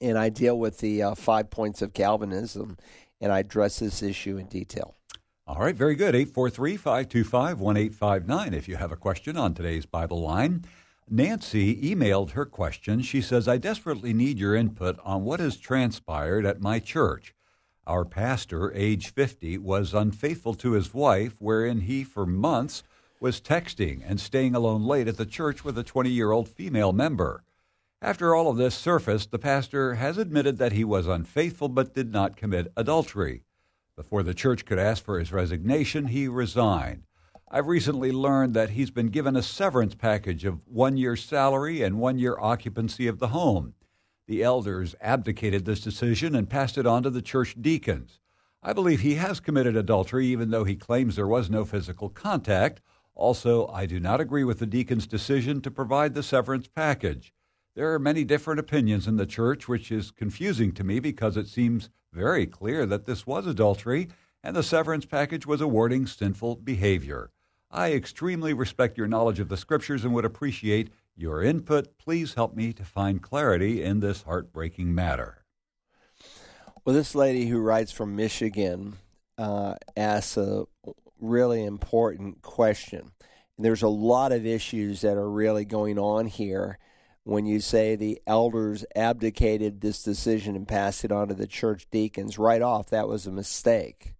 and 0.00 0.18
I 0.18 0.28
deal 0.28 0.58
with 0.58 0.78
the 0.78 1.02
uh, 1.02 1.14
five 1.14 1.50
points 1.50 1.82
of 1.82 1.94
Calvinism, 1.94 2.76
and 3.20 3.32
I 3.32 3.40
address 3.40 3.78
this 3.78 4.02
issue 4.02 4.36
in 4.36 4.46
detail. 4.46 4.96
All 5.46 5.58
right, 5.58 5.74
very 5.74 5.94
good. 5.94 6.14
843 6.14 6.76
525 6.76 7.60
1859 7.60 8.54
if 8.54 8.68
you 8.68 8.76
have 8.76 8.92
a 8.92 8.96
question 8.96 9.36
on 9.36 9.54
today's 9.54 9.86
Bible 9.86 10.20
line. 10.20 10.64
Nancy 11.10 11.76
emailed 11.82 12.30
her 12.30 12.46
question. 12.46 13.02
She 13.02 13.20
says, 13.20 13.48
I 13.48 13.58
desperately 13.58 14.14
need 14.14 14.38
your 14.38 14.54
input 14.54 14.98
on 15.04 15.24
what 15.24 15.40
has 15.40 15.56
transpired 15.56 16.46
at 16.46 16.62
my 16.62 16.78
church. 16.78 17.34
Our 17.86 18.04
pastor, 18.04 18.72
age 18.74 19.08
50, 19.12 19.58
was 19.58 19.92
unfaithful 19.92 20.54
to 20.54 20.72
his 20.72 20.94
wife, 20.94 21.34
wherein 21.40 21.80
he, 21.80 22.04
for 22.04 22.24
months, 22.24 22.84
was 23.18 23.40
texting 23.40 24.02
and 24.06 24.20
staying 24.20 24.54
alone 24.54 24.84
late 24.84 25.08
at 25.08 25.16
the 25.16 25.26
church 25.26 25.64
with 25.64 25.76
a 25.76 25.82
20 25.82 26.08
year 26.08 26.30
old 26.30 26.48
female 26.48 26.92
member. 26.92 27.42
After 28.00 28.34
all 28.34 28.48
of 28.48 28.56
this 28.56 28.76
surfaced, 28.76 29.32
the 29.32 29.38
pastor 29.38 29.94
has 29.94 30.16
admitted 30.16 30.58
that 30.58 30.72
he 30.72 30.84
was 30.84 31.08
unfaithful 31.08 31.68
but 31.68 31.94
did 31.94 32.12
not 32.12 32.36
commit 32.36 32.72
adultery. 32.76 33.42
Before 33.96 34.22
the 34.22 34.34
church 34.34 34.64
could 34.64 34.78
ask 34.78 35.04
for 35.04 35.18
his 35.18 35.32
resignation, 35.32 36.06
he 36.06 36.28
resigned. 36.28 37.02
I've 37.50 37.66
recently 37.66 38.12
learned 38.12 38.54
that 38.54 38.70
he's 38.70 38.90
been 38.90 39.08
given 39.08 39.36
a 39.36 39.42
severance 39.42 39.94
package 39.94 40.44
of 40.44 40.66
one 40.66 40.96
year's 40.96 41.24
salary 41.24 41.82
and 41.82 41.98
one 41.98 42.18
year 42.18 42.38
occupancy 42.40 43.08
of 43.08 43.18
the 43.18 43.28
home. 43.28 43.74
The 44.32 44.42
elders 44.42 44.94
abdicated 45.02 45.66
this 45.66 45.82
decision 45.82 46.34
and 46.34 46.48
passed 46.48 46.78
it 46.78 46.86
on 46.86 47.02
to 47.02 47.10
the 47.10 47.20
church 47.20 47.54
deacons. 47.60 48.18
I 48.62 48.72
believe 48.72 49.00
he 49.00 49.16
has 49.16 49.40
committed 49.40 49.76
adultery, 49.76 50.26
even 50.28 50.48
though 50.48 50.64
he 50.64 50.74
claims 50.74 51.16
there 51.16 51.28
was 51.28 51.50
no 51.50 51.66
physical 51.66 52.08
contact. 52.08 52.80
Also, 53.14 53.66
I 53.66 53.84
do 53.84 54.00
not 54.00 54.22
agree 54.22 54.42
with 54.42 54.58
the 54.58 54.64
deacon's 54.64 55.06
decision 55.06 55.60
to 55.60 55.70
provide 55.70 56.14
the 56.14 56.22
severance 56.22 56.66
package. 56.66 57.34
There 57.76 57.92
are 57.92 57.98
many 57.98 58.24
different 58.24 58.58
opinions 58.58 59.06
in 59.06 59.16
the 59.16 59.26
church, 59.26 59.68
which 59.68 59.92
is 59.92 60.10
confusing 60.10 60.72
to 60.76 60.82
me 60.82 60.98
because 60.98 61.36
it 61.36 61.48
seems 61.48 61.90
very 62.10 62.46
clear 62.46 62.86
that 62.86 63.04
this 63.04 63.26
was 63.26 63.46
adultery 63.46 64.08
and 64.42 64.56
the 64.56 64.62
severance 64.62 65.04
package 65.04 65.44
was 65.44 65.60
awarding 65.60 66.06
sinful 66.06 66.56
behavior. 66.56 67.32
I 67.70 67.92
extremely 67.92 68.54
respect 68.54 68.96
your 68.96 69.08
knowledge 69.08 69.40
of 69.40 69.50
the 69.50 69.58
scriptures 69.58 70.06
and 70.06 70.14
would 70.14 70.24
appreciate 70.24 70.90
your 71.16 71.42
input. 71.42 71.98
Please 71.98 72.34
help 72.34 72.54
me 72.54 72.72
to 72.72 72.84
find 72.84 73.22
clarity 73.22 73.82
in 73.82 74.00
this 74.00 74.22
heartbreaking 74.22 74.94
matter. 74.94 75.44
Well, 76.84 76.94
this 76.94 77.14
lady 77.14 77.46
who 77.46 77.60
writes 77.60 77.92
from 77.92 78.16
Michigan 78.16 78.98
uh, 79.38 79.74
asks 79.96 80.36
a 80.36 80.64
really 81.20 81.64
important 81.64 82.42
question. 82.42 83.12
And 83.56 83.64
there's 83.64 83.82
a 83.82 83.88
lot 83.88 84.32
of 84.32 84.44
issues 84.44 85.02
that 85.02 85.16
are 85.16 85.30
really 85.30 85.64
going 85.64 85.98
on 85.98 86.26
here 86.26 86.78
when 87.24 87.46
you 87.46 87.60
say 87.60 87.94
the 87.94 88.20
elders 88.26 88.84
abdicated 88.96 89.80
this 89.80 90.02
decision 90.02 90.56
and 90.56 90.66
passed 90.66 91.04
it 91.04 91.12
on 91.12 91.28
to 91.28 91.34
the 91.34 91.46
church 91.46 91.86
deacons. 91.90 92.38
Right 92.38 92.62
off, 92.62 92.90
that 92.90 93.08
was 93.08 93.26
a 93.26 93.32
mistake. 93.32 94.14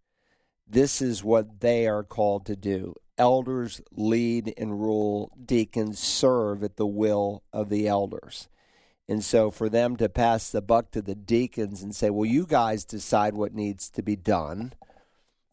This 0.69 1.03
is 1.03 1.25
what 1.25 1.61
they 1.61 1.87
are 1.89 2.05
called 2.05 2.47
to 2.47 2.57
do 2.57 2.95
elders 3.19 3.81
lead 3.93 4.55
and 4.57 4.81
rule, 4.81 5.31
deacons 5.45 5.99
serve 5.99 6.63
at 6.63 6.77
the 6.77 6.87
will 6.87 7.43
of 7.53 7.69
the 7.69 7.87
elders. 7.87 8.49
And 9.09 9.23
so 9.23 9.51
for 9.51 9.69
them 9.69 9.97
to 9.97 10.09
pass 10.09 10.51
the 10.51 10.63
buck 10.63 10.91
to 10.93 11.03
the 11.03 11.15
deacons 11.15 11.83
and 11.83 11.95
say, 11.95 12.11
well, 12.11 12.25
you 12.25 12.47
guys 12.47 12.85
decide 12.85 13.35
what 13.35 13.55
needs 13.55 13.91
to 13.91 14.03
be 14.03 14.17
done, 14.17 14.73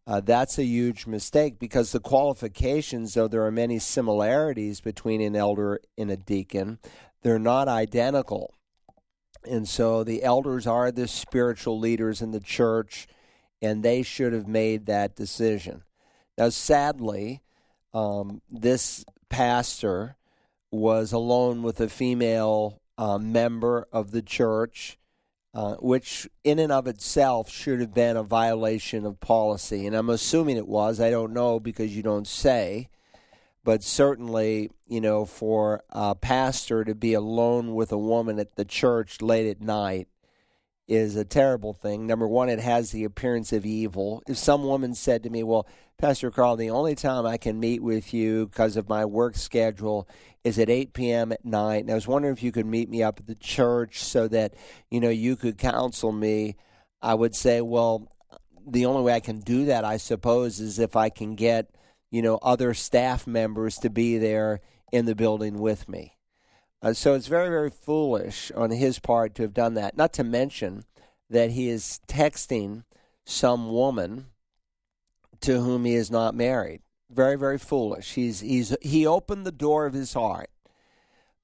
uh, 0.08 0.22
that's 0.22 0.58
a 0.58 0.64
huge 0.64 1.06
mistake 1.06 1.60
because 1.60 1.92
the 1.92 2.00
qualifications, 2.00 3.14
though 3.14 3.28
there 3.28 3.46
are 3.46 3.52
many 3.52 3.78
similarities 3.78 4.82
between 4.82 5.22
an 5.22 5.36
elder 5.36 5.80
and 5.98 6.10
a 6.10 6.18
deacon, 6.18 6.80
they're 7.22 7.38
not 7.38 7.68
identical. 7.68 8.54
And 9.46 9.68
so 9.68 10.04
the 10.04 10.24
elders 10.24 10.66
are 10.66 10.92
the 10.92 11.08
spiritual 11.08 11.80
leaders 11.80 12.22
in 12.22 12.32
the 12.32 12.40
church, 12.40 13.08
and 13.62 13.84
they 13.84 14.02
should 14.02 14.34
have 14.34 14.48
made 14.48 14.86
that 14.86 15.16
decision. 15.16 15.84
Now, 16.38 16.50
sadly, 16.50 17.42
um, 17.94 18.42
this 18.50 19.06
pastor 19.30 20.16
was 20.72 21.12
alone 21.12 21.64
with 21.64 21.80
a 21.80 21.90
female 21.90 22.82
uh, 22.98 23.18
member 23.18 23.88
of 23.92 24.12
the 24.12 24.22
church 24.22 25.00
uh, 25.54 25.76
which 25.76 26.30
in 26.44 26.60
and 26.60 26.72
of 26.72 26.88
itself 26.88 27.50
should 27.50 27.80
have 27.80 27.94
been 27.94 28.16
a 28.16 28.24
violation 28.24 29.06
of 29.06 29.20
policy. 29.20 29.88
And 29.88 29.96
I'm 29.96 30.10
assuming 30.10 30.58
it 30.58 30.68
was. 30.68 31.00
I 31.00 31.10
don't 31.10 31.34
know 31.34 31.60
because 31.60 31.96
you 31.96 32.04
don't 32.04 32.28
say. 32.28 32.90
But 33.64 33.84
certainly, 33.84 34.72
you 34.88 35.02
know, 35.02 35.26
for 35.26 35.84
a 35.90 36.16
pastor 36.16 36.84
to 36.86 36.96
be 36.96 37.14
alone 37.14 37.76
with 37.76 37.92
a 37.92 37.98
woman 37.98 38.40
at 38.40 38.56
the 38.56 38.66
church 38.66 39.22
late 39.22 39.50
at 39.50 39.62
night 39.62 40.08
is 40.90 41.16
a 41.16 41.24
terrible 41.24 41.74
thing. 41.74 42.08
Number 42.08 42.28
one, 42.28 42.50
it 42.50 42.60
has 42.60 42.92
the 42.92 43.04
appearance 43.04 43.54
of 43.54 43.66
evil. 43.66 44.24
If 44.28 44.38
some 44.38 44.64
woman 44.64 44.96
said 44.96 45.24
to 45.24 45.30
me, 45.30 45.44
Well, 45.44 45.68
Pastor 46.00 46.32
Carl, 46.32 46.56
the 46.56 46.72
only 46.72 46.96
time 46.96 47.26
I 47.26 47.38
can 47.38 47.60
meet 47.60 47.84
with 47.84 48.14
you 48.14 48.48
because 48.48 48.76
of 48.76 48.90
my 48.90 49.06
work 49.06 49.36
schedule 49.36 50.08
is 50.44 50.58
at 50.58 50.70
8 50.70 50.94
p.m. 50.94 51.32
at 51.32 51.46
night. 51.46 51.82
And 51.84 51.92
I 51.92 51.96
was 51.96 52.08
wondering 52.08 52.34
if 52.34 52.42
you 52.42 52.52
could 52.52 52.66
meet 52.66 52.90
me 52.90 53.04
up 53.04 53.20
at 53.20 53.28
the 53.28 53.36
church 53.36 54.02
so 54.04 54.28
that, 54.30 54.56
you 54.90 55.00
know, 55.00 55.10
you 55.10 55.36
could 55.36 55.58
counsel 55.58 56.12
me. 56.12 56.56
I 57.02 57.14
would 57.14 57.36
say, 57.36 57.62
well, 57.62 58.12
the 58.66 58.86
only 58.86 59.04
way 59.04 59.14
I 59.14 59.20
can 59.20 59.40
do 59.42 59.66
that, 59.66 59.86
I 59.86 59.98
suppose, 59.98 60.60
is 60.60 60.80
if 60.80 60.96
I 60.96 61.10
can 61.10 61.36
get, 61.36 61.70
you 62.12 62.22
know, 62.22 62.40
other 62.42 62.74
staff 62.74 63.28
members 63.28 63.78
to 63.80 63.90
be 63.90 64.18
there 64.18 64.62
in 64.92 65.06
the 65.06 65.16
building 65.16 65.60
with 65.60 65.88
me. 65.88 66.19
Uh, 66.82 66.94
so 66.94 67.14
it's 67.14 67.28
very, 67.28 67.50
very 67.50 67.70
foolish 67.70 68.52
on 68.56 68.72
his 68.72 69.00
part 69.00 69.36
to 69.36 69.42
have 69.42 69.54
done 69.54 69.74
that. 69.74 69.98
Not 69.98 70.14
to 70.14 70.24
mention 70.24 70.86
that 71.30 71.52
he 71.52 71.70
is 71.70 72.00
texting 72.08 72.84
some 73.26 73.72
woman 73.72 74.28
to 75.42 75.62
whom 75.62 75.86
he 75.86 75.94
is 75.94 76.10
not 76.10 76.34
married. 76.34 76.82
Very, 77.10 77.38
very 77.38 77.58
foolish. 77.58 78.14
He's 78.14 78.40
he's 78.40 78.76
he 78.82 79.06
opened 79.06 79.46
the 79.46 79.52
door 79.52 79.86
of 79.86 79.94
his 79.94 80.14
heart, 80.14 80.50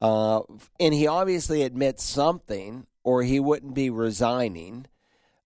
uh, 0.01 0.41
and 0.79 0.93
he 0.93 1.07
obviously 1.07 1.63
admits 1.63 2.03
something, 2.03 2.85
or 3.03 3.23
he 3.23 3.39
wouldn't 3.39 3.73
be 3.73 3.89
resigning. 3.89 4.85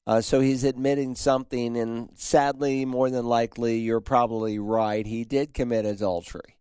Uh, 0.06 0.22
so 0.22 0.40
he's 0.40 0.64
admitting 0.64 1.16
something, 1.16 1.78
and 1.78 2.10
sadly, 2.16 2.84
more 2.84 3.10
than 3.10 3.26
likely, 3.26 3.78
you're 3.80 4.02
probably 4.02 4.60
right. 4.60 5.06
He 5.06 5.24
did 5.24 5.54
commit 5.54 5.86
adultery. 5.86 6.59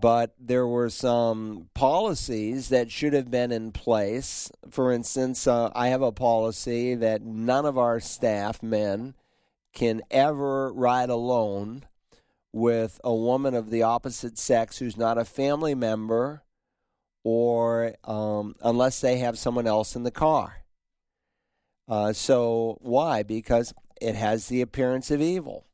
But 0.00 0.34
there 0.38 0.66
were 0.66 0.90
some 0.90 1.70
policies 1.74 2.68
that 2.68 2.90
should 2.90 3.14
have 3.14 3.30
been 3.30 3.50
in 3.50 3.72
place. 3.72 4.50
For 4.70 4.92
instance, 4.92 5.46
uh, 5.46 5.70
I 5.74 5.88
have 5.88 6.02
a 6.02 6.12
policy 6.12 6.94
that 6.94 7.22
none 7.22 7.66
of 7.66 7.76
our 7.76 7.98
staff 7.98 8.62
men 8.62 9.14
can 9.72 10.02
ever 10.10 10.72
ride 10.72 11.10
alone 11.10 11.84
with 12.52 13.00
a 13.02 13.14
woman 13.14 13.54
of 13.54 13.70
the 13.70 13.82
opposite 13.82 14.38
sex 14.38 14.78
who's 14.78 14.96
not 14.96 15.18
a 15.18 15.24
family 15.24 15.74
member 15.74 16.42
or 17.24 17.94
um, 18.04 18.54
unless 18.62 19.00
they 19.00 19.18
have 19.18 19.38
someone 19.38 19.66
else 19.66 19.96
in 19.96 20.04
the 20.04 20.10
car. 20.10 20.64
Uh, 21.88 22.12
so, 22.12 22.78
why? 22.80 23.22
Because 23.22 23.74
it 24.00 24.14
has 24.14 24.46
the 24.46 24.60
appearance 24.60 25.10
of 25.10 25.20
evil. 25.20 25.64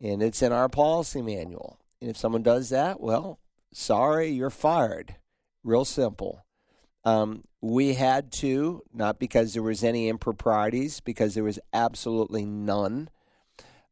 And 0.00 0.22
it's 0.22 0.42
in 0.42 0.52
our 0.52 0.68
policy 0.68 1.22
manual. 1.22 1.78
And 2.04 2.10
if 2.10 2.18
someone 2.18 2.42
does 2.42 2.68
that, 2.68 3.00
well, 3.00 3.38
sorry, 3.72 4.28
you're 4.28 4.50
fired. 4.50 5.16
Real 5.62 5.86
simple. 5.86 6.44
Um, 7.02 7.44
we 7.62 7.94
had 7.94 8.30
to, 8.32 8.82
not 8.92 9.18
because 9.18 9.54
there 9.54 9.62
was 9.62 9.82
any 9.82 10.10
improprieties, 10.10 11.00
because 11.00 11.32
there 11.32 11.44
was 11.44 11.58
absolutely 11.72 12.44
none, 12.44 13.08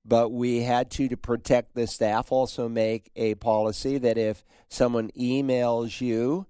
but 0.04 0.28
we 0.28 0.60
had 0.60 0.90
to, 0.90 1.08
to 1.08 1.16
protect 1.16 1.74
the 1.74 1.86
staff, 1.86 2.30
also 2.30 2.68
make 2.68 3.10
a 3.16 3.34
policy 3.36 3.96
that 3.96 4.18
if 4.18 4.44
someone 4.68 5.10
emails 5.18 6.02
you 6.02 6.44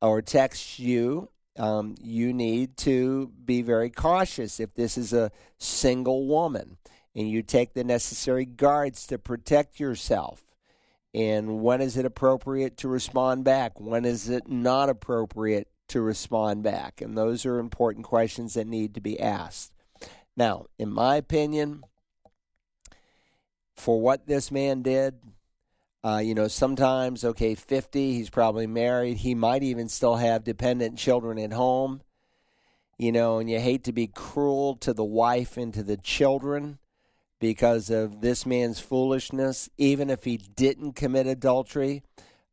or 0.00 0.22
texts 0.22 0.78
you, 0.78 1.28
um, 1.58 1.94
you 2.00 2.32
need 2.32 2.78
to 2.78 3.30
be 3.44 3.60
very 3.60 3.90
cautious 3.90 4.58
if 4.58 4.72
this 4.72 4.96
is 4.96 5.12
a 5.12 5.30
single 5.58 6.26
woman 6.26 6.78
and 7.14 7.28
you 7.28 7.42
take 7.42 7.74
the 7.74 7.84
necessary 7.84 8.46
guards 8.46 9.06
to 9.08 9.18
protect 9.18 9.78
yourself. 9.78 10.46
And 11.14 11.62
when 11.62 11.80
is 11.80 11.96
it 11.96 12.06
appropriate 12.06 12.76
to 12.78 12.88
respond 12.88 13.44
back? 13.44 13.78
When 13.78 14.04
is 14.04 14.28
it 14.28 14.48
not 14.48 14.88
appropriate 14.88 15.68
to 15.88 16.00
respond 16.00 16.62
back? 16.62 17.00
And 17.00 17.16
those 17.16 17.44
are 17.44 17.58
important 17.58 18.06
questions 18.06 18.54
that 18.54 18.66
need 18.66 18.94
to 18.94 19.00
be 19.00 19.20
asked. 19.20 19.72
Now, 20.36 20.66
in 20.78 20.90
my 20.90 21.16
opinion, 21.16 21.82
for 23.74 24.00
what 24.00 24.26
this 24.26 24.50
man 24.50 24.82
did. 24.82 25.14
Uh, 26.04 26.20
you 26.22 26.34
know, 26.34 26.48
sometimes, 26.48 27.24
okay, 27.24 27.54
50, 27.54 28.14
he's 28.14 28.30
probably 28.30 28.66
married. 28.66 29.18
He 29.18 29.34
might 29.34 29.62
even 29.62 29.88
still 29.88 30.16
have 30.16 30.42
dependent 30.42 30.98
children 30.98 31.38
at 31.38 31.52
home. 31.52 32.02
You 32.98 33.12
know, 33.12 33.38
and 33.38 33.50
you 33.50 33.58
hate 33.58 33.84
to 33.84 33.92
be 33.92 34.06
cruel 34.06 34.76
to 34.76 34.92
the 34.92 35.04
wife 35.04 35.56
and 35.56 35.72
to 35.74 35.82
the 35.82 35.96
children 35.96 36.78
because 37.42 37.90
of 37.90 38.20
this 38.20 38.46
man's 38.46 38.78
foolishness, 38.78 39.68
even 39.76 40.10
if 40.10 40.22
he 40.22 40.36
didn't 40.36 40.92
commit 40.92 41.26
adultery, 41.26 42.00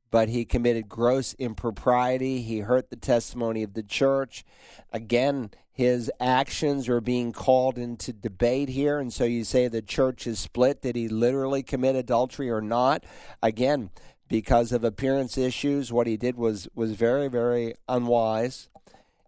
but 0.09 0.29
he 0.29 0.43
committed 0.43 0.89
gross 0.89 1.35
impropriety. 1.35 2.41
He 2.41 2.61
hurt 2.61 2.89
the 2.89 2.95
testimony 2.95 3.61
of 3.61 3.75
the 3.75 3.83
church. 3.83 4.43
Again, 4.91 5.51
his 5.71 6.11
actions 6.19 6.89
are 6.89 7.01
being 7.01 7.33
called 7.33 7.77
into 7.77 8.11
debate 8.11 8.69
here. 8.69 8.97
And 8.97 9.13
so 9.13 9.25
you 9.25 9.43
say 9.43 9.67
the 9.67 9.83
church 9.83 10.25
is 10.25 10.39
split. 10.39 10.81
Did 10.81 10.95
he 10.95 11.07
literally 11.07 11.61
commit 11.61 11.95
adultery 11.95 12.49
or 12.49 12.59
not? 12.59 13.03
Again, 13.43 13.91
because 14.27 14.71
of 14.71 14.83
appearance 14.83 15.37
issues, 15.37 15.93
what 15.93 16.07
he 16.07 16.17
did 16.17 16.35
was, 16.35 16.67
was 16.73 16.93
very, 16.93 17.27
very 17.27 17.75
unwise. 17.87 18.69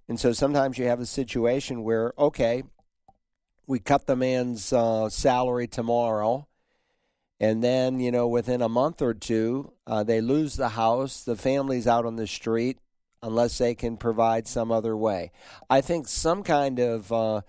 And 0.09 0.19
so 0.19 0.31
sometimes 0.33 0.79
you 0.79 0.87
have 0.87 0.99
a 0.99 1.05
situation 1.05 1.83
where, 1.83 2.13
okay, 2.17 2.63
we 3.67 3.79
cut 3.79 4.05
the 4.05 4.15
man's 4.15 4.73
uh, 4.73 5.09
salary 5.09 5.67
tomorrow. 5.67 6.47
And 7.39 7.63
then, 7.63 7.99
you 7.99 8.11
know, 8.11 8.27
within 8.27 8.61
a 8.61 8.69
month 8.69 9.01
or 9.01 9.13
two, 9.13 9.73
uh, 9.87 10.03
they 10.03 10.21
lose 10.21 10.55
the 10.55 10.69
house. 10.69 11.23
The 11.23 11.35
family's 11.35 11.87
out 11.87 12.05
on 12.05 12.15
the 12.15 12.27
street 12.27 12.77
unless 13.23 13.57
they 13.57 13.73
can 13.75 13.97
provide 13.97 14.47
some 14.47 14.71
other 14.71 14.95
way. 14.95 15.31
I 15.69 15.81
think 15.81 16.07
some 16.07 16.43
kind 16.43 16.79
of 16.79 17.11
uh, 17.11 17.41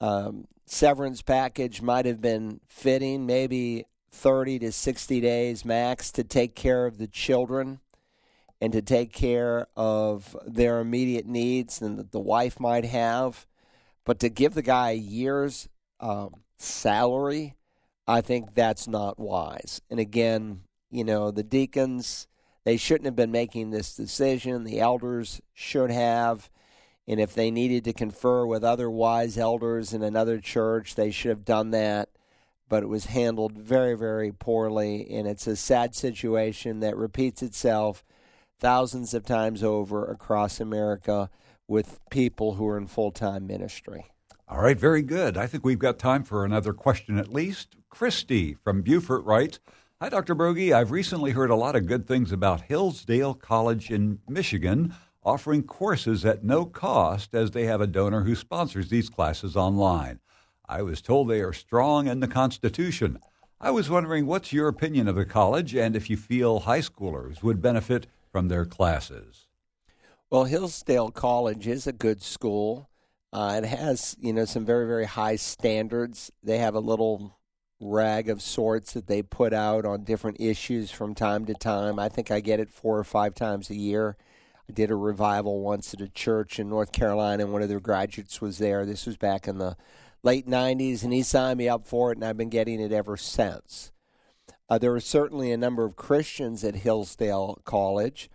um, 0.00 0.46
severance 0.66 1.22
package 1.22 1.82
might 1.82 2.06
have 2.06 2.20
been 2.20 2.60
fitting, 2.68 3.26
maybe 3.26 3.86
30 4.10 4.60
to 4.60 4.72
60 4.72 5.20
days 5.20 5.64
max 5.64 6.10
to 6.12 6.24
take 6.24 6.54
care 6.54 6.86
of 6.86 6.98
the 6.98 7.06
children 7.06 7.80
and 8.60 8.72
to 8.72 8.82
take 8.82 9.12
care 9.12 9.66
of 9.76 10.36
their 10.46 10.80
immediate 10.80 11.26
needs 11.26 11.82
and 11.82 11.98
that 11.98 12.12
the 12.12 12.20
wife 12.20 12.58
might 12.58 12.84
have. 12.84 13.46
But 14.06 14.20
to 14.20 14.30
give 14.30 14.54
the 14.54 14.62
guy 14.62 14.92
a 14.92 14.94
year's 14.94 15.68
um, 16.00 16.36
salary, 16.56 17.56
I 18.08 18.22
think 18.22 18.54
that's 18.54 18.88
not 18.88 19.18
wise. 19.18 19.82
And 19.90 20.00
again, 20.00 20.62
you 20.90 21.04
know, 21.04 21.30
the 21.30 21.42
deacons 21.42 22.26
they 22.66 22.76
shouldn't 22.76 23.04
have 23.04 23.14
been 23.14 23.30
making 23.30 23.70
this 23.70 23.94
decision. 23.94 24.64
The 24.64 24.80
elders 24.80 25.40
should 25.54 25.92
have. 25.92 26.50
And 27.06 27.20
if 27.20 27.32
they 27.32 27.52
needed 27.52 27.84
to 27.84 27.92
confer 27.92 28.44
with 28.44 28.64
other 28.64 28.90
wise 28.90 29.38
elders 29.38 29.92
in 29.92 30.02
another 30.02 30.40
church, 30.40 30.96
they 30.96 31.12
should 31.12 31.28
have 31.28 31.44
done 31.44 31.70
that. 31.70 32.08
But 32.68 32.82
it 32.82 32.88
was 32.88 33.06
handled 33.06 33.52
very, 33.52 33.96
very 33.96 34.32
poorly. 34.32 35.08
And 35.08 35.28
it's 35.28 35.46
a 35.46 35.54
sad 35.54 35.94
situation 35.94 36.80
that 36.80 36.96
repeats 36.96 37.40
itself 37.40 38.04
thousands 38.58 39.14
of 39.14 39.24
times 39.24 39.62
over 39.62 40.04
across 40.04 40.58
America 40.58 41.30
with 41.68 42.00
people 42.10 42.54
who 42.54 42.66
are 42.68 42.78
in 42.78 42.86
full 42.86 43.10
time 43.10 43.46
ministry. 43.46 44.06
All 44.48 44.60
right, 44.60 44.78
very 44.78 45.02
good. 45.02 45.36
I 45.36 45.46
think 45.46 45.64
we've 45.64 45.78
got 45.78 45.98
time 45.98 46.22
for 46.22 46.44
another 46.44 46.72
question 46.72 47.18
at 47.18 47.32
least. 47.32 47.76
Christy 47.90 48.54
from 48.54 48.82
Beaufort 48.82 49.24
writes 49.24 49.58
Hi, 50.00 50.08
Dr. 50.08 50.34
Broggi. 50.34 50.72
I've 50.72 50.90
recently 50.90 51.32
heard 51.32 51.50
a 51.50 51.56
lot 51.56 51.74
of 51.74 51.86
good 51.86 52.06
things 52.06 52.30
about 52.30 52.62
Hillsdale 52.62 53.34
College 53.34 53.90
in 53.90 54.18
Michigan 54.28 54.94
offering 55.24 55.64
courses 55.64 56.24
at 56.24 56.44
no 56.44 56.64
cost 56.64 57.34
as 57.34 57.50
they 57.50 57.64
have 57.64 57.80
a 57.80 57.86
donor 57.86 58.22
who 58.22 58.36
sponsors 58.36 58.88
these 58.88 59.08
classes 59.10 59.56
online. 59.56 60.20
I 60.68 60.82
was 60.82 61.02
told 61.02 61.28
they 61.28 61.40
are 61.40 61.52
strong 61.52 62.06
in 62.06 62.20
the 62.20 62.28
Constitution. 62.28 63.18
I 63.60 63.70
was 63.70 63.90
wondering 63.90 64.26
what's 64.26 64.52
your 64.52 64.68
opinion 64.68 65.08
of 65.08 65.16
the 65.16 65.24
college 65.24 65.74
and 65.74 65.96
if 65.96 66.08
you 66.08 66.16
feel 66.16 66.60
high 66.60 66.80
schoolers 66.80 67.42
would 67.42 67.60
benefit 67.60 68.06
from 68.30 68.48
their 68.48 68.64
classes. 68.64 69.45
Well, 70.28 70.44
Hillsdale 70.44 71.12
College 71.12 71.68
is 71.68 71.86
a 71.86 71.92
good 71.92 72.20
school. 72.20 72.90
Uh, 73.32 73.60
it 73.62 73.66
has, 73.66 74.16
you 74.18 74.32
know, 74.32 74.44
some 74.44 74.64
very, 74.64 74.84
very 74.84 75.04
high 75.04 75.36
standards. 75.36 76.32
They 76.42 76.58
have 76.58 76.74
a 76.74 76.80
little 76.80 77.38
rag 77.80 78.28
of 78.28 78.42
sorts 78.42 78.92
that 78.94 79.06
they 79.06 79.22
put 79.22 79.52
out 79.52 79.84
on 79.84 80.02
different 80.02 80.40
issues 80.40 80.90
from 80.90 81.14
time 81.14 81.44
to 81.44 81.54
time. 81.54 82.00
I 82.00 82.08
think 82.08 82.32
I 82.32 82.40
get 82.40 82.58
it 82.58 82.72
four 82.72 82.98
or 82.98 83.04
five 83.04 83.36
times 83.36 83.70
a 83.70 83.76
year. 83.76 84.16
I 84.68 84.72
did 84.72 84.90
a 84.90 84.96
revival 84.96 85.60
once 85.60 85.94
at 85.94 86.00
a 86.00 86.08
church 86.08 86.58
in 86.58 86.68
North 86.68 86.90
Carolina, 86.90 87.44
and 87.44 87.52
one 87.52 87.62
of 87.62 87.68
their 87.68 87.78
graduates 87.78 88.40
was 88.40 88.58
there. 88.58 88.84
This 88.84 89.06
was 89.06 89.16
back 89.16 89.46
in 89.46 89.58
the 89.58 89.76
late 90.24 90.48
90s, 90.48 91.04
and 91.04 91.12
he 91.12 91.22
signed 91.22 91.58
me 91.58 91.68
up 91.68 91.86
for 91.86 92.10
it, 92.10 92.18
and 92.18 92.24
I've 92.24 92.36
been 92.36 92.48
getting 92.48 92.80
it 92.80 92.90
ever 92.90 93.16
since. 93.16 93.92
Uh, 94.68 94.78
there 94.78 94.92
are 94.92 94.98
certainly 94.98 95.52
a 95.52 95.56
number 95.56 95.84
of 95.84 95.94
Christians 95.94 96.64
at 96.64 96.74
Hillsdale 96.74 97.60
College. 97.64 98.28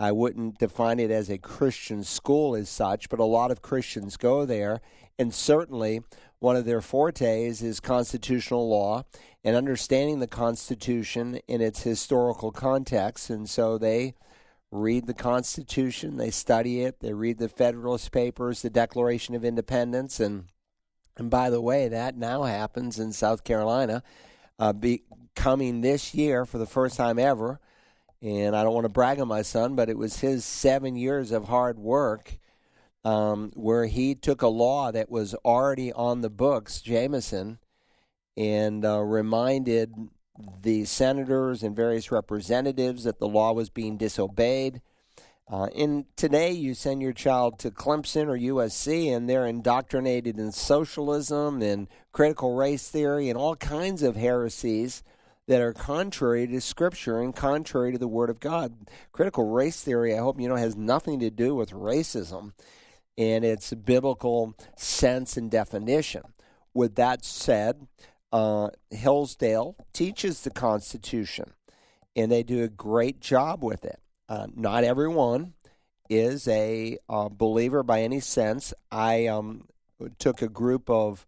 I 0.00 0.12
wouldn't 0.12 0.58
define 0.58 0.98
it 0.98 1.10
as 1.10 1.28
a 1.28 1.36
Christian 1.36 2.02
school 2.04 2.56
as 2.56 2.70
such, 2.70 3.10
but 3.10 3.20
a 3.20 3.24
lot 3.24 3.50
of 3.50 3.60
Christians 3.60 4.16
go 4.16 4.46
there, 4.46 4.80
and 5.18 5.32
certainly 5.32 6.00
one 6.38 6.56
of 6.56 6.64
their 6.64 6.80
fortes 6.80 7.60
is 7.60 7.80
constitutional 7.80 8.66
law 8.66 9.04
and 9.44 9.54
understanding 9.54 10.18
the 10.18 10.26
Constitution 10.26 11.38
in 11.46 11.60
its 11.60 11.82
historical 11.82 12.50
context. 12.50 13.28
And 13.28 13.46
so 13.46 13.76
they 13.76 14.14
read 14.70 15.06
the 15.06 15.12
Constitution, 15.12 16.16
they 16.16 16.30
study 16.30 16.80
it, 16.80 17.00
they 17.00 17.12
read 17.12 17.36
the 17.36 17.50
Federalist 17.50 18.10
Papers, 18.10 18.62
the 18.62 18.70
Declaration 18.70 19.34
of 19.34 19.44
Independence, 19.44 20.18
and 20.18 20.44
and 21.18 21.28
by 21.28 21.50
the 21.50 21.60
way, 21.60 21.88
that 21.88 22.16
now 22.16 22.44
happens 22.44 22.98
in 22.98 23.12
South 23.12 23.44
Carolina, 23.44 24.02
uh, 24.58 24.72
be, 24.72 25.02
coming 25.34 25.82
this 25.82 26.14
year 26.14 26.46
for 26.46 26.56
the 26.56 26.64
first 26.64 26.96
time 26.96 27.18
ever. 27.18 27.60
And 28.22 28.54
I 28.54 28.62
don't 28.62 28.74
want 28.74 28.84
to 28.84 28.92
brag 28.92 29.18
on 29.18 29.28
my 29.28 29.42
son, 29.42 29.74
but 29.74 29.88
it 29.88 29.96
was 29.96 30.20
his 30.20 30.44
seven 30.44 30.94
years 30.94 31.32
of 31.32 31.44
hard 31.44 31.78
work 31.78 32.38
um, 33.04 33.50
where 33.54 33.86
he 33.86 34.14
took 34.14 34.42
a 34.42 34.48
law 34.48 34.92
that 34.92 35.10
was 35.10 35.34
already 35.36 35.92
on 35.92 36.20
the 36.20 36.30
books, 36.30 36.82
Jameson, 36.82 37.58
and 38.36 38.84
uh, 38.84 39.00
reminded 39.00 39.94
the 40.62 40.84
senators 40.84 41.62
and 41.62 41.74
various 41.74 42.10
representatives 42.10 43.04
that 43.04 43.18
the 43.18 43.28
law 43.28 43.52
was 43.52 43.70
being 43.70 43.96
disobeyed. 43.96 44.80
Uh, 45.50 45.66
and 45.76 46.04
today, 46.14 46.52
you 46.52 46.74
send 46.74 47.02
your 47.02 47.12
child 47.12 47.58
to 47.58 47.70
Clemson 47.70 48.28
or 48.28 48.38
USC, 48.38 49.14
and 49.14 49.28
they're 49.28 49.46
indoctrinated 49.46 50.38
in 50.38 50.52
socialism 50.52 51.60
and 51.60 51.88
critical 52.12 52.54
race 52.54 52.88
theory 52.88 53.28
and 53.28 53.36
all 53.36 53.56
kinds 53.56 54.02
of 54.02 54.14
heresies 54.14 55.02
that 55.50 55.60
are 55.60 55.72
contrary 55.72 56.46
to 56.46 56.60
Scripture 56.60 57.20
and 57.20 57.34
contrary 57.34 57.90
to 57.90 57.98
the 57.98 58.06
Word 58.06 58.30
of 58.30 58.38
God. 58.38 58.72
Critical 59.10 59.50
race 59.50 59.82
theory, 59.82 60.14
I 60.14 60.18
hope 60.18 60.40
you 60.40 60.48
know, 60.48 60.54
has 60.54 60.76
nothing 60.76 61.18
to 61.18 61.28
do 61.28 61.56
with 61.56 61.72
racism 61.72 62.52
in 63.16 63.42
its 63.42 63.74
biblical 63.74 64.54
sense 64.76 65.36
and 65.36 65.50
definition. 65.50 66.22
With 66.72 66.94
that 66.94 67.24
said, 67.24 67.88
uh, 68.30 68.68
Hillsdale 68.90 69.74
teaches 69.92 70.42
the 70.42 70.50
Constitution, 70.50 71.52
and 72.14 72.30
they 72.30 72.44
do 72.44 72.62
a 72.62 72.68
great 72.68 73.18
job 73.18 73.64
with 73.64 73.84
it. 73.84 73.98
Uh, 74.28 74.46
not 74.54 74.84
everyone 74.84 75.54
is 76.08 76.46
a 76.46 76.96
uh, 77.08 77.28
believer 77.28 77.82
by 77.82 78.02
any 78.02 78.20
sense. 78.20 78.72
I 78.92 79.26
um, 79.26 79.64
took 80.20 80.42
a 80.42 80.48
group 80.48 80.88
of 80.88 81.26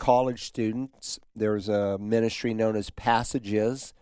college 0.00 0.42
students. 0.42 1.20
There's 1.36 1.68
a 1.68 1.96
ministry 1.98 2.54
known 2.54 2.74
as 2.74 2.90
Passages, 2.90 3.94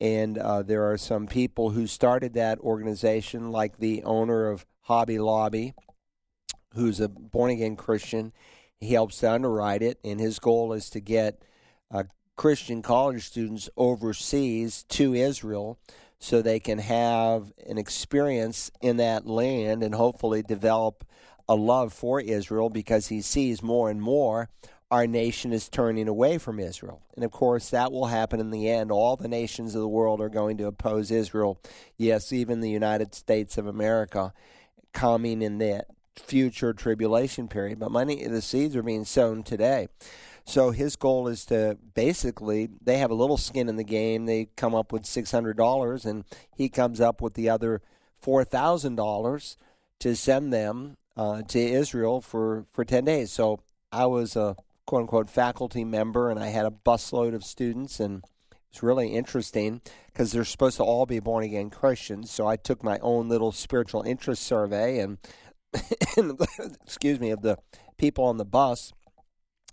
and 0.00 0.38
uh, 0.38 0.62
there 0.62 0.88
are 0.88 0.96
some 0.96 1.26
people 1.26 1.70
who 1.70 1.88
started 1.88 2.34
that 2.34 2.60
organization, 2.60 3.50
like 3.50 3.78
the 3.78 4.04
owner 4.04 4.48
of 4.48 4.64
Hobby 4.82 5.18
Lobby 5.18 5.74
who's 6.74 7.00
a 7.00 7.08
born 7.08 7.50
again 7.50 7.76
Christian. 7.76 8.32
He 8.78 8.94
helps 8.94 9.18
to 9.18 9.32
underwrite 9.32 9.82
it, 9.82 9.98
and 10.04 10.20
his 10.20 10.38
goal 10.38 10.72
is 10.72 10.90
to 10.90 11.00
get 11.00 11.42
uh, 11.90 12.04
Christian 12.36 12.82
college 12.82 13.26
students 13.26 13.68
overseas 13.76 14.84
to 14.90 15.14
Israel 15.14 15.78
so 16.18 16.40
they 16.40 16.60
can 16.60 16.78
have 16.78 17.52
an 17.66 17.78
experience 17.78 18.70
in 18.80 18.98
that 18.98 19.26
land 19.26 19.82
and 19.82 19.94
hopefully 19.94 20.42
develop 20.42 21.04
a 21.48 21.54
love 21.54 21.92
for 21.92 22.20
Israel 22.20 22.70
because 22.70 23.08
he 23.08 23.20
sees 23.20 23.62
more 23.62 23.90
and 23.90 24.00
more 24.00 24.48
our 24.90 25.06
nation 25.06 25.52
is 25.52 25.68
turning 25.68 26.08
away 26.08 26.38
from 26.38 26.58
Israel. 26.58 27.00
And 27.14 27.24
of 27.24 27.30
course, 27.30 27.70
that 27.70 27.92
will 27.92 28.06
happen 28.06 28.40
in 28.40 28.50
the 28.50 28.68
end. 28.68 28.90
All 28.90 29.16
the 29.16 29.28
nations 29.28 29.74
of 29.74 29.80
the 29.80 29.88
world 29.88 30.20
are 30.20 30.28
going 30.28 30.56
to 30.58 30.66
oppose 30.66 31.10
Israel. 31.10 31.60
Yes, 31.96 32.32
even 32.32 32.60
the 32.60 32.70
United 32.70 33.14
States 33.14 33.56
of 33.56 33.66
America 33.66 34.32
coming 34.92 35.42
in 35.42 35.58
that 35.58 35.86
future 36.16 36.72
tribulation 36.72 37.46
period, 37.46 37.78
but 37.78 37.94
of 37.94 38.32
the 38.32 38.42
seeds 38.42 38.74
are 38.74 38.82
being 38.82 39.04
sown 39.04 39.42
today. 39.42 39.88
So 40.44 40.72
his 40.72 40.96
goal 40.96 41.28
is 41.28 41.44
to 41.46 41.78
basically 41.94 42.68
they 42.82 42.98
have 42.98 43.12
a 43.12 43.14
little 43.14 43.36
skin 43.36 43.68
in 43.68 43.76
the 43.76 43.84
game. 43.84 44.26
They 44.26 44.48
come 44.56 44.74
up 44.74 44.92
with 44.92 45.06
six 45.06 45.30
hundred 45.30 45.56
dollars, 45.56 46.04
and 46.04 46.24
he 46.56 46.68
comes 46.68 47.00
up 47.00 47.20
with 47.20 47.34
the 47.34 47.48
other 47.48 47.82
four 48.18 48.42
thousand 48.44 48.96
dollars 48.96 49.56
to 50.00 50.16
send 50.16 50.52
them 50.52 50.96
uh, 51.16 51.42
to 51.42 51.60
Israel 51.60 52.20
for 52.20 52.66
for 52.72 52.84
ten 52.84 53.04
days. 53.04 53.30
So 53.30 53.60
I 53.92 54.06
was 54.06 54.34
a 54.34 54.56
quote 54.90 55.02
unquote 55.02 55.30
faculty 55.30 55.84
member, 55.84 56.30
and 56.30 56.40
I 56.40 56.48
had 56.48 56.66
a 56.66 56.70
busload 56.84 57.32
of 57.32 57.44
students, 57.44 58.00
and 58.00 58.24
it's 58.68 58.82
really 58.82 59.14
interesting 59.14 59.80
because 60.06 60.32
they're 60.32 60.44
supposed 60.44 60.78
to 60.78 60.82
all 60.82 61.06
be 61.06 61.20
born 61.20 61.44
again 61.44 61.70
Christians. 61.70 62.28
So 62.28 62.48
I 62.48 62.56
took 62.56 62.82
my 62.82 62.98
own 62.98 63.28
little 63.28 63.52
spiritual 63.52 64.02
interest 64.02 64.42
survey, 64.42 64.98
and 64.98 65.18
excuse 66.84 67.20
me, 67.20 67.30
of 67.30 67.40
the 67.40 67.56
people 67.98 68.24
on 68.24 68.36
the 68.36 68.44
bus, 68.44 68.92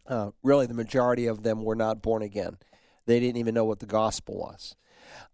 uh, 0.06 0.30
really 0.44 0.68
the 0.68 0.76
majority 0.76 1.26
of 1.26 1.42
them 1.42 1.64
were 1.64 1.76
not 1.76 2.04
born 2.04 2.22
again. 2.22 2.60
They 3.08 3.20
didn't 3.20 3.38
even 3.38 3.56
know 3.56 3.66
what 3.66 3.80
the 3.80 3.88
gospel 3.88 4.38
was. 4.38 4.76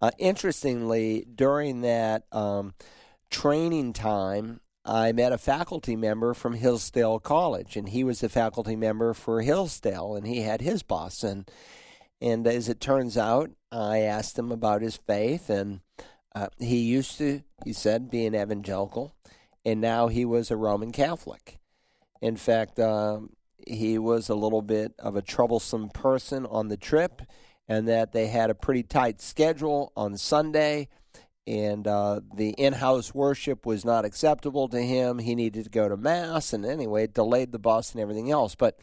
Uh, 0.02 0.12
interestingly, 0.18 1.28
during 1.36 1.82
that 1.82 2.24
um, 2.32 2.74
training 3.30 3.92
time, 3.92 4.62
I 4.86 5.12
met 5.12 5.32
a 5.32 5.38
faculty 5.38 5.96
member 5.96 6.34
from 6.34 6.54
Hillsdale 6.54 7.20
College, 7.20 7.78
and 7.78 7.90
he 7.90 8.04
was 8.04 8.22
a 8.22 8.30
faculty 8.30 8.76
member 8.76 9.14
for 9.14 9.42
Hillsdale, 9.42 10.16
and 10.16 10.28
he 10.28 10.42
had 10.42 10.62
his 10.62 10.84
boss. 10.84 11.24
And 11.24 11.50
and 12.22 12.48
as 12.48 12.70
it 12.70 12.80
turns 12.80 13.18
out, 13.18 13.52
I 13.72 14.00
asked 14.00 14.40
him 14.40 14.52
about 14.52 14.82
his 14.82 14.98
faith, 14.98 15.50
and 15.50 15.82
uh, 16.34 16.48
he 16.58 16.80
used 16.80 17.18
to, 17.18 17.42
he 17.66 17.74
said, 17.74 18.10
be 18.10 18.26
an 18.26 18.36
evangelical 18.36 19.14
and 19.66 19.82
now 19.82 20.08
he 20.08 20.26
was 20.26 20.52
a 20.52 20.58
Roman 20.58 20.92
Catholic. 20.92 21.60
In 22.22 22.38
fact, 22.38 22.80
um, 22.80 23.32
he 23.66 23.98
was 23.98 24.30
a 24.30 24.36
little 24.36 24.62
bit 24.62 24.94
of 25.00 25.16
a 25.16 25.22
troublesome 25.22 25.90
person 25.90 26.46
on 26.46 26.68
the 26.68 26.78
trip, 26.78 27.22
and 27.68 27.88
that 27.88 28.12
they 28.12 28.28
had 28.28 28.50
a 28.50 28.56
pretty 28.56 28.84
tight 28.84 29.22
schedule 29.22 29.92
on 29.96 30.18
Sunday, 30.18 30.90
and 31.46 31.88
uh, 31.88 32.22
the 32.34 32.52
in 32.52 32.74
house 32.74 33.14
worship 33.14 33.66
was 33.66 33.84
not 33.84 34.06
acceptable 34.06 34.68
to 34.70 34.80
him. 34.80 35.20
He 35.20 35.36
needed 35.36 35.66
to 35.66 35.70
go 35.70 35.90
to 35.90 35.98
Mass, 35.98 36.54
and 36.54 36.66
anyway, 36.66 37.06
it 37.06 37.14
delayed 37.14 37.52
the 37.52 37.60
bus 37.60 37.92
and 37.92 38.02
everything 38.02 38.32
else. 38.32 38.56
But 38.56 38.80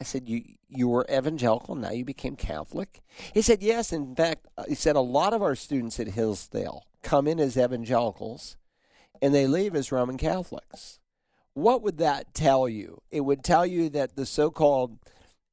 I 0.00 0.04
said, 0.04 0.28
you, 0.28 0.42
you 0.68 0.88
were 0.88 1.06
evangelical, 1.10 1.74
now 1.74 1.90
you 1.90 2.04
became 2.04 2.36
Catholic? 2.36 3.00
He 3.32 3.42
said, 3.42 3.62
Yes. 3.62 3.92
In 3.92 4.14
fact, 4.14 4.46
uh, 4.58 4.64
he 4.68 4.74
said, 4.74 4.96
a 4.96 5.00
lot 5.00 5.32
of 5.32 5.42
our 5.42 5.54
students 5.54 6.00
at 6.00 6.08
Hillsdale 6.08 6.84
come 7.02 7.26
in 7.26 7.38
as 7.38 7.56
evangelicals 7.56 8.56
and 9.22 9.34
they 9.34 9.46
leave 9.46 9.74
as 9.74 9.92
Roman 9.92 10.18
Catholics. 10.18 10.98
What 11.54 11.82
would 11.82 11.98
that 11.98 12.34
tell 12.34 12.68
you? 12.68 13.00
It 13.10 13.20
would 13.20 13.44
tell 13.44 13.64
you 13.64 13.88
that 13.90 14.16
the 14.16 14.26
so 14.26 14.50
called 14.50 14.98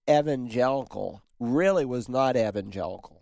evangelical 0.09 1.21
really 1.39 1.85
was 1.85 2.09
not 2.09 2.35
evangelical. 2.35 3.20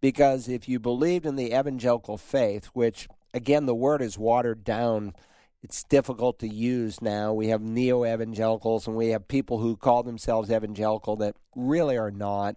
Because 0.00 0.48
if 0.48 0.68
you 0.68 0.78
believed 0.78 1.26
in 1.26 1.36
the 1.36 1.52
evangelical 1.52 2.16
faith, 2.16 2.66
which, 2.72 3.08
again, 3.34 3.66
the 3.66 3.74
word 3.74 4.00
is 4.00 4.18
watered 4.18 4.64
down, 4.64 5.14
it's 5.62 5.84
difficult 5.84 6.38
to 6.38 6.48
use 6.48 7.02
now. 7.02 7.34
We 7.34 7.48
have 7.48 7.60
neo 7.60 8.04
evangelicals 8.04 8.86
and 8.86 8.96
we 8.96 9.08
have 9.08 9.28
people 9.28 9.58
who 9.58 9.76
call 9.76 10.02
themselves 10.02 10.50
evangelical 10.50 11.16
that 11.16 11.36
really 11.54 11.98
are 11.98 12.10
not. 12.10 12.56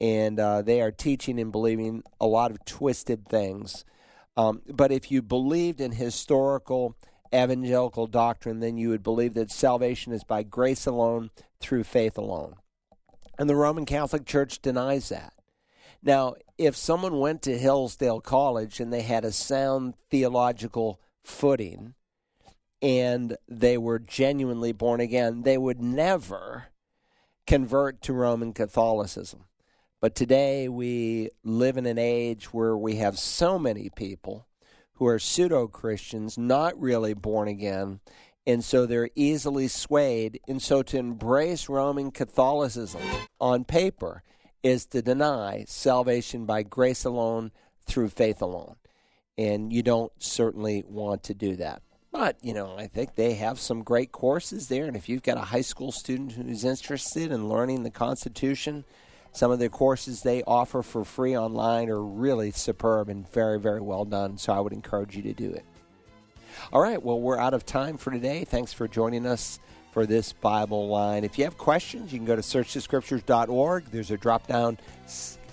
And 0.00 0.38
uh, 0.38 0.62
they 0.62 0.80
are 0.80 0.90
teaching 0.90 1.38
and 1.38 1.52
believing 1.52 2.02
a 2.20 2.26
lot 2.26 2.50
of 2.50 2.64
twisted 2.64 3.26
things. 3.28 3.84
Um, 4.36 4.62
but 4.66 4.92
if 4.92 5.10
you 5.10 5.22
believed 5.22 5.80
in 5.80 5.92
historical 5.92 6.96
evangelical 7.34 8.06
doctrine, 8.06 8.60
then 8.60 8.76
you 8.76 8.88
would 8.90 9.02
believe 9.02 9.34
that 9.34 9.50
salvation 9.50 10.12
is 10.12 10.24
by 10.24 10.42
grace 10.42 10.86
alone, 10.86 11.30
through 11.60 11.84
faith 11.84 12.16
alone. 12.16 12.54
And 13.38 13.48
the 13.48 13.56
Roman 13.56 13.86
Catholic 13.86 14.24
Church 14.26 14.60
denies 14.60 15.10
that. 15.10 15.32
Now, 16.02 16.34
if 16.56 16.76
someone 16.76 17.18
went 17.18 17.42
to 17.42 17.58
Hillsdale 17.58 18.20
College 18.20 18.80
and 18.80 18.92
they 18.92 19.02
had 19.02 19.24
a 19.24 19.32
sound 19.32 19.94
theological 20.10 21.00
footing 21.22 21.94
and 22.80 23.36
they 23.46 23.76
were 23.76 23.98
genuinely 23.98 24.72
born 24.72 25.00
again, 25.00 25.42
they 25.42 25.58
would 25.58 25.80
never 25.80 26.68
convert 27.46 28.00
to 28.02 28.12
Roman 28.12 28.52
Catholicism. 28.52 29.44
But 30.00 30.14
today 30.14 30.68
we 30.68 31.28
live 31.44 31.76
in 31.76 31.84
an 31.84 31.98
age 31.98 32.54
where 32.54 32.76
we 32.76 32.96
have 32.96 33.18
so 33.18 33.58
many 33.58 33.90
people 33.90 34.46
who 34.94 35.06
are 35.06 35.18
pseudo 35.18 35.66
Christians, 35.66 36.38
not 36.38 36.80
really 36.80 37.12
born 37.12 37.48
again, 37.48 38.00
and 38.46 38.64
so 38.64 38.86
they're 38.86 39.10
easily 39.14 39.68
swayed. 39.68 40.40
And 40.48 40.62
so 40.62 40.82
to 40.84 40.96
embrace 40.96 41.68
Roman 41.68 42.10
Catholicism 42.10 43.02
on 43.38 43.64
paper 43.64 44.22
is 44.62 44.86
to 44.86 45.02
deny 45.02 45.64
salvation 45.66 46.44
by 46.44 46.62
grace 46.62 47.04
alone 47.04 47.50
through 47.86 48.08
faith 48.08 48.42
alone. 48.42 48.76
And 49.38 49.72
you 49.72 49.82
don't 49.82 50.12
certainly 50.18 50.84
want 50.86 51.22
to 51.24 51.34
do 51.34 51.56
that. 51.56 51.82
But, 52.12 52.36
you 52.42 52.52
know, 52.52 52.76
I 52.76 52.86
think 52.86 53.14
they 53.14 53.34
have 53.34 53.60
some 53.60 53.82
great 53.82 54.12
courses 54.12 54.68
there. 54.68 54.86
And 54.86 54.96
if 54.96 55.08
you've 55.08 55.22
got 55.22 55.38
a 55.38 55.42
high 55.42 55.60
school 55.60 55.92
student 55.92 56.32
who's 56.32 56.64
interested 56.64 57.30
in 57.30 57.48
learning 57.48 57.82
the 57.82 57.90
Constitution, 57.90 58.84
some 59.32 59.50
of 59.52 59.60
the 59.60 59.68
courses 59.68 60.22
they 60.22 60.42
offer 60.42 60.82
for 60.82 61.04
free 61.04 61.36
online 61.36 61.88
are 61.88 62.02
really 62.02 62.50
superb 62.50 63.08
and 63.08 63.28
very, 63.30 63.60
very 63.60 63.80
well 63.80 64.04
done. 64.04 64.38
So 64.38 64.52
I 64.52 64.60
would 64.60 64.72
encourage 64.72 65.16
you 65.16 65.22
to 65.22 65.32
do 65.32 65.50
it. 65.50 65.64
All 66.72 66.82
right, 66.82 67.02
well, 67.02 67.20
we're 67.20 67.38
out 67.38 67.54
of 67.54 67.64
time 67.64 67.96
for 67.96 68.10
today. 68.10 68.44
Thanks 68.44 68.72
for 68.72 68.88
joining 68.88 69.24
us 69.24 69.60
for 69.92 70.06
this 70.06 70.32
Bible 70.32 70.88
line. 70.88 71.24
If 71.24 71.38
you 71.38 71.44
have 71.44 71.58
questions, 71.58 72.12
you 72.12 72.18
can 72.18 72.26
go 72.26 72.36
to 72.36 72.42
searchthescriptures.org. 72.42 73.84
There's 73.86 74.10
a 74.10 74.16
drop 74.16 74.46
down 74.46 74.78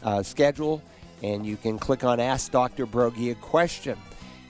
uh, 0.03 0.23
schedule, 0.23 0.81
and 1.23 1.45
you 1.45 1.57
can 1.57 1.79
click 1.79 2.03
on 2.03 2.19
Ask 2.19 2.51
Dr. 2.51 2.85
Broggi 2.85 3.31
a 3.31 3.35
question. 3.35 3.97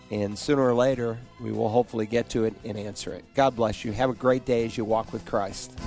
And 0.09 0.37
sooner 0.37 0.61
or 0.61 0.73
later, 0.73 1.17
we 1.41 1.51
will 1.51 1.69
hopefully 1.69 2.05
get 2.05 2.29
to 2.29 2.45
it 2.45 2.53
and 2.63 2.77
answer 2.77 3.11
it. 3.13 3.25
God 3.33 3.55
bless 3.55 3.83
you. 3.83 3.91
Have 3.91 4.09
a 4.09 4.13
great 4.13 4.45
day 4.45 4.65
as 4.65 4.77
you 4.77 4.85
walk 4.85 5.11
with 5.11 5.25
Christ. 5.25 5.77